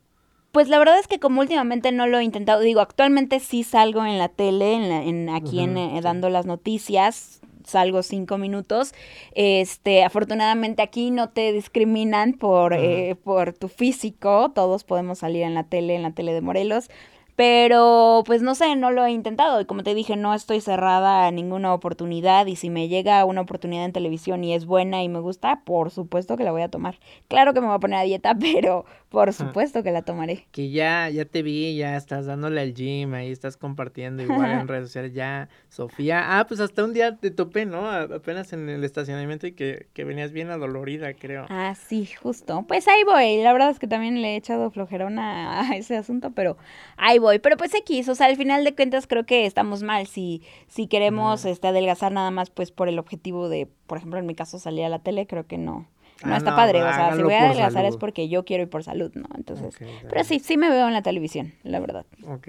Pues 0.51 0.67
la 0.67 0.79
verdad 0.79 0.99
es 0.99 1.07
que 1.07 1.19
como 1.19 1.41
últimamente 1.41 1.91
no 1.91 2.07
lo 2.07 2.19
he 2.19 2.23
intentado, 2.23 2.59
digo, 2.59 2.81
actualmente 2.81 3.39
sí 3.39 3.63
salgo 3.63 4.05
en 4.05 4.17
la 4.17 4.27
tele, 4.27 4.73
en, 4.73 4.83
en 4.91 5.29
aquí 5.29 5.61
en, 5.61 5.77
eh, 5.77 6.01
dando 6.01 6.29
las 6.29 6.45
noticias, 6.45 7.41
salgo 7.65 8.03
cinco 8.03 8.37
minutos. 8.37 8.93
Este, 9.33 10.03
afortunadamente 10.03 10.81
aquí 10.81 11.09
no 11.11 11.29
te 11.29 11.53
discriminan 11.53 12.33
por, 12.33 12.73
eh, 12.73 13.15
por 13.23 13.53
tu 13.53 13.69
físico, 13.69 14.51
todos 14.53 14.83
podemos 14.83 15.19
salir 15.19 15.43
en 15.43 15.53
la 15.53 15.63
tele, 15.63 15.95
en 15.95 16.03
la 16.03 16.11
tele 16.11 16.33
de 16.33 16.41
Morelos. 16.41 16.89
Pero, 17.37 18.23
pues 18.25 18.41
no 18.41 18.53
sé, 18.55 18.75
no 18.75 18.91
lo 18.91 19.05
he 19.05 19.11
intentado. 19.11 19.61
Y 19.61 19.65
como 19.65 19.83
te 19.83 19.95
dije, 19.95 20.15
no 20.15 20.33
estoy 20.33 20.61
cerrada 20.61 21.25
a 21.25 21.31
ninguna 21.31 21.73
oportunidad. 21.73 22.45
Y 22.45 22.55
si 22.55 22.69
me 22.69 22.87
llega 22.87 23.25
una 23.25 23.41
oportunidad 23.41 23.85
en 23.85 23.93
televisión 23.93 24.43
y 24.43 24.53
es 24.53 24.65
buena 24.65 25.01
y 25.01 25.09
me 25.09 25.19
gusta, 25.19 25.61
por 25.65 25.89
supuesto 25.91 26.37
que 26.37 26.43
la 26.43 26.51
voy 26.51 26.61
a 26.61 26.69
tomar. 26.69 26.99
Claro 27.29 27.53
que 27.53 27.61
me 27.61 27.67
voy 27.67 27.77
a 27.77 27.79
poner 27.79 27.99
a 27.99 28.03
dieta, 28.03 28.35
pero, 28.39 28.85
Por 29.11 29.33
supuesto 29.33 29.83
que 29.83 29.91
la 29.91 30.03
tomaré. 30.03 30.47
Que 30.53 30.69
ya, 30.69 31.09
ya 31.09 31.25
te 31.25 31.43
vi, 31.43 31.75
ya 31.75 31.97
estás 31.97 32.27
dándole 32.27 32.61
al 32.61 32.73
gym, 32.73 33.13
ahí 33.13 33.29
estás 33.29 33.57
compartiendo 33.57 34.23
igual 34.23 34.49
en 34.49 34.67
redes 34.69 34.85
sociales. 34.85 35.13
Ya, 35.13 35.49
Sofía. 35.67 36.39
Ah, 36.39 36.47
pues 36.47 36.61
hasta 36.61 36.85
un 36.85 36.93
día 36.93 37.17
te 37.17 37.29
topé, 37.29 37.65
¿no? 37.65 37.91
Apenas 37.91 38.53
en 38.53 38.69
el 38.69 38.85
estacionamiento 38.85 39.47
y 39.47 39.51
que, 39.51 39.87
que 39.91 40.05
venías 40.05 40.31
bien 40.31 40.49
adolorida, 40.49 41.13
creo. 41.13 41.45
Ah, 41.49 41.75
sí, 41.75 42.05
justo. 42.05 42.63
Pues 42.69 42.87
ahí 42.87 43.03
voy. 43.03 43.43
La 43.43 43.51
verdad 43.51 43.71
es 43.71 43.79
que 43.79 43.87
también 43.87 44.21
le 44.21 44.29
he 44.29 44.35
echado 44.37 44.71
flojerona 44.71 45.59
a 45.59 45.75
ese 45.75 45.97
asunto, 45.97 46.31
pero 46.31 46.55
ahí 46.95 47.19
voy. 47.19 47.39
Pero 47.39 47.57
pues 47.57 47.73
X, 47.75 48.07
o 48.07 48.15
sea, 48.15 48.27
al 48.27 48.37
final 48.37 48.63
de 48.63 48.73
cuentas 48.73 49.07
creo 49.07 49.25
que 49.25 49.45
estamos 49.45 49.83
mal 49.83 50.07
si, 50.07 50.41
si 50.69 50.87
queremos 50.87 51.43
este, 51.43 51.67
adelgazar 51.67 52.13
nada 52.13 52.31
más 52.31 52.49
pues 52.49 52.71
por 52.71 52.87
el 52.87 52.97
objetivo 52.97 53.49
de, 53.49 53.67
por 53.87 53.97
ejemplo, 53.97 54.19
en 54.19 54.25
mi 54.25 54.35
caso 54.35 54.57
salir 54.57 54.85
a 54.85 54.89
la 54.89 54.99
tele, 54.99 55.27
creo 55.27 55.45
que 55.45 55.57
no 55.57 55.89
no 56.23 56.33
ah, 56.33 56.37
está 56.37 56.55
padre, 56.55 56.83
o 56.83 56.87
sea, 56.87 57.15
si 57.15 57.23
voy 57.23 57.33
a 57.33 57.45
adelgazar 57.45 57.85
es 57.85 57.97
porque 57.97 58.29
yo 58.29 58.45
quiero 58.45 58.63
y 58.63 58.67
por 58.67 58.83
salud, 58.83 59.11
¿no? 59.13 59.27
Entonces, 59.35 59.75
pero 60.09 60.23
sí, 60.23 60.39
sí 60.39 60.57
me 60.57 60.69
veo 60.69 60.87
en 60.87 60.93
la 60.93 61.01
televisión, 61.01 61.53
la 61.63 61.79
verdad. 61.79 62.05
Ok, 62.25 62.47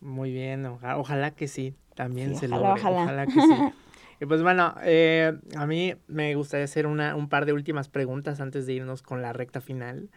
muy 0.00 0.32
bien, 0.32 0.66
ojalá, 0.66 1.30
que 1.32 1.48
sí, 1.48 1.74
también 1.94 2.36
se 2.36 2.48
lo 2.48 2.56
logre, 2.56 2.82
ojalá. 2.82 3.26
que 3.26 3.32
sí. 3.32 3.38
Y 4.20 4.26
pues 4.26 4.42
bueno, 4.42 4.74
eh, 4.82 5.38
a 5.56 5.66
mí 5.66 5.94
me 6.08 6.34
gustaría 6.34 6.64
hacer 6.64 6.88
una, 6.88 7.14
un 7.14 7.28
par 7.28 7.46
de 7.46 7.52
últimas 7.52 7.88
preguntas 7.88 8.40
antes 8.40 8.66
de 8.66 8.72
irnos 8.72 9.00
con 9.00 9.22
la 9.22 9.32
recta 9.32 9.60
final. 9.60 10.10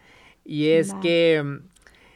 Y 0.43 0.69
es 0.69 0.95
que, 1.03 1.59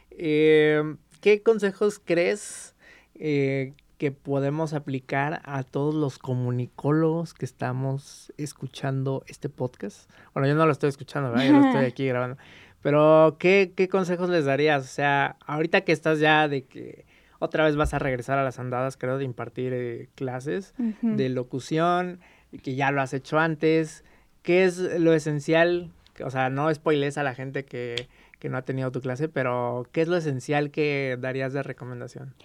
eh, 0.10 0.96
¿qué 1.22 1.44
consejos 1.44 2.02
crees 2.04 2.76
eh, 3.14 3.74
que 3.98 4.12
podemos 4.12 4.74
aplicar 4.74 5.42
a 5.46 5.64
todos 5.64 5.96
los 5.96 6.20
comunicólogos 6.20 7.34
que 7.34 7.46
estamos 7.46 8.34
escuchando 8.38 9.24
este 9.28 9.50
podcast. 9.50 10.10
Bueno, 10.34 10.48
yo 10.48 10.56
no 10.56 10.66
lo 10.66 10.72
estoy 10.72 10.90
escuchando, 10.90 11.32
¿verdad? 11.32 11.46
Yo 11.46 11.54
lo 11.54 11.68
estoy 11.68 11.86
aquí 11.86 12.08
grabando. 12.08 12.38
Pero, 12.82 13.38
¿qué, 13.40 13.74
¿qué 13.76 13.88
consejos 13.88 14.30
les 14.30 14.46
darías? 14.46 14.84
O 14.84 14.88
sea, 14.88 15.38
ahorita 15.48 15.82
que 15.82 15.92
estás 15.92 16.20
ya 16.20 16.48
de 16.48 16.66
que 16.66 17.06
otra 17.40 17.66
vez 17.66 17.76
vas 17.76 17.94
a 17.94 18.00
regresar 18.00 18.38
a 18.38 18.44
las 18.44 18.60
andadas, 18.60 18.98
creo, 18.98 19.18
de 19.18 19.26
impartir 19.26 19.74
eh, 19.74 20.10
clases 20.16 20.74
de 21.02 21.30
locución, 21.30 22.20
que 22.62 22.76
ya 22.76 22.92
lo 22.92 23.02
has 23.02 23.14
hecho 23.14 23.40
antes, 23.40 24.04
¿qué 24.44 24.66
es 24.66 24.78
lo 24.78 25.14
esencial? 25.14 25.92
O 26.24 26.30
sea, 26.30 26.50
no 26.50 26.74
spoiles 26.74 27.18
a 27.18 27.24
la 27.24 27.34
gente 27.34 27.66
que, 27.66 28.08
que 28.40 28.50
no 28.50 28.58
ha 28.58 28.62
tenido 28.62 28.92
tu 28.92 29.02
clase, 29.02 29.28
pero 29.30 29.88
¿qué 29.92 30.02
es 30.02 30.08
lo 30.08 30.18
esencial 30.18 30.72
que 30.72 31.18
darías 31.20 31.54
de 31.54 31.64
recomendación? 31.64 32.36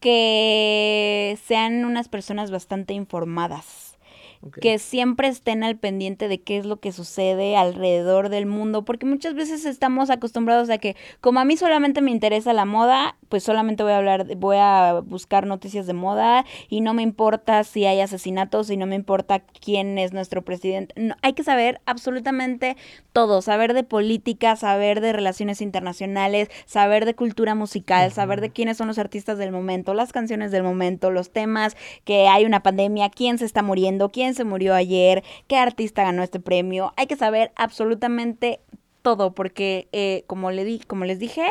Que 0.00 1.38
sean 1.44 1.84
unas 1.84 2.08
personas 2.08 2.50
bastante 2.50 2.94
informadas 2.94 3.85
que 4.50 4.78
siempre 4.78 5.28
estén 5.28 5.64
al 5.64 5.76
pendiente 5.76 6.28
de 6.28 6.40
qué 6.40 6.58
es 6.58 6.66
lo 6.66 6.78
que 6.78 6.92
sucede 6.92 7.56
alrededor 7.56 8.28
del 8.28 8.46
mundo, 8.46 8.84
porque 8.84 9.06
muchas 9.06 9.34
veces 9.34 9.64
estamos 9.64 10.10
acostumbrados 10.10 10.70
a 10.70 10.78
que 10.78 10.96
como 11.20 11.40
a 11.40 11.44
mí 11.44 11.56
solamente 11.56 12.00
me 12.00 12.10
interesa 12.10 12.52
la 12.52 12.64
moda, 12.64 13.16
pues 13.28 13.42
solamente 13.42 13.82
voy 13.82 13.92
a 13.92 13.98
hablar, 13.98 14.36
voy 14.36 14.56
a 14.58 15.00
buscar 15.04 15.46
noticias 15.46 15.86
de 15.86 15.92
moda 15.92 16.44
y 16.68 16.80
no 16.80 16.94
me 16.94 17.02
importa 17.02 17.64
si 17.64 17.84
hay 17.84 18.00
asesinatos 18.00 18.70
y 18.70 18.76
no 18.76 18.86
me 18.86 18.94
importa 18.94 19.40
quién 19.40 19.98
es 19.98 20.12
nuestro 20.12 20.42
presidente. 20.42 20.94
No, 21.00 21.16
hay 21.22 21.32
que 21.32 21.42
saber 21.42 21.80
absolutamente 21.86 22.76
todo, 23.12 23.42
saber 23.42 23.74
de 23.74 23.82
política, 23.82 24.56
saber 24.56 25.00
de 25.00 25.12
relaciones 25.12 25.60
internacionales, 25.60 26.48
saber 26.66 27.04
de 27.04 27.14
cultura 27.14 27.54
musical, 27.54 28.12
saber 28.12 28.40
de 28.40 28.50
quiénes 28.50 28.76
son 28.76 28.88
los 28.88 28.98
artistas 28.98 29.38
del 29.38 29.52
momento, 29.52 29.94
las 29.94 30.12
canciones 30.12 30.50
del 30.50 30.62
momento, 30.62 31.10
los 31.10 31.30
temas, 31.30 31.76
que 32.04 32.28
hay 32.28 32.44
una 32.44 32.62
pandemia, 32.62 33.10
quién 33.10 33.38
se 33.38 33.44
está 33.44 33.62
muriendo, 33.62 34.10
quién 34.10 34.34
se 34.36 34.44
murió 34.44 34.74
ayer, 34.74 35.24
qué 35.48 35.56
artista 35.56 36.04
ganó 36.04 36.22
este 36.22 36.40
premio. 36.40 36.92
Hay 36.96 37.06
que 37.06 37.16
saber 37.16 37.52
absolutamente 37.56 38.60
todo, 39.02 39.34
porque 39.34 39.88
eh, 39.92 40.24
como, 40.26 40.50
le 40.50 40.64
di, 40.64 40.80
como 40.80 41.04
les 41.04 41.18
dije, 41.18 41.46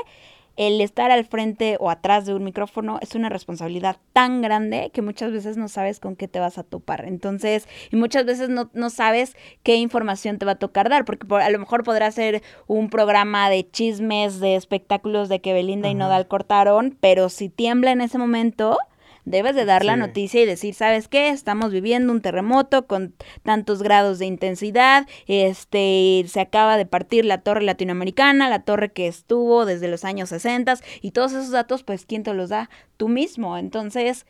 el 0.58 0.80
estar 0.82 1.12
al 1.12 1.26
frente 1.26 1.78
o 1.80 1.90
atrás 1.90 2.26
de 2.26 2.34
un 2.34 2.44
micrófono 2.44 2.98
es 3.02 3.16
una 3.16 3.30
responsabilidad 3.30 3.98
tan 4.14 4.42
grande 4.42 4.90
que 4.94 5.02
muchas 5.02 5.32
veces 5.32 5.58
no 5.58 5.68
sabes 5.68 6.00
con 6.00 6.16
qué 6.16 6.28
te 6.28 6.40
vas 6.40 6.58
a 6.58 6.64
topar. 6.64 7.06
Entonces, 7.06 7.68
y 7.92 7.96
muchas 7.96 8.26
veces 8.26 8.50
no, 8.50 8.70
no 8.74 8.90
sabes 8.90 9.36
qué 9.64 9.76
información 9.76 10.38
te 10.38 10.46
va 10.46 10.54
a 10.54 10.60
tocar 10.60 10.90
dar, 10.90 11.06
porque 11.06 11.28
a 11.36 11.50
lo 11.50 11.60
mejor 11.60 11.84
podrá 11.84 12.12
ser 12.12 12.42
un 12.68 12.90
programa 12.90 13.50
de 13.50 13.70
chismes, 13.70 14.40
de 14.40 14.56
espectáculos 14.56 15.30
de 15.30 15.42
que 15.42 15.54
Belinda 15.54 15.90
y 15.90 15.96
Nodal 15.96 16.28
cortaron, 16.28 16.98
pero 17.00 17.30
si 17.30 17.50
tiembla 17.50 17.92
en 17.92 18.02
ese 18.02 18.18
momento, 18.18 18.78
debes 19.26 19.56
de 19.56 19.66
dar 19.66 19.84
la 19.84 19.96
noticia 19.96 20.42
y 20.42 20.46
decir, 20.46 20.74
¿sabes 20.74 21.08
qué? 21.08 21.30
Estamos 21.30 21.72
viviendo 21.72 22.14
un 22.14 22.22
terremoto 22.22 22.88
con 22.88 23.14
tantos 23.44 23.84
grados 23.84 24.20
de 24.20 24.26
intensidad, 24.26 25.08
este, 25.28 26.24
se 26.28 26.40
acaba 26.40 26.78
de 26.78 26.86
partir 26.86 27.26
la 27.26 27.42
torre 27.42 27.64
latinoamericana, 27.64 28.50
la 28.50 28.64
torre 28.64 28.92
que 28.92 29.08
estuvo 29.08 29.66
desde 29.66 29.88
los 29.88 30.06
años 30.06 30.30
60 30.30 30.76
y 31.02 31.12
todos 31.12 31.34
esos 31.34 31.52
datos, 31.52 31.84
pues, 31.84 32.06
¿quién 32.06 32.24
te 32.24 32.34
los 32.34 32.50
da? 32.50 32.70
Tú 32.98 33.08
mismo. 33.08 33.58
Entonces, 33.58 34.26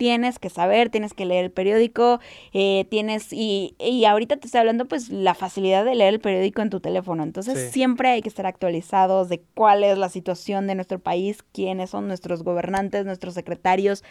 tienes 0.00 0.38
que 0.38 0.48
saber, 0.48 0.88
tienes 0.88 1.12
que 1.12 1.26
leer 1.26 1.44
el 1.44 1.50
periódico, 1.50 2.20
eh, 2.54 2.86
tienes, 2.88 3.34
y, 3.34 3.74
y, 3.78 4.06
ahorita 4.06 4.38
te 4.38 4.46
estoy 4.46 4.60
hablando 4.60 4.88
pues 4.88 5.10
la 5.10 5.34
facilidad 5.34 5.84
de 5.84 5.94
leer 5.94 6.14
el 6.14 6.20
periódico 6.20 6.62
en 6.62 6.70
tu 6.70 6.80
teléfono, 6.80 7.22
entonces 7.22 7.70
siempre 7.70 8.08
hay 8.08 8.22
que 8.22 8.30
estar 8.30 8.46
actualizados 8.46 9.28
de 9.28 9.42
cuál 9.54 9.84
es 9.84 9.98
la 9.98 10.08
situación 10.08 10.66
de 10.66 10.74
nuestro 10.74 11.00
país, 11.00 11.44
quiénes 11.52 11.90
son 11.90 12.08
nuestros 12.08 12.42
gobernantes, 12.44 13.04
nuestros 13.04 13.34
secretarios, 13.34 14.02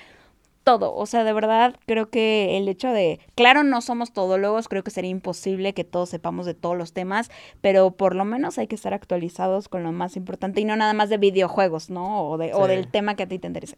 todo. 0.69 0.93
O 0.93 1.07
sea, 1.07 1.23
de 1.23 1.33
verdad, 1.33 1.75
creo 1.87 2.11
que 2.11 2.55
el 2.57 2.67
hecho 2.69 2.89
de, 2.89 3.19
claro, 3.33 3.63
no 3.63 3.81
somos 3.81 4.13
todólogos, 4.13 4.67
creo 4.67 4.83
que 4.83 4.91
sería 4.91 5.09
imposible 5.09 5.73
que 5.73 5.83
todos 5.83 6.09
sepamos 6.09 6.45
de 6.45 6.53
todos 6.53 6.77
los 6.77 6.93
temas, 6.93 7.31
pero 7.59 7.89
por 7.89 8.15
lo 8.15 8.23
menos 8.23 8.59
hay 8.59 8.67
que 8.67 8.75
estar 8.75 8.93
actualizados 8.93 9.67
con 9.67 9.81
lo 9.81 9.91
más 9.91 10.15
importante 10.15 10.61
y 10.61 10.65
no 10.65 10.75
nada 10.75 10.93
más 10.93 11.09
de 11.09 11.17
videojuegos, 11.17 11.89
¿no? 11.89 12.29
O, 12.29 12.37
de, 12.37 12.53
o 12.53 12.67
del 12.67 12.87
tema 12.87 13.15
que 13.15 13.23
a 13.23 13.27
ti 13.27 13.39
te 13.39 13.47
interese. 13.47 13.77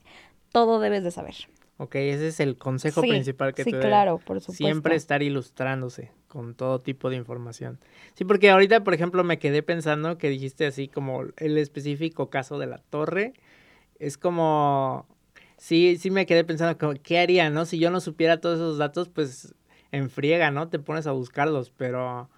Todo 0.52 0.82
debes 0.82 1.06
de 1.06 1.12
saber. 1.12 1.36
Ok, 1.78 1.96
ese 1.96 2.28
es 2.28 2.42
el 2.42 2.58
consejo 2.58 3.00
principal 3.02 3.54
que 3.54 3.64
sí, 3.64 3.72
claro, 3.72 4.18
por 4.18 4.42
supuesto. 4.42 4.64
Siempre 4.64 4.96
estar 4.96 5.24
ilustrándose 5.24 6.12
con 6.28 6.56
todo 6.56 6.80
tipo 6.80 7.10
de 7.10 7.16
información. 7.16 7.80
Sí, 8.16 8.26
porque 8.26 8.50
ahorita, 8.50 8.84
por 8.84 8.94
ejemplo, 8.94 9.24
me 9.24 9.40
quedé 9.40 9.64
pensando 9.64 10.18
que 10.18 10.28
dijiste 10.28 10.66
así 10.66 10.90
como 10.90 11.24
el 11.38 11.58
específico 11.58 12.30
caso 12.30 12.60
de 12.60 12.68
la 12.68 12.80
torre. 12.80 13.32
Es 13.98 14.18
como, 14.18 15.06
sí, 15.62 15.96
sí 15.98 16.10
me 16.10 16.26
quedé 16.26 16.44
pensando, 16.44 16.76
¿qué 17.04 17.20
haría, 17.20 17.52
no? 17.52 17.66
Si 17.66 17.78
yo 17.78 17.92
no 17.92 18.02
supiera 18.02 18.42
todos 18.42 18.56
esos 18.56 18.80
datos, 18.80 19.10
pues 19.10 19.54
en 19.92 20.10
friega, 20.10 20.50
¿no? 20.50 20.70
Te 20.70 20.80
pones 20.80 21.06
a 21.06 21.12
buscarlos, 21.12 21.70
pero 21.70 22.30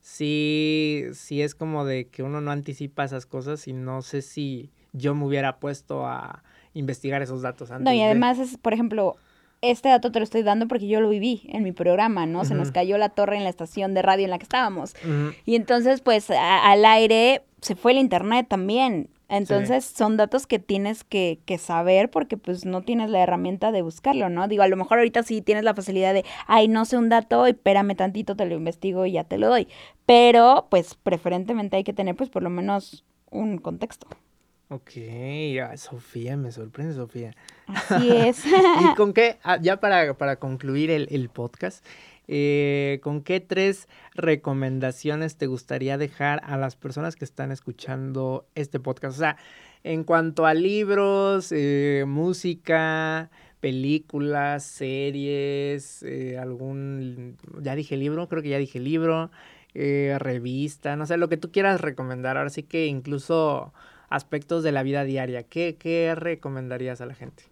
sí, 0.00 1.04
sí 1.12 1.42
es 1.42 1.54
como 1.54 1.84
de 1.84 2.08
que 2.08 2.24
uno 2.24 2.40
no 2.40 2.50
anticipa 2.50 3.04
esas 3.04 3.24
cosas 3.24 3.68
y 3.68 3.72
no 3.72 4.02
sé 4.02 4.20
si 4.20 4.72
yo 4.92 5.14
me 5.14 5.24
hubiera 5.24 5.60
puesto 5.60 6.06
a 6.06 6.42
investigar 6.74 7.22
esos 7.22 7.40
datos 7.40 7.70
antes. 7.70 7.84
No, 7.84 7.92
y 7.92 8.02
además 8.02 8.40
es, 8.40 8.58
por 8.58 8.72
ejemplo, 8.72 9.14
este 9.60 9.88
dato 9.88 10.10
te 10.10 10.18
lo 10.18 10.24
estoy 10.24 10.42
dando 10.42 10.66
porque 10.66 10.88
yo 10.88 11.00
lo 11.00 11.08
viví 11.08 11.42
en 11.50 11.62
mi 11.62 11.70
programa, 11.70 12.26
¿no? 12.26 12.44
Se 12.44 12.56
nos 12.56 12.72
cayó 12.72 12.98
la 12.98 13.10
torre 13.10 13.36
en 13.36 13.44
la 13.44 13.50
estación 13.50 13.94
de 13.94 14.02
radio 14.02 14.24
en 14.24 14.30
la 14.30 14.38
que 14.38 14.44
estábamos. 14.44 14.96
Y 15.44 15.54
entonces, 15.54 16.00
pues, 16.00 16.30
al 16.30 16.84
aire 16.84 17.42
se 17.60 17.76
fue 17.76 17.92
el 17.92 17.98
internet 17.98 18.46
también. 18.48 19.08
Entonces 19.28 19.84
son 19.84 20.16
datos 20.16 20.46
que 20.46 20.58
tienes 20.58 21.04
que, 21.04 21.40
que, 21.46 21.56
saber 21.56 22.10
porque 22.10 22.36
pues 22.36 22.66
no 22.66 22.82
tienes 22.82 23.08
la 23.08 23.22
herramienta 23.22 23.72
de 23.72 23.80
buscarlo, 23.80 24.28
¿no? 24.28 24.46
Digo, 24.46 24.62
a 24.62 24.68
lo 24.68 24.76
mejor 24.76 24.98
ahorita 24.98 25.22
sí 25.22 25.40
tienes 25.40 25.64
la 25.64 25.74
facilidad 25.74 26.12
de, 26.12 26.24
ay, 26.46 26.68
no 26.68 26.84
sé 26.84 26.98
un 26.98 27.08
dato, 27.08 27.46
espérame 27.46 27.96
tantito, 27.96 28.36
te 28.36 28.44
lo 28.44 28.54
investigo 28.54 29.06
y 29.06 29.12
ya 29.12 29.24
te 29.24 29.38
lo 29.38 29.48
doy. 29.48 29.68
Pero 30.04 30.66
pues 30.70 30.94
preferentemente 30.94 31.76
hay 31.76 31.84
que 31.84 31.94
tener 31.94 32.14
pues 32.14 32.28
por 32.28 32.42
lo 32.42 32.50
menos 32.50 33.04
un 33.30 33.58
contexto. 33.58 34.06
Ok, 34.68 34.90
Sofía, 35.76 36.38
me 36.38 36.50
sorprende 36.50 36.94
Sofía. 36.94 37.34
Así 37.66 38.10
es. 38.10 38.42
¿Y 38.80 38.94
con 38.94 39.12
qué, 39.14 39.38
ah, 39.42 39.58
ya 39.60 39.80
para, 39.80 40.14
para 40.14 40.36
concluir 40.36 40.90
el, 40.90 41.08
el 41.10 41.28
podcast, 41.28 41.84
eh, 42.28 43.00
¿con 43.02 43.22
qué 43.22 43.40
tres 43.40 43.88
recomendaciones 44.14 45.36
te 45.36 45.46
gustaría 45.46 45.98
dejar 45.98 46.40
a 46.44 46.56
las 46.56 46.76
personas 46.76 47.16
que 47.16 47.24
están 47.24 47.52
escuchando 47.52 48.46
este 48.54 48.80
podcast? 48.80 49.16
O 49.16 49.18
sea, 49.18 49.36
en 49.84 50.04
cuanto 50.04 50.46
a 50.46 50.54
libros, 50.54 51.52
eh, 51.52 52.04
música, 52.06 53.30
películas, 53.60 54.64
series, 54.64 56.02
eh, 56.02 56.38
algún, 56.38 57.36
ya 57.60 57.74
dije 57.74 57.96
libro, 57.96 58.28
creo 58.28 58.42
que 58.42 58.50
ya 58.50 58.58
dije 58.58 58.80
libro, 58.80 59.30
revista, 59.74 60.96
no 60.96 61.06
sé, 61.06 61.16
lo 61.16 61.28
que 61.28 61.38
tú 61.38 61.50
quieras 61.50 61.80
recomendar. 61.80 62.36
Ahora 62.36 62.50
sí 62.50 62.62
que 62.62 62.86
incluso 62.86 63.72
aspectos 64.10 64.62
de 64.62 64.72
la 64.72 64.82
vida 64.82 65.04
diaria, 65.04 65.44
¿qué, 65.44 65.76
qué 65.78 66.14
recomendarías 66.14 67.00
a 67.00 67.06
la 67.06 67.14
gente? 67.14 67.51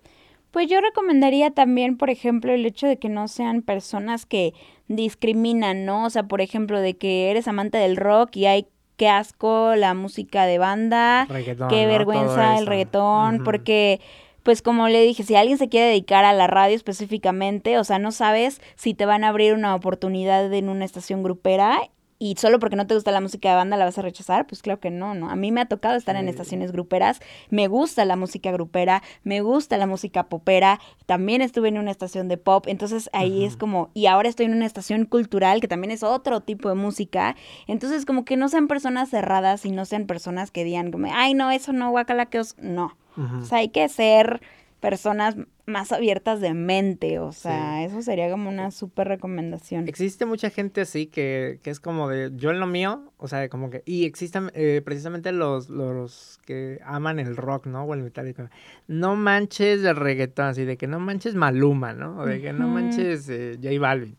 Pues 0.51 0.69
yo 0.69 0.81
recomendaría 0.81 1.51
también, 1.53 1.97
por 1.97 2.11
ejemplo, 2.11 2.53
el 2.53 2.67
hecho 2.67 2.87
de 2.87 2.99
que 2.99 3.09
no 3.09 3.29
sean 3.29 3.63
personas 3.63 4.27
que 4.27 4.53
discriminan, 4.89 5.85
¿no? 5.85 6.05
O 6.05 6.11
sea, 6.11 6.25
por 6.25 6.41
ejemplo, 6.41 6.81
de 6.81 6.97
que 6.97 7.31
eres 7.31 7.47
amante 7.47 7.79
del 7.79 7.97
rock 7.97 8.37
y 8.37 8.47
hay 8.47 8.67
qué 8.97 9.09
asco 9.09 9.75
la 9.77 9.95
música 9.95 10.45
de 10.45 10.59
banda, 10.59 11.27
qué 11.71 11.87
vergüenza 11.87 12.59
el 12.59 12.67
reggaetón, 12.67 13.45
porque 13.45 14.01
pues 14.43 14.63
como 14.63 14.89
le 14.89 15.03
dije, 15.03 15.23
si 15.23 15.37
alguien 15.37 15.59
se 15.59 15.69
quiere 15.69 15.87
dedicar 15.87 16.25
a 16.25 16.33
la 16.33 16.47
radio 16.47 16.75
específicamente, 16.75 17.79
o 17.79 17.85
sea, 17.85 17.99
no 17.99 18.11
sabes 18.11 18.61
si 18.75 18.95
te 18.95 19.07
van 19.07 19.23
a 19.25 19.29
abrir 19.29 19.55
una 19.55 19.75
oportunidad 19.75 20.53
en 20.53 20.69
una 20.69 20.85
estación 20.85 21.23
grupera 21.23 21.79
y 22.23 22.35
solo 22.37 22.59
porque 22.59 22.77
no 22.77 22.87
te 22.87 22.95
gusta 22.95 23.11
la 23.13 23.23
música 23.23 23.49
de 23.49 23.57
banda 23.57 23.79
la 23.79 23.87
vas 23.87 23.97
a 23.97 24.03
rechazar, 24.03 24.47
pues 24.47 24.61
claro 24.61 24.79
que 24.79 24.91
no, 24.91 25.15
¿no? 25.15 25.31
A 25.31 25.37
mí 25.37 25.51
me 25.53 25.63
ha 25.63 25.65
tocado 25.65 25.97
estar 25.97 26.15
en 26.17 26.29
estaciones 26.29 26.71
gruperas, 26.71 27.19
me 27.49 27.67
gusta 27.67 28.05
la 28.05 28.15
música 28.15 28.53
grupera, 28.53 29.03
me 29.25 29.41
gusta 29.41 29.79
la 29.79 29.87
música 29.87 30.29
popera, 30.29 30.81
también 31.07 31.41
estuve 31.41 31.69
en 31.69 31.79
una 31.79 31.91
estación 31.91 32.29
de 32.29 32.37
pop, 32.37 32.67
entonces 32.69 33.09
ahí 33.15 33.47
es 33.47 33.57
como, 33.57 33.89
y 33.95 34.05
ahora 34.05 34.29
estoy 34.29 34.45
en 34.45 34.53
una 34.53 34.67
estación 34.67 35.07
cultural 35.07 35.63
que 35.63 35.69
también 35.69 35.93
es 35.93 36.03
otro 36.03 36.43
tipo 36.43 36.69
de 36.69 36.75
música, 36.75 37.37
entonces 37.67 38.05
como 38.05 38.27
que 38.27 38.37
no 38.37 38.51
sean 38.51 38.69
personas 38.69 39.09
cerradas 39.09 39.65
y 39.65 39.71
no 39.71 39.87
sean 39.87 40.07
personas 40.07 40.51
que 40.51 40.63
digan 40.63 40.93
como, 40.93 41.09
ay 41.11 41.33
no, 41.33 41.51
eso 41.51 41.73
no, 41.73 41.91
guacala 41.91 42.27
que 42.27 42.39
os... 42.39 42.55
No, 42.59 42.99
o 43.17 43.45
sea, 43.45 43.59
hay 43.59 43.71
que 43.71 43.89
ser 43.89 44.43
personas 44.81 45.37
más 45.71 45.93
abiertas 45.93 46.41
de 46.41 46.53
mente, 46.53 47.19
o 47.19 47.33
sea, 47.33 47.85
eso 47.85 48.03
sería 48.03 48.31
como 48.31 48.49
una 48.49 48.71
súper 48.71 49.09
recomendación. 49.09 49.89
Existe 49.89 50.27
mucha 50.27 50.51
gente 50.51 50.83
así 50.83 51.07
que, 51.07 51.61
que, 51.63 51.71
es 51.71 51.81
como 51.81 52.09
de 52.09 52.31
yo 52.35 52.51
en 52.51 52.61
lo 52.61 52.67
mío, 52.67 53.13
o 53.17 53.29
sea, 53.29 53.49
como 53.49 53.71
que, 53.71 53.83
y 53.87 54.05
existen 54.05 54.51
eh, 54.55 54.83
precisamente 54.85 55.33
los, 55.33 55.71
los 55.71 56.39
que 56.45 56.81
aman 56.85 57.19
el 57.19 57.37
rock, 57.37 57.67
¿no? 57.67 57.85
O 57.85 57.95
el 57.95 58.03
metálico. 58.03 58.49
No 58.89 59.17
manches 59.17 59.83
el 59.85 59.97
reggaetón, 59.97 60.47
así 60.47 60.65
de 60.65 60.77
que 60.77 60.87
no 60.87 61.01
manches 61.01 61.35
Maluma, 61.35 61.93
¿no? 61.93 62.19
O 62.19 62.27
de 62.27 62.41
que 62.41 62.53
no 62.53 62.69
manches 62.69 63.29
eh, 63.29 63.59
J 63.63 63.79
Balvin. 63.81 64.17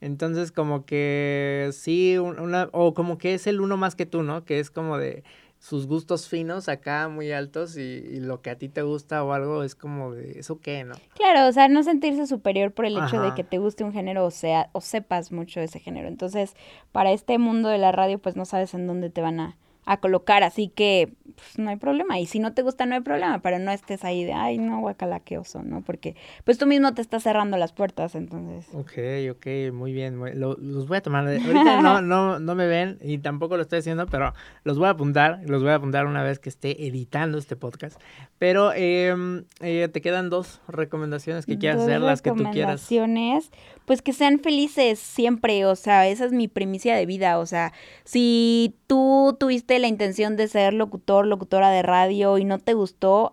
Entonces, 0.00 0.52
como 0.52 0.84
que 0.84 1.70
sí, 1.72 2.18
una, 2.18 2.68
o 2.72 2.94
como 2.94 3.18
que 3.18 3.34
es 3.34 3.46
el 3.46 3.60
uno 3.60 3.76
más 3.76 3.96
que 3.96 4.06
tú, 4.06 4.22
¿no? 4.22 4.44
Que 4.44 4.60
es 4.60 4.70
como 4.70 4.96
de, 4.96 5.24
sus 5.58 5.86
gustos 5.86 6.28
finos 6.28 6.68
acá 6.68 7.08
muy 7.08 7.32
altos 7.32 7.76
y, 7.76 8.20
lo 8.20 8.42
que 8.42 8.50
a 8.50 8.58
ti 8.58 8.68
te 8.68 8.82
gusta 8.82 9.24
o 9.24 9.32
algo 9.32 9.62
es 9.62 9.74
como 9.74 10.12
de 10.12 10.38
eso 10.38 10.60
qué, 10.60 10.84
¿no? 10.84 10.94
Claro, 11.14 11.48
o 11.48 11.52
sea, 11.52 11.68
no 11.68 11.82
sentirse 11.82 12.26
superior 12.26 12.72
por 12.72 12.86
el 12.86 12.96
hecho 12.96 13.20
de 13.20 13.34
que 13.34 13.44
te 13.44 13.58
guste 13.58 13.84
un 13.84 13.92
género 13.92 14.24
o 14.24 14.30
sea 14.30 14.70
o 14.72 14.80
sepas 14.80 15.32
mucho 15.32 15.60
de 15.60 15.66
ese 15.66 15.80
género. 15.80 16.08
Entonces, 16.08 16.54
para 16.92 17.12
este 17.12 17.38
mundo 17.38 17.68
de 17.68 17.78
la 17.78 17.92
radio 17.92 18.18
pues 18.18 18.36
no 18.36 18.44
sabes 18.44 18.74
en 18.74 18.86
dónde 18.86 19.10
te 19.10 19.20
van 19.20 19.40
a 19.40 19.56
a 19.88 19.96
colocar, 19.96 20.42
así 20.42 20.68
que 20.68 21.14
pues, 21.24 21.58
no 21.58 21.70
hay 21.70 21.76
problema. 21.76 22.20
Y 22.20 22.26
si 22.26 22.40
no 22.40 22.52
te 22.52 22.60
gusta, 22.60 22.84
no 22.84 22.94
hay 22.94 23.00
problema, 23.00 23.40
pero 23.40 23.58
no 23.58 23.70
estés 23.70 24.04
ahí 24.04 24.22
de, 24.22 24.34
ay, 24.34 24.58
no, 24.58 24.80
guacala, 24.80 25.20
qué 25.20 25.38
oso, 25.38 25.62
¿no? 25.62 25.80
Porque 25.80 26.14
pues 26.44 26.58
tú 26.58 26.66
mismo 26.66 26.92
te 26.92 27.00
estás 27.00 27.22
cerrando 27.22 27.56
las 27.56 27.72
puertas, 27.72 28.14
entonces. 28.14 28.66
Ok, 28.74 28.92
ok, 29.30 29.72
muy 29.72 29.94
bien. 29.94 30.20
los 30.38 30.86
voy 30.86 30.98
a 30.98 31.00
tomar. 31.00 31.26
Ahorita 31.26 31.80
no, 31.80 32.02
no, 32.02 32.38
no 32.38 32.54
me 32.54 32.66
ven 32.66 32.98
y 33.00 33.16
tampoco 33.16 33.56
lo 33.56 33.62
estoy 33.62 33.78
haciendo, 33.78 34.06
pero 34.06 34.34
los 34.62 34.78
voy 34.78 34.88
a 34.88 34.90
apuntar, 34.90 35.40
los 35.46 35.62
voy 35.62 35.72
a 35.72 35.76
apuntar 35.76 36.04
una 36.04 36.22
vez 36.22 36.38
que 36.38 36.50
esté 36.50 36.86
editando 36.86 37.38
este 37.38 37.56
podcast. 37.56 37.98
Pero 38.38 38.74
em, 38.74 39.44
eh, 39.60 39.88
te 39.90 40.02
quedan 40.02 40.28
dos 40.28 40.60
recomendaciones 40.68 41.46
que 41.46 41.56
quieras 41.56 41.80
hacer, 41.80 42.02
las 42.02 42.20
que 42.20 42.30
tú 42.30 42.36
quieras. 42.50 42.90
Recomendaciones, 42.90 43.50
pues 43.88 44.02
que 44.02 44.12
sean 44.12 44.38
felices 44.38 44.98
siempre, 44.98 45.64
o 45.64 45.74
sea, 45.74 46.06
esa 46.08 46.26
es 46.26 46.32
mi 46.32 46.46
primicia 46.46 46.94
de 46.94 47.06
vida, 47.06 47.38
o 47.38 47.46
sea, 47.46 47.72
si 48.04 48.76
tú 48.86 49.34
tuviste 49.40 49.78
la 49.78 49.88
intención 49.88 50.36
de 50.36 50.46
ser 50.46 50.74
locutor, 50.74 51.26
locutora 51.26 51.70
de 51.70 51.80
radio 51.80 52.36
y 52.36 52.44
no 52.44 52.58
te 52.58 52.74
gustó, 52.74 53.32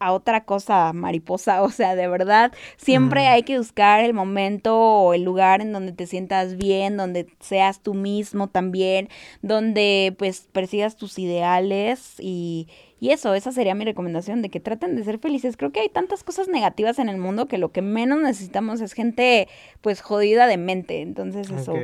a 0.00 0.12
otra 0.12 0.44
cosa 0.44 0.92
mariposa, 0.92 1.62
o 1.62 1.70
sea, 1.70 1.94
de 1.94 2.08
verdad, 2.08 2.52
siempre 2.76 3.28
hay 3.28 3.44
que 3.44 3.58
buscar 3.58 4.02
el 4.02 4.14
momento 4.14 4.76
o 4.76 5.14
el 5.14 5.22
lugar 5.22 5.60
en 5.60 5.72
donde 5.72 5.92
te 5.92 6.06
sientas 6.06 6.56
bien, 6.56 6.96
donde 6.96 7.26
seas 7.38 7.80
tú 7.80 7.94
mismo 7.94 8.48
también, 8.48 9.08
donde 9.42 10.14
pues 10.18 10.48
persigas 10.52 10.96
tus 10.96 11.18
ideales 11.18 12.14
y, 12.18 12.68
y 12.98 13.10
eso, 13.10 13.34
esa 13.34 13.52
sería 13.52 13.74
mi 13.74 13.84
recomendación, 13.84 14.42
de 14.42 14.48
que 14.48 14.60
traten 14.60 14.96
de 14.96 15.04
ser 15.04 15.18
felices. 15.18 15.56
Creo 15.56 15.70
que 15.70 15.80
hay 15.80 15.88
tantas 15.88 16.24
cosas 16.24 16.48
negativas 16.48 16.98
en 16.98 17.08
el 17.08 17.18
mundo 17.18 17.46
que 17.46 17.58
lo 17.58 17.70
que 17.70 17.82
menos 17.82 18.20
necesitamos 18.20 18.80
es 18.80 18.94
gente 18.94 19.48
pues 19.80 20.00
jodida 20.00 20.46
de 20.46 20.56
mente, 20.56 21.02
entonces 21.02 21.50
eso 21.50 21.74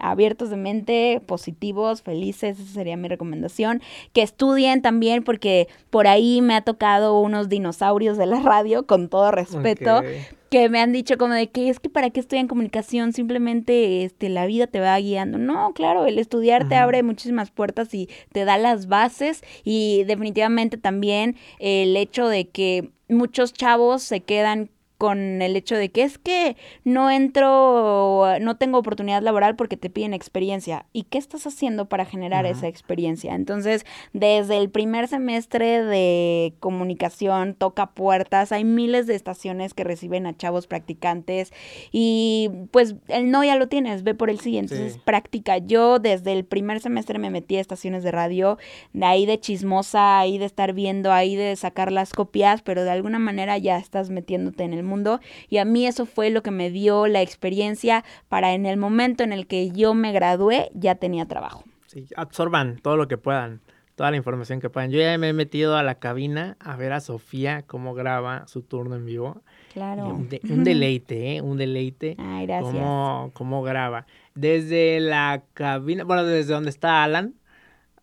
abiertos 0.00 0.50
de 0.50 0.56
mente, 0.56 1.22
positivos, 1.26 2.02
felices, 2.02 2.58
esa 2.58 2.72
sería 2.72 2.96
mi 2.96 3.08
recomendación. 3.08 3.82
Que 4.12 4.22
estudien 4.22 4.82
también 4.82 5.22
porque 5.22 5.68
por 5.90 6.06
ahí 6.06 6.40
me 6.42 6.54
ha 6.54 6.62
tocado 6.62 7.20
unos 7.20 7.48
dinosaurios 7.48 8.18
de 8.18 8.26
la 8.26 8.40
radio, 8.40 8.86
con 8.86 9.08
todo 9.08 9.30
respeto. 9.30 10.02
que 10.50 10.68
me 10.68 10.80
han 10.80 10.92
dicho 10.92 11.16
como 11.16 11.32
de 11.34 11.48
que 11.48 11.68
es 11.68 11.78
que 11.78 11.88
para 11.88 12.10
qué 12.10 12.18
estudian 12.18 12.48
comunicación, 12.48 13.12
simplemente 13.12 14.02
este 14.04 14.28
la 14.28 14.46
vida 14.46 14.66
te 14.66 14.80
va 14.80 14.98
guiando. 14.98 15.38
No, 15.38 15.72
claro, 15.74 16.06
el 16.06 16.18
estudiar 16.18 16.68
te 16.68 16.74
abre 16.74 17.04
muchísimas 17.04 17.52
puertas 17.52 17.94
y 17.94 18.08
te 18.32 18.44
da 18.44 18.58
las 18.58 18.88
bases 18.88 19.42
y 19.62 20.02
definitivamente 20.04 20.76
también 20.76 21.36
el 21.60 21.96
hecho 21.96 22.26
de 22.26 22.48
que 22.48 22.90
muchos 23.08 23.52
chavos 23.52 24.02
se 24.02 24.20
quedan 24.22 24.70
con 25.00 25.40
el 25.40 25.56
hecho 25.56 25.76
de 25.76 25.88
que 25.88 26.02
es 26.02 26.18
que 26.18 26.58
no 26.84 27.10
entro, 27.10 28.38
no 28.38 28.56
tengo 28.58 28.76
oportunidad 28.76 29.22
laboral 29.22 29.56
porque 29.56 29.78
te 29.78 29.88
piden 29.88 30.12
experiencia. 30.12 30.84
¿Y 30.92 31.04
qué 31.04 31.16
estás 31.16 31.46
haciendo 31.46 31.88
para 31.88 32.04
generar 32.04 32.44
esa 32.44 32.68
experiencia? 32.68 33.34
Entonces, 33.34 33.86
desde 34.12 34.58
el 34.58 34.68
primer 34.68 35.08
semestre 35.08 35.82
de 35.82 36.52
comunicación, 36.60 37.54
toca 37.54 37.92
puertas, 37.92 38.52
hay 38.52 38.64
miles 38.64 39.06
de 39.06 39.14
estaciones 39.14 39.72
que 39.72 39.84
reciben 39.84 40.26
a 40.26 40.36
chavos 40.36 40.66
practicantes 40.66 41.50
y 41.92 42.50
pues 42.70 42.94
el 43.08 43.30
no 43.30 43.42
ya 43.42 43.56
lo 43.56 43.68
tienes, 43.68 44.02
ve 44.02 44.14
por 44.14 44.28
el 44.28 44.38
siguiente. 44.40 44.74
Entonces, 44.74 45.00
práctica. 45.02 45.56
Yo 45.56 45.98
desde 45.98 46.34
el 46.34 46.44
primer 46.44 46.80
semestre 46.80 47.18
me 47.18 47.30
metí 47.30 47.56
a 47.56 47.62
estaciones 47.62 48.02
de 48.02 48.10
radio, 48.10 48.58
de 48.92 49.06
ahí 49.06 49.24
de 49.24 49.40
chismosa, 49.40 50.18
ahí 50.18 50.36
de 50.36 50.44
estar 50.44 50.74
viendo, 50.74 51.10
ahí 51.10 51.36
de 51.36 51.56
sacar 51.56 51.90
las 51.90 52.12
copias, 52.12 52.60
pero 52.60 52.84
de 52.84 52.90
alguna 52.90 53.18
manera 53.18 53.56
ya 53.56 53.78
estás 53.78 54.10
metiéndote 54.10 54.64
en 54.64 54.74
el 54.74 54.89
mundo 54.90 55.20
y 55.48 55.58
a 55.58 55.64
mí 55.64 55.86
eso 55.86 56.04
fue 56.04 56.30
lo 56.30 56.42
que 56.42 56.50
me 56.50 56.70
dio 56.70 57.06
la 57.06 57.22
experiencia 57.22 58.04
para 58.28 58.52
en 58.52 58.66
el 58.66 58.76
momento 58.76 59.22
en 59.22 59.32
el 59.32 59.46
que 59.46 59.70
yo 59.70 59.94
me 59.94 60.12
gradué 60.12 60.70
ya 60.74 60.96
tenía 60.96 61.26
trabajo. 61.26 61.64
Sí, 61.86 62.06
absorban 62.16 62.76
todo 62.76 62.96
lo 62.96 63.08
que 63.08 63.18
puedan, 63.18 63.60
toda 63.96 64.10
la 64.10 64.16
información 64.16 64.60
que 64.60 64.70
puedan. 64.70 64.90
Yo 64.90 65.00
ya 65.00 65.16
me 65.18 65.30
he 65.30 65.32
metido 65.32 65.76
a 65.76 65.82
la 65.82 65.96
cabina 65.96 66.56
a 66.60 66.76
ver 66.76 66.92
a 66.92 67.00
Sofía 67.00 67.62
cómo 67.66 67.94
graba 67.94 68.46
su 68.46 68.62
turno 68.62 68.94
en 68.94 69.06
vivo. 69.06 69.42
Claro. 69.72 70.06
Un, 70.48 70.64
deleite, 70.64 71.36
¿eh? 71.36 71.40
Un 71.40 71.56
deleite. 71.56 72.16
Ay, 72.18 72.46
gracias. 72.46 72.72
Cómo, 72.72 73.30
cómo 73.34 73.62
graba. 73.62 74.06
Desde 74.34 75.00
la 75.00 75.42
cabina, 75.54 76.04
bueno, 76.04 76.24
desde 76.24 76.52
donde 76.52 76.70
está 76.70 77.02
Alan, 77.02 77.34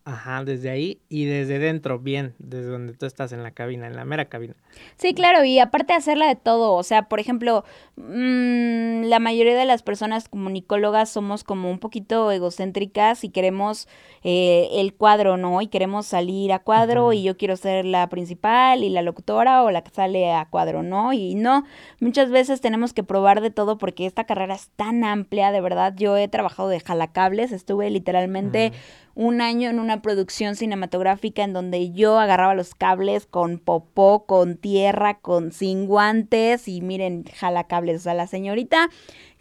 Ajá, 0.08 0.42
desde 0.42 0.70
ahí 0.70 1.02
y 1.10 1.26
desde 1.26 1.58
dentro, 1.58 1.98
bien, 1.98 2.34
desde 2.38 2.70
donde 2.70 2.94
tú 2.94 3.04
estás 3.04 3.32
en 3.32 3.42
la 3.42 3.50
cabina, 3.50 3.86
en 3.86 3.94
la 3.94 4.06
mera 4.06 4.24
cabina. 4.24 4.54
Sí, 4.96 5.12
claro, 5.12 5.44
y 5.44 5.58
aparte 5.58 5.92
de 5.92 5.98
hacerla 5.98 6.28
de 6.28 6.34
todo, 6.34 6.72
o 6.72 6.82
sea, 6.82 7.10
por 7.10 7.20
ejemplo, 7.20 7.62
mmm, 7.96 9.02
la 9.02 9.18
mayoría 9.18 9.54
de 9.54 9.66
las 9.66 9.82
personas 9.82 10.30
comunicólogas 10.30 11.10
somos 11.10 11.44
como 11.44 11.70
un 11.70 11.78
poquito 11.78 12.32
egocéntricas 12.32 13.22
y 13.22 13.28
queremos 13.28 13.86
eh, 14.24 14.70
el 14.72 14.94
cuadro, 14.94 15.36
¿no? 15.36 15.60
Y 15.60 15.66
queremos 15.66 16.06
salir 16.06 16.54
a 16.54 16.60
cuadro 16.60 17.12
y 17.12 17.22
yo 17.22 17.36
quiero 17.36 17.56
ser 17.56 17.84
la 17.84 18.08
principal 18.08 18.84
y 18.84 18.88
la 18.88 19.02
locutora 19.02 19.62
o 19.62 19.70
la 19.70 19.82
que 19.82 19.90
sale 19.90 20.32
a 20.32 20.46
cuadro, 20.46 20.82
¿no? 20.82 21.12
Y 21.12 21.34
no, 21.34 21.64
muchas 22.00 22.30
veces 22.30 22.62
tenemos 22.62 22.94
que 22.94 23.02
probar 23.02 23.42
de 23.42 23.50
todo 23.50 23.76
porque 23.76 24.06
esta 24.06 24.24
carrera 24.24 24.54
es 24.54 24.70
tan 24.70 25.04
amplia, 25.04 25.52
de 25.52 25.60
verdad, 25.60 25.92
yo 25.94 26.16
he 26.16 26.28
trabajado 26.28 26.70
de 26.70 26.80
jalacables, 26.80 27.52
estuve 27.52 27.90
literalmente 27.90 28.72
un 29.18 29.40
año 29.40 29.68
en 29.68 29.80
una 29.80 30.00
producción 30.00 30.54
cinematográfica 30.54 31.42
en 31.42 31.52
donde 31.52 31.90
yo 31.90 32.20
agarraba 32.20 32.54
los 32.54 32.76
cables 32.76 33.26
con 33.26 33.58
popó, 33.58 34.26
con 34.26 34.56
tierra, 34.56 35.18
con 35.18 35.50
sin 35.50 35.86
guantes 35.88 36.68
y 36.68 36.80
miren, 36.82 37.24
jala 37.34 37.64
cables. 37.64 37.96
O 37.96 38.04
sea, 38.04 38.14
la 38.14 38.28
señorita 38.28 38.88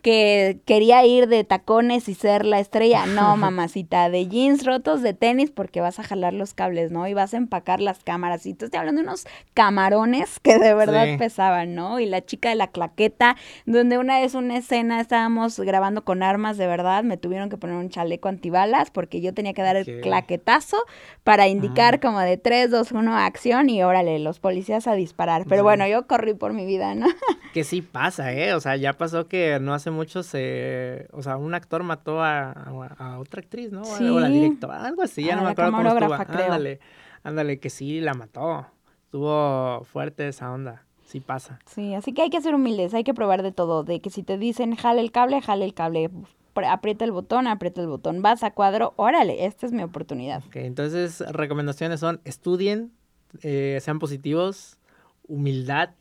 que 0.07 0.61
quería 0.63 1.05
ir 1.05 1.27
de 1.27 1.43
tacones 1.43 2.07
y 2.07 2.13
ser 2.13 2.45
la 2.45 2.61
estrella. 2.61 3.05
No, 3.05 3.35
mamacita, 3.35 4.09
de 4.09 4.29
jeans 4.29 4.65
rotos, 4.65 5.01
de 5.01 5.13
tenis, 5.13 5.51
porque 5.51 5.81
vas 5.81 5.99
a 5.99 6.03
jalar 6.03 6.33
los 6.33 6.53
cables, 6.53 6.91
¿no? 6.91 7.05
Y 7.09 7.13
vas 7.13 7.33
a 7.33 7.37
empacar 7.37 7.81
las 7.81 8.05
cámaras. 8.05 8.45
Y 8.45 8.53
te 8.53 8.63
estoy 8.63 8.79
hablando 8.79 9.01
de 9.01 9.07
unos 9.09 9.27
camarones 9.53 10.39
que 10.39 10.59
de 10.59 10.73
verdad 10.73 11.17
pesaban, 11.17 11.75
¿no? 11.75 11.99
Y 11.99 12.05
la 12.05 12.23
chica 12.23 12.47
de 12.47 12.55
la 12.55 12.67
claqueta, 12.67 13.35
donde 13.65 13.97
una 13.97 14.21
vez 14.21 14.33
una 14.33 14.55
escena 14.55 15.01
estábamos 15.01 15.59
grabando 15.59 16.05
con 16.05 16.23
armas 16.23 16.55
de 16.55 16.67
verdad, 16.67 17.03
me 17.03 17.17
tuvieron 17.17 17.49
que 17.49 17.57
poner 17.57 17.75
un 17.75 17.89
chaleco 17.89 18.29
antibalas 18.29 18.91
porque 18.91 19.19
yo 19.19 19.33
tenía 19.33 19.51
que 19.51 19.61
dar 19.61 19.75
el 19.75 19.99
claquetazo 19.99 20.77
para 21.25 21.49
indicar 21.49 21.99
como 21.99 22.21
de 22.21 22.37
3, 22.37 22.71
2, 22.71 22.93
1, 22.93 23.17
acción 23.17 23.69
y 23.69 23.83
órale, 23.83 24.19
los 24.19 24.39
policías 24.39 24.87
a 24.87 24.93
disparar. 24.93 25.43
Pero 25.49 25.63
bueno, 25.63 25.85
yo 25.85 26.07
corrí 26.07 26.33
por 26.33 26.53
mi 26.53 26.65
vida, 26.65 26.95
¿no? 26.95 27.07
que 27.53 27.65
sí 27.65 27.81
pasa, 27.81 28.31
¿eh? 28.31 28.53
O 28.53 28.61
sea, 28.61 28.77
ya 28.77 28.93
pasó 28.93 29.27
que 29.27 29.59
no 29.59 29.73
hace 29.73 29.96
mucho 29.97 30.23
se, 30.23 31.07
o 31.11 31.21
sea, 31.21 31.35
un 31.35 31.53
actor 31.53 31.83
mató 31.83 32.21
a, 32.21 32.51
a, 32.51 33.19
otra 33.19 33.41
actriz, 33.41 33.71
¿no? 33.71 33.81
O 33.81 34.19
la 34.19 34.29
directora, 34.29 34.83
algo 34.83 35.01
así, 35.01 35.23
ya 35.23 35.35
no 35.35 35.43
me 35.43 35.49
acuerdo 35.49 35.71
cómo 35.71 35.89
estuvo. 35.89 36.13
Ándale, 36.13 36.79
ándale, 37.23 37.59
que 37.59 37.69
sí 37.69 37.99
la 37.99 38.13
mató. 38.13 38.65
Estuvo 39.03 39.83
fuerte 39.83 40.27
esa 40.27 40.51
onda. 40.51 40.83
Sí 41.05 41.21
pasa. 41.21 41.59
Sí, 41.65 41.93
así 41.93 42.13
que 42.13 42.21
hay 42.21 42.29
que 42.29 42.41
ser 42.41 42.53
humildes, 42.53 42.93
hay 42.93 43.03
que 43.03 43.13
probar 43.13 43.41
de 43.41 43.51
todo, 43.53 43.83
de 43.83 44.01
que 44.01 44.09
si 44.09 44.23
te 44.23 44.37
dicen 44.37 44.75
jale 44.75 45.01
el 45.01 45.11
cable, 45.11 45.41
jale 45.41 45.63
el 45.63 45.73
cable, 45.73 46.09
aprieta 46.69 47.05
el 47.05 47.11
botón, 47.11 47.47
aprieta 47.47 47.81
el 47.81 47.87
botón, 47.87 48.21
vas 48.21 48.43
a 48.43 48.51
cuadro, 48.51 48.93
órale, 48.97 49.45
esta 49.45 49.65
es 49.65 49.71
mi 49.71 49.83
oportunidad. 49.83 50.43
Ok, 50.47 50.57
entonces 50.57 51.21
recomendaciones 51.31 52.01
son 52.01 52.19
estudien, 52.25 52.91
eh, 53.41 53.79
sean 53.81 53.99
positivos, 53.99 54.77
humildad, 55.27 55.91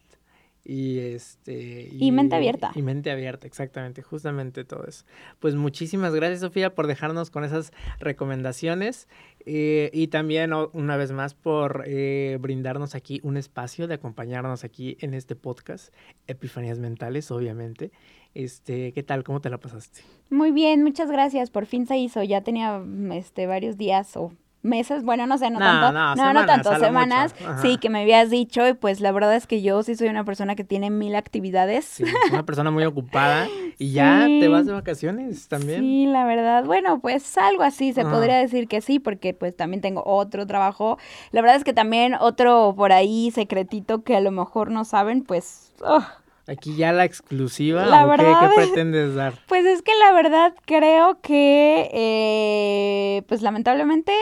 y 0.67 0.99
este 0.99 1.89
y, 1.93 2.11
mente 2.11 2.35
abierta. 2.35 2.73
y 2.75 2.83
mente 2.83 3.11
abierta 3.11 3.47
exactamente 3.47 4.03
justamente 4.03 4.65
todo 4.65 4.85
eso. 4.87 5.05
Pues 5.39 5.55
muchísimas 5.55 6.15
gracias 6.15 6.41
Sofía 6.41 6.75
por 6.75 6.87
dejarnos 6.87 7.31
con 7.31 7.45
esas 7.45 7.73
recomendaciones 8.01 9.09
eh, 9.45 9.91
y 9.93 10.09
también 10.09 10.53
una 10.73 10.97
vez 10.97 11.13
más 11.13 11.35
por 11.35 11.85
eh, 11.87 12.39
brindarnos 12.41 12.95
aquí 12.95 13.21
un 13.23 13.37
espacio 13.37 13.87
de 13.87 13.95
acompañarnos 13.95 14.65
aquí 14.65 14.97
en 15.01 15.15
este 15.15 15.37
podcast 15.37 15.95
Epifanías 16.27 16.79
Mentales 16.79 17.31
obviamente. 17.31 17.93
Este 18.35 18.93
qué 18.93 19.03
tal 19.03 19.25
cómo 19.25 19.41
te 19.41 19.49
la 19.51 19.59
pasaste 19.59 20.03
muy 20.31 20.51
bien 20.51 20.83
muchas 20.83 21.11
gracias. 21.11 21.51
Por 21.51 21.67
fin 21.67 21.87
se 21.87 21.97
hizo. 21.97 22.23
Ya 22.23 22.41
tenía 22.41 22.83
este 23.13 23.47
varios 23.47 23.77
días 23.77 24.17
o 24.17 24.33
meses, 24.67 25.03
bueno, 25.05 25.27
no 25.27 25.39
sé, 25.39 25.51
no, 25.51 25.59
tanto, 25.59 25.93
no, 25.93 26.33
no 26.33 26.47
tanto, 26.47 26.79
semanas, 26.79 27.35
sí, 27.63 27.79
que 27.79 27.89
me 27.89 28.03
habías 28.03 28.29
dicho 28.29 28.67
y 28.69 28.75
pues 28.75 29.01
la 29.01 29.13
verdad 29.13 29.35
es 29.35 29.47
que 29.47 29.63
yo 29.63 29.83
sí 29.83 29.97
soy 29.97 30.09
una 30.09 30.25
persona 30.25 30.55
que 30.57 30.65
tiene 30.65 30.91
mil 30.91 31.17
actividades. 31.17 31.85
Sí, 31.87 32.05
una 32.31 32.45
persona 32.45 32.71
muy 32.71 32.85
ocupada 32.85 33.47
y 33.79 33.93
ya 33.93 34.27
te 34.27 34.49
vas 34.49 34.67
de 34.67 34.73
vacaciones 34.73 35.49
también. 35.49 35.81
Sí, 35.81 36.07
la 36.07 36.25
verdad, 36.25 36.65
bueno, 36.65 37.01
pues 37.01 37.39
algo 37.39 37.63
así, 37.63 37.93
se 37.93 38.05
podría 38.05 38.37
decir 38.37 38.69
que 38.69 38.81
sí, 38.81 38.99
porque 38.99 39.33
pues 39.33 39.57
también 39.57 39.81
tengo 39.81 40.03
otro 40.05 40.47
trabajo. 40.47 40.99
La 41.31 41.41
verdad 41.41 41.57
es 41.57 41.65
que 41.65 41.73
también 41.73 42.15
otro 42.21 42.75
por 42.77 42.93
ahí 42.93 43.31
secretito 43.31 44.03
que 44.03 44.17
a 44.17 44.21
lo 44.21 44.31
mejor 44.31 44.71
no 44.71 44.85
saben, 44.85 45.23
pues... 45.23 45.73
Oh. 45.81 46.05
Aquí 46.49 46.77
ya 46.77 46.93
la 46.93 47.05
exclusiva, 47.05 47.87
la 47.87 48.07
verdad, 48.07 48.49
qué, 48.49 48.55
pretendes 48.55 49.17
dar? 49.17 49.35
Pues 49.49 49.65
es 49.65 49.83
que 49.83 49.93
la 49.97 50.13
verdad 50.13 50.55
creo 50.65 51.21
que, 51.21 51.91
eh, 51.93 53.23
pues 53.27 53.43
lamentablemente 53.43 54.13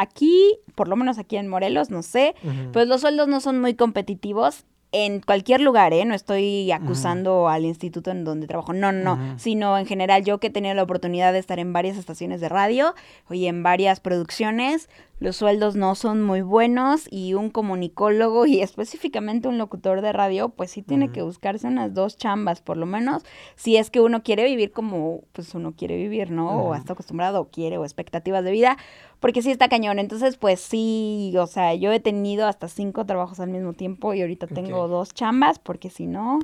aquí, 0.00 0.58
por 0.74 0.88
lo 0.88 0.96
menos 0.96 1.18
aquí 1.18 1.36
en 1.36 1.48
Morelos, 1.48 1.90
no 1.90 2.02
sé, 2.02 2.34
pues 2.72 2.86
los 2.88 3.00
sueldos 3.00 3.28
no 3.28 3.40
son 3.40 3.60
muy 3.60 3.74
competitivos 3.74 4.64
en 4.92 5.20
cualquier 5.20 5.60
lugar, 5.60 5.92
¿eh? 5.92 6.04
No 6.04 6.14
estoy 6.14 6.70
acusando 6.70 7.48
al 7.48 7.64
instituto 7.64 8.10
en 8.12 8.24
donde 8.24 8.46
trabajo, 8.46 8.72
no, 8.72 8.92
no, 8.92 9.18
sino 9.36 9.76
en 9.76 9.84
general 9.84 10.24
yo 10.24 10.38
que 10.38 10.46
he 10.46 10.50
tenido 10.50 10.74
la 10.74 10.84
oportunidad 10.84 11.32
de 11.32 11.38
estar 11.38 11.58
en 11.58 11.72
varias 11.72 11.98
estaciones 11.98 12.40
de 12.40 12.48
radio 12.48 12.94
y 13.30 13.46
en 13.46 13.62
varias 13.62 14.00
producciones, 14.00 14.88
los 15.18 15.36
sueldos 15.36 15.76
no 15.76 15.94
son 15.94 16.22
muy 16.22 16.42
buenos 16.42 17.08
y 17.10 17.34
un 17.34 17.50
comunicólogo 17.50 18.46
y 18.46 18.60
específicamente 18.62 19.48
un 19.48 19.58
locutor 19.58 20.02
de 20.02 20.12
radio, 20.12 20.50
pues 20.50 20.70
sí 20.70 20.82
tiene 20.82 21.10
que 21.10 21.22
buscarse 21.22 21.66
unas 21.66 21.94
dos 21.94 22.16
chambas 22.16 22.60
por 22.60 22.76
lo 22.76 22.86
menos, 22.86 23.24
si 23.54 23.76
es 23.76 23.90
que 23.90 24.00
uno 24.00 24.22
quiere 24.22 24.44
vivir 24.44 24.72
como 24.72 25.22
pues 25.32 25.54
uno 25.54 25.72
quiere 25.72 25.96
vivir, 25.96 26.30
¿no? 26.30 26.50
O 26.50 26.74
está 26.74 26.92
acostumbrado 26.92 27.40
o 27.40 27.48
quiere 27.48 27.78
o 27.78 27.84
expectativas 27.84 28.44
de 28.44 28.50
vida, 28.50 28.76
porque 29.20 29.42
sí 29.42 29.50
está 29.50 29.68
cañón. 29.68 29.98
Entonces, 29.98 30.36
pues 30.36 30.60
sí, 30.60 31.32
o 31.38 31.46
sea, 31.46 31.74
yo 31.74 31.92
he 31.92 32.00
tenido 32.00 32.46
hasta 32.46 32.68
cinco 32.68 33.06
trabajos 33.06 33.40
al 33.40 33.50
mismo 33.50 33.72
tiempo 33.72 34.14
y 34.14 34.20
ahorita 34.20 34.46
tengo 34.46 34.88
dos 34.88 35.14
chambas 35.14 35.58
porque 35.58 35.90
si 35.90 36.06
no, 36.06 36.38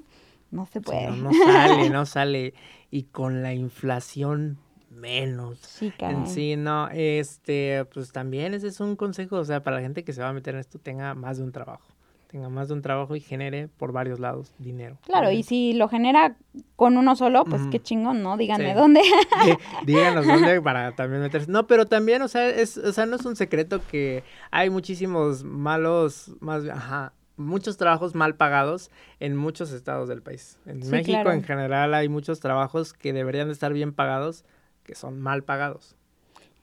no 0.51 0.67
se 0.67 0.81
puede. 0.81 1.09
no, 1.11 1.31
no 1.31 1.33
sale, 1.33 1.91
no 1.91 2.07
sale. 2.07 2.55
Y 2.91 3.05
con 3.05 3.43
la 3.43 3.55
inflación 3.55 4.59
menos. 5.03 5.59
Sí, 5.59 5.93
En 5.99 6.27
sí, 6.27 6.57
no, 6.57 6.89
este, 6.89 7.85
pues 7.93 8.13
también 8.13 8.55
ese 8.55 8.69
es 8.69 8.81
un 8.81 8.97
consejo, 8.97 9.37
o 9.37 9.45
sea, 9.45 9.63
para 9.63 9.77
la 9.77 9.83
gente 9.83 10.05
que 10.05 10.13
se 10.13 10.23
va 10.23 10.29
a 10.29 10.33
meter 10.33 10.55
en 10.55 10.61
esto, 10.61 10.79
tenga 10.79 11.15
más 11.15 11.39
de 11.39 11.45
un 11.45 11.53
trabajo. 11.53 11.83
Tenga 12.29 12.49
más 12.49 12.69
de 12.69 12.75
un 12.75 12.81
trabajo 12.81 13.15
y 13.15 13.21
genere 13.21 13.69
por 13.69 13.93
varios 13.93 14.19
lados 14.19 14.55
dinero. 14.59 14.97
Claro, 15.05 15.31
y 15.31 15.43
si 15.43 15.75
lo 15.75 15.89
genera 15.89 16.37
con 16.77 16.97
uno 16.97 17.15
solo, 17.15 17.45
pues 17.45 17.61
qué 17.71 17.79
chingón, 17.79 18.23
¿no? 18.23 18.39
Díganme 18.39 18.75
dónde. 18.75 19.03
díganos 19.85 20.27
dónde 20.27 20.63
para 20.63 20.93
también 20.93 21.21
meterse. 21.21 21.51
No, 21.51 21.67
pero 21.67 21.85
también, 21.87 22.23
o 22.23 22.29
sea, 22.29 22.49
es, 22.49 22.79
o 22.79 22.93
sea, 22.93 23.05
no 23.05 23.17
es 23.17 23.27
un 23.27 23.37
secreto 23.37 23.83
que 23.91 24.25
hay 24.51 24.71
muchísimos 24.71 25.45
malos, 25.45 26.33
más, 26.41 26.67
ajá, 26.67 27.13
muchos 27.37 27.77
trabajos 27.77 28.15
mal 28.15 28.37
pagados 28.37 28.91
en 29.21 29.37
muchos 29.37 29.73
estados 29.73 30.09
del 30.09 30.23
país. 30.23 30.59
En 30.65 30.89
México 30.89 31.31
en 31.31 31.43
general 31.43 31.93
hay 31.93 32.09
muchos 32.09 32.41
trabajos 32.41 32.93
que 32.95 33.13
deberían 33.13 33.49
de 33.49 33.53
estar 33.53 33.73
bien 33.73 33.93
pagados, 33.93 34.45
que 34.93 34.99
son 34.99 35.23
mal 35.23 35.43
pagados. 35.43 35.97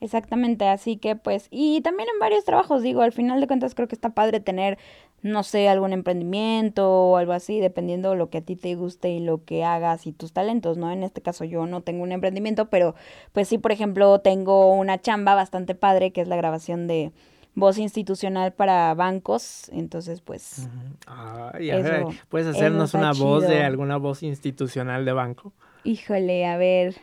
Exactamente, 0.02 0.68
así 0.68 0.98
que 0.98 1.16
pues, 1.16 1.48
y 1.50 1.82
también 1.82 2.08
en 2.14 2.20
varios 2.20 2.46
trabajos, 2.46 2.84
digo, 2.84 3.02
al 3.02 3.12
final 3.12 3.42
de 3.42 3.48
cuentas 3.48 3.74
creo 3.74 3.88
que 3.88 3.96
está 3.96 4.12
padre 4.12 4.40
tener, 4.40 4.78
no 5.24 5.42
sé, 5.42 5.68
algún 5.68 5.94
emprendimiento 5.94 6.88
o 6.90 7.18
algo 7.18 7.34
así, 7.34 7.60
dependiendo 7.60 8.12
de 8.12 8.18
lo 8.18 8.30
que 8.30 8.38
a 8.38 8.42
ti 8.42 8.56
te 8.56 8.76
guste 8.76 9.10
y 9.10 9.20
lo 9.20 9.44
que 9.44 9.64
hagas 9.66 10.06
y 10.06 10.14
tus 10.14 10.32
talentos, 10.32 10.78
¿no? 10.78 10.92
En 10.92 11.02
este 11.02 11.22
caso 11.22 11.44
yo 11.44 11.66
no 11.66 11.82
tengo 11.82 12.04
un 12.04 12.12
emprendimiento, 12.12 12.70
pero 12.70 12.94
pues 13.34 13.48
sí, 13.48 13.58
por 13.58 13.72
ejemplo, 13.72 14.20
tengo 14.20 14.72
una 14.74 15.02
chamba 15.02 15.34
bastante 15.34 15.74
padre 15.74 16.12
que 16.12 16.22
es 16.22 16.28
la 16.28 16.38
grabación 16.38 16.88
de 16.88 17.12
voz 17.56 17.80
institucional 17.80 18.54
para 18.54 18.94
bancos, 18.94 19.70
entonces 19.74 20.22
pues... 20.22 20.70
¿Puedes 22.30 22.48
hacernos 22.48 22.94
una 22.94 23.12
voz 23.12 23.48
de 23.48 23.64
alguna 23.64 23.98
voz 23.98 24.22
institucional 24.22 25.04
de 25.04 25.14
banco? 25.14 25.52
Híjole, 25.84 26.46
a 26.46 26.58
ver. 26.58 26.96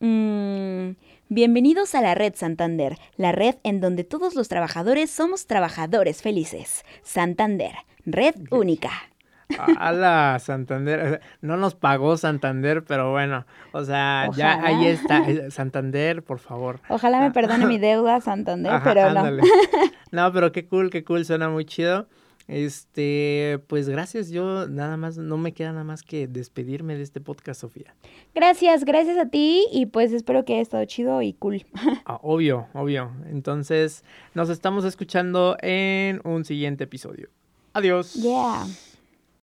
Mm, 0.00 0.90
bienvenidos 1.28 1.96
a 1.96 2.00
la 2.00 2.14
Red 2.14 2.34
Santander, 2.36 2.96
la 3.16 3.32
red 3.32 3.56
en 3.64 3.80
donde 3.80 4.04
todos 4.04 4.36
los 4.36 4.46
trabajadores 4.46 5.10
somos 5.10 5.48
trabajadores 5.48 6.22
felices. 6.22 6.84
Santander, 7.02 7.72
red 8.06 8.34
única. 8.52 8.90
A 9.58 10.38
Santander, 10.38 11.20
no 11.40 11.56
nos 11.56 11.74
pagó 11.74 12.16
Santander, 12.16 12.84
pero 12.84 13.10
bueno, 13.10 13.44
o 13.72 13.82
sea, 13.82 14.30
ya 14.36 14.62
ahí 14.64 14.86
está. 14.86 15.18
Eh, 15.28 15.50
Santander, 15.50 16.22
por 16.22 16.38
favor. 16.38 16.80
Ojalá 16.88 17.20
me 17.20 17.32
perdone 17.32 17.66
mi 17.66 17.78
deuda, 17.78 18.20
Santander, 18.20 18.80
pero 18.84 19.12
no. 19.12 19.24
no, 20.12 20.32
pero 20.32 20.52
qué 20.52 20.68
cool, 20.68 20.90
qué 20.90 21.02
cool, 21.02 21.24
suena 21.24 21.48
muy 21.48 21.64
chido. 21.64 22.08
Este, 22.48 23.60
pues 23.66 23.88
gracias. 23.88 24.30
Yo 24.30 24.66
nada 24.68 24.96
más, 24.96 25.18
no 25.18 25.36
me 25.36 25.52
queda 25.52 25.72
nada 25.72 25.84
más 25.84 26.02
que 26.02 26.26
despedirme 26.26 26.96
de 26.96 27.02
este 27.02 27.20
podcast, 27.20 27.60
Sofía. 27.60 27.94
Gracias, 28.34 28.84
gracias 28.84 29.18
a 29.18 29.28
ti 29.28 29.66
y 29.70 29.86
pues 29.86 30.12
espero 30.12 30.44
que 30.44 30.54
haya 30.54 30.62
estado 30.62 30.84
chido 30.86 31.22
y 31.22 31.34
cool. 31.34 31.64
Ah, 32.06 32.18
obvio, 32.22 32.68
obvio. 32.72 33.12
Entonces, 33.26 34.02
nos 34.34 34.48
estamos 34.48 34.84
escuchando 34.86 35.56
en 35.60 36.22
un 36.24 36.46
siguiente 36.46 36.84
episodio. 36.84 37.28
Adiós. 37.74 38.14
Yeah. 38.14 38.66